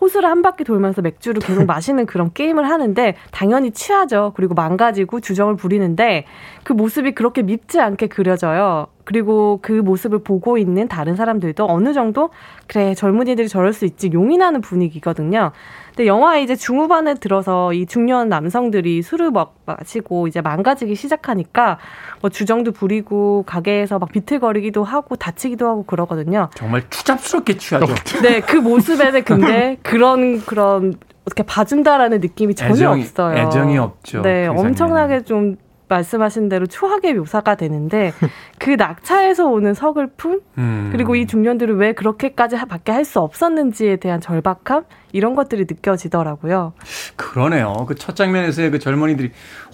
호수를 0.00 0.28
한 0.28 0.42
바퀴 0.42 0.64
돌면서 0.64 1.02
맥주를 1.02 1.40
계속 1.40 1.66
마시는 1.66 2.06
그런 2.06 2.32
게임을 2.32 2.68
하는데 2.68 3.16
당연히 3.30 3.70
취하죠. 3.70 4.32
그리고 4.36 4.54
망가지고 4.54 5.20
주정을 5.20 5.56
부리는데 5.56 6.26
그 6.62 6.72
모습이 6.72 7.12
그렇게 7.12 7.42
밉지 7.42 7.80
않게 7.80 8.08
그려져요. 8.08 8.88
그리고 9.04 9.58
그 9.62 9.72
모습을 9.72 10.20
보고 10.20 10.58
있는 10.58 10.88
다른 10.88 11.14
사람들도 11.14 11.66
어느 11.68 11.92
정도 11.92 12.30
그래 12.66 12.94
젊은이들이 12.94 13.48
저럴 13.48 13.72
수 13.72 13.84
있지 13.84 14.10
용인하는 14.12 14.60
분위기거든요. 14.60 15.52
근데 15.88 16.06
영화에 16.06 16.42
이제 16.42 16.56
중후반에 16.56 17.14
들어서 17.14 17.72
이 17.72 17.86
중년 17.86 18.28
남성들이 18.28 19.02
술을 19.02 19.30
막 19.30 19.54
마시고 19.66 20.26
이제 20.26 20.40
망가지기 20.40 20.94
시작하니까 20.96 21.78
뭐 22.20 22.30
주정도 22.30 22.72
부리고 22.72 23.44
가게에서 23.46 23.98
막 23.98 24.10
비틀거리기도 24.10 24.82
하고 24.82 25.14
다치기도 25.14 25.68
하고 25.68 25.84
그러거든요. 25.84 26.48
정말 26.54 26.82
추잡스럽게 26.90 27.58
취하죠. 27.58 27.94
네, 28.22 28.40
그 28.40 28.56
모습에는 28.56 29.22
근데 29.22 29.76
그런 29.82 30.40
그런 30.40 30.94
어떻게 31.26 31.42
봐준다라는 31.42 32.20
느낌이 32.20 32.54
전혀 32.54 32.74
애정이, 32.74 33.02
없어요. 33.02 33.38
애정이 33.38 33.78
없죠. 33.78 34.22
네, 34.22 34.48
그 34.48 34.60
엄청나게 34.60 35.22
좀 35.22 35.56
말씀하신 35.88 36.48
대로 36.48 36.66
초하게 36.66 37.14
묘사가 37.14 37.54
되는데 37.56 38.12
그 38.58 38.70
낙차에서 38.70 39.46
오는 39.46 39.74
서글픔 39.74 40.40
음. 40.58 40.88
그리고 40.92 41.14
이 41.16 41.26
중년들을 41.26 41.76
왜 41.76 41.92
그렇게까지 41.92 42.56
밖에 42.68 42.92
할 42.92 43.04
수 43.04 43.20
없었는지에 43.20 43.96
대한 43.96 44.20
절박함 44.20 44.84
이런 45.12 45.34
것들이 45.34 45.66
느껴지더라고요. 45.68 46.72
그러네요. 47.16 47.72
그 47.86 47.94
첫 47.96 48.16
장면에서의 48.16 48.70
그 48.70 48.78
젊은이들이 48.78 49.30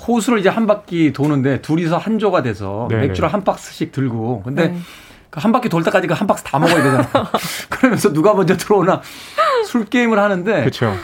호수를 0.07 0.39
이제 0.41 0.49
한 0.49 0.67
바퀴 0.67 1.13
도는데 1.13 1.61
둘이서 1.63 1.97
한 1.99 2.19
조가 2.19 2.43
돼서 2.43 2.87
네네. 2.91 3.09
맥주를 3.09 3.33
한 3.33 3.45
박스씩 3.45 3.93
들고 3.93 4.43
근데 4.45 4.69
네. 4.69 4.79
그한 5.31 5.53
바퀴 5.53 5.69
돌 5.69 5.85
때까지 5.85 6.07
그 6.09 6.15
한 6.15 6.27
박스 6.27 6.43
다 6.45 6.59
먹어야 6.59 6.77
되잖아요. 6.83 7.07
그러면서 7.71 8.13
누가 8.13 8.35
먼저 8.35 8.57
들어오나 8.57 9.01
술 9.67 9.85
게임을 9.85 10.19
하는데 10.19 10.61
그렇죠. 10.61 10.95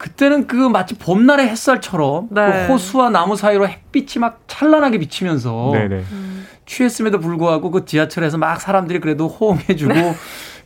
그때는 0.00 0.46
그 0.46 0.54
마치 0.56 0.94
봄날의 0.94 1.46
햇살처럼 1.48 2.30
그 2.30 2.34
네. 2.34 2.66
그 2.66 2.72
호수와 2.72 3.10
나무 3.10 3.36
사이로 3.36 3.68
햇빛이 3.68 4.18
막 4.18 4.40
찬란하게 4.46 4.96
비치면서 4.98 5.72
네네. 5.74 6.04
음. 6.10 6.46
취했음에도 6.64 7.20
불구하고 7.20 7.70
그 7.70 7.84
지하철에서 7.84 8.38
막 8.38 8.58
사람들이 8.62 9.00
그래도 9.00 9.28
호응해주고 9.28 9.92
네. 9.92 10.14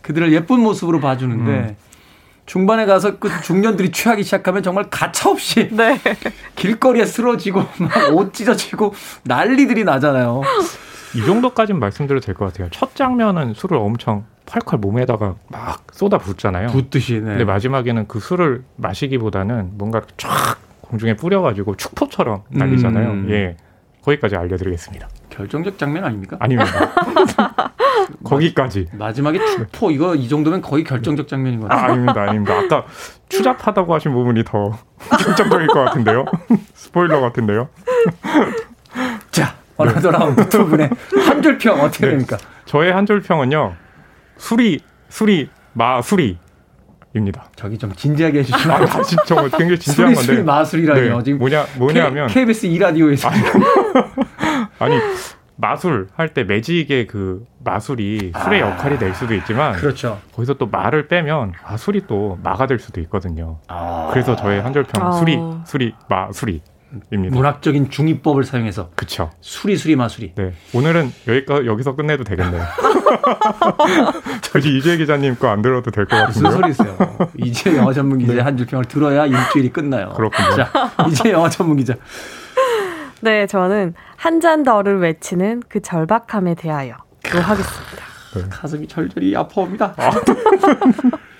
그들을 0.03 0.33
예쁜 0.33 0.61
모습으로 0.61 1.01
봐주는데 1.01 1.51
음. 1.51 1.77
중반에 2.47 2.87
가서 2.87 3.19
그 3.19 3.29
중년들이 3.43 3.91
취하기 3.91 4.23
시작하면 4.23 4.63
정말 4.63 4.85
가차없이 4.89 5.69
네. 5.75 5.99
길거리에 6.55 7.05
쓰러지고 7.05 7.65
막 7.79 8.13
옷 8.13 8.35
찢어지고 8.35 8.95
난리들이 9.25 9.83
나잖아요. 9.83 10.43
이 11.17 11.25
정도까지는 11.27 11.81
말씀드려도 11.81 12.25
될 12.25 12.37
것 12.37 12.53
같아요. 12.53 12.69
첫 12.71 12.95
장면은 12.95 13.55
술을 13.55 13.79
엄청 13.79 14.27
콸콸 14.61 14.79
몸에다가 14.81 15.35
막 15.49 15.85
쏟아 15.93 16.19
붓잖아요. 16.19 16.69
붓듯이. 16.69 17.15
네. 17.15 17.21
근데 17.21 17.45
마지막에는 17.45 18.07
그 18.09 18.21
술을 18.21 18.65
마시기보다는 18.77 19.73
뭔가 19.75 20.03
쫙 20.17 20.57
공중에 20.83 21.15
뿌려가지고 21.17 21.77
축포처럼 21.77 22.43
날리잖아요. 22.51 23.11
음. 23.11 23.27
예. 23.31 23.57
거기까지 24.03 24.37
알려드리겠습니다. 24.37 25.09
결정적 25.31 25.79
장면 25.79 26.05
아닙니까? 26.05 26.37
아닙니다. 26.39 26.71
거기까지. 28.23 28.87
마지막에 28.93 29.39
축포 29.45 29.91
이거 29.91 30.15
이 30.15 30.29
정도면 30.29 30.61
거의 30.61 30.85
결정적 30.85 31.27
장면인 31.27 31.61
것 31.61 31.69
같아요. 31.69 31.85
아, 31.85 31.93
아닙니다, 31.93 32.23
아닙니다. 32.23 32.55
아까 32.59 32.85
추잡하다고 33.31 33.95
하신 33.95 34.13
부분이 34.13 34.45
더 34.45 34.79
결정적일 35.25 35.67
것 35.69 35.85
같은데요. 35.85 36.27
스포일러 36.75 37.21
같은데요. 37.23 37.69
자, 39.31 39.55
Another 39.77 40.11
Round 40.11 40.49
두 40.51 40.67
분의 40.67 40.91
한 41.27 41.43
줄 41.43 41.59
평 41.59 41.81
어떻게 41.81 42.05
네. 42.07 42.11
됩니까? 42.13 42.37
저의 42.67 42.93
한 42.93 43.07
줄 43.07 43.21
평은요. 43.23 43.75
수리, 44.37 44.81
수리, 45.09 45.49
마수리. 45.73 46.39
입니다. 47.17 47.45
저기 47.55 47.79
좀 47.79 47.93
진지하게 47.93 48.41
해주시면 48.41 48.83
아, 48.89 49.03
진짜 49.03 49.37
굉장히 49.43 49.79
진지한 49.79 49.95
수리, 49.95 50.15
건데. 50.17 50.23
수리 50.23 50.43
마술이라뇨. 50.43 51.19
네. 51.19 51.23
지금 51.23 51.39
뭐냐 51.39 51.65
뭐냐면 51.79 52.27
KBS 52.27 52.67
2 52.67 52.77
라디오에서 52.79 53.29
아니, 53.29 53.41
아니 54.81 54.99
마술 55.55 56.09
할 56.17 56.31
때 56.35 56.43
매직의 56.43 57.07
그 57.07 57.45
마술이 57.65 58.33
술의 58.43 58.63
아, 58.65 58.71
역할이 58.73 58.99
될 58.99 59.15
수도 59.15 59.33
있지만 59.35 59.75
그렇죠. 59.75 60.21
거기서 60.35 60.55
또 60.55 60.67
말을 60.67 61.07
빼면 61.07 61.53
마술이 61.63 62.09
또 62.09 62.37
마가 62.43 62.67
될 62.67 62.81
수도 62.81 63.01
있거든요. 63.03 63.59
아. 63.69 64.09
그래서 64.13 64.35
저의 64.35 64.61
한줄평 64.61 65.07
아. 65.07 65.13
수리 65.13 65.39
수리 65.65 65.95
마술이 66.09 66.63
입니다. 67.13 67.35
문학적인 67.37 67.91
중의법을 67.91 68.45
사용해서 68.45 68.91
그쵸. 68.95 69.31
수리 69.41 69.77
수리 69.77 69.97
마수리. 69.97 70.35
네. 70.35 70.53
오늘은 70.73 71.13
여기까 71.29 71.67
여기서 71.67 71.95
끝내도 71.97 72.25
되겠네요. 72.25 72.63
저기 74.43 74.77
이재 74.77 74.97
기자님 74.97 75.37
거 75.37 75.49
안 75.49 75.63
들어도 75.63 75.91
될 75.91 76.07
것 76.07 76.17
같은데. 76.17 76.49
무슨 76.49 76.61
소리세요? 76.63 76.97
이재 77.39 77.77
영화 77.77 77.93
전문 77.93 78.19
기자 78.19 78.35
네. 78.35 78.41
한줄 78.41 78.67
평을 78.67 78.85
들어야 78.87 79.27
일주일이 79.27 79.71
끝나요. 79.71 80.11
그렇군요. 80.17 80.57
자, 80.57 80.71
이재 81.09 81.31
영화 81.33 81.49
전문 81.49 81.77
기자. 81.77 81.95
네, 83.21 83.47
저는 83.47 83.95
한 84.17 84.41
잔 84.41 84.63
더를 84.65 84.99
외치는 85.01 85.63
그 85.69 85.81
절박함에 85.81 86.55
대하여 86.57 86.97
로 87.33 87.41
하겠습니다. 87.41 88.05
네. 88.35 88.43
가슴이 88.51 88.87
절절히 88.89 89.35
아파옵니다. 89.37 89.95
아. 89.97 90.11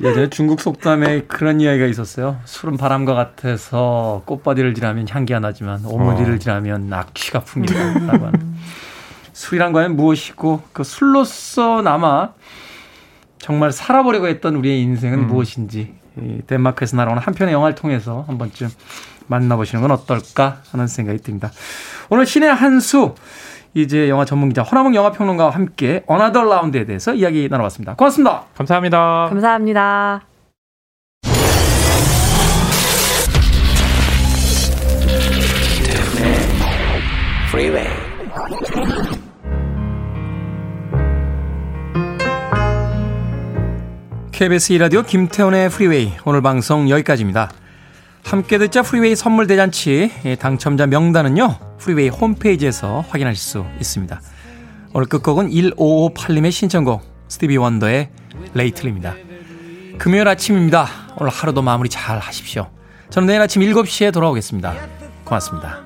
예전에 0.00 0.28
중국 0.30 0.60
속담에 0.60 1.22
그런 1.22 1.60
이야기가 1.60 1.86
있었어요. 1.86 2.38
술은 2.44 2.76
바람과 2.76 3.14
같아서 3.14 4.22
꽃바디를 4.26 4.74
지나면 4.74 5.06
향기가 5.08 5.40
나지만 5.40 5.84
오므리를 5.84 6.34
어. 6.34 6.38
지나면 6.38 6.88
낙취가 6.88 7.40
풍기다. 7.40 8.00
라고 8.06 8.26
하는. 8.26 8.54
술이란 9.32 9.72
과연 9.72 9.96
무엇이고 9.96 10.62
그 10.72 10.84
술로서 10.84 11.82
남아 11.82 12.34
정말 13.38 13.72
살아보려고 13.72 14.26
했던 14.26 14.56
우리의 14.56 14.80
인생은 14.82 15.18
음. 15.20 15.26
무엇인지 15.26 15.94
이 16.20 16.40
덴마크에서 16.46 16.96
날아오는 16.96 17.20
한 17.20 17.34
편의 17.34 17.52
영화를 17.52 17.74
통해서 17.74 18.24
한 18.26 18.38
번쯤 18.38 18.68
만나보시는 19.26 19.82
건 19.82 19.90
어떨까 19.90 20.62
하는 20.70 20.86
생각이 20.86 21.18
듭니다. 21.18 21.50
오늘 22.10 22.26
신의 22.26 22.54
한수 22.54 23.14
이제 23.74 24.08
영화 24.08 24.24
전문 24.24 24.48
기자 24.48 24.62
허남몽 24.62 24.94
영화 24.94 25.10
평론가와 25.10 25.50
함께 25.50 26.04
Another 26.06 26.44
Round에 26.44 26.86
대해서 26.86 27.12
이야기 27.12 27.48
나눠봤습니다. 27.50 27.96
고맙습니다. 27.96 28.44
감사합니다. 28.54 29.26
감사합니다. 29.28 30.22
KBS 44.32 44.72
이라디오 44.72 45.02
김태훈의 45.02 45.68
프리웨이 45.70 46.12
오늘 46.24 46.42
방송 46.42 46.90
여기까지입니다. 46.90 47.50
함께 48.24 48.58
듣자 48.58 48.82
프리웨이 48.82 49.14
선물 49.14 49.46
대잔치 49.46 50.10
당첨자 50.40 50.86
명단은요. 50.86 51.76
프리웨이 51.78 52.08
홈페이지에서 52.08 53.04
확인하실 53.08 53.36
수 53.38 53.64
있습니다. 53.78 54.20
오늘 54.94 55.06
끝곡은 55.08 55.50
1558님의 55.50 56.50
신청곡 56.50 57.02
스티비 57.28 57.56
원더의 57.56 58.08
Lately입니다. 58.54 59.14
금요일 59.98 60.26
아침입니다. 60.26 60.88
오늘 61.18 61.30
하루도 61.30 61.62
마무리 61.62 61.88
잘 61.88 62.18
하십시오. 62.18 62.70
저는 63.10 63.26
내일 63.26 63.40
아침 63.40 63.62
7시에 63.62 64.12
돌아오겠습니다. 64.12 64.74
고맙습니다. 65.24 65.84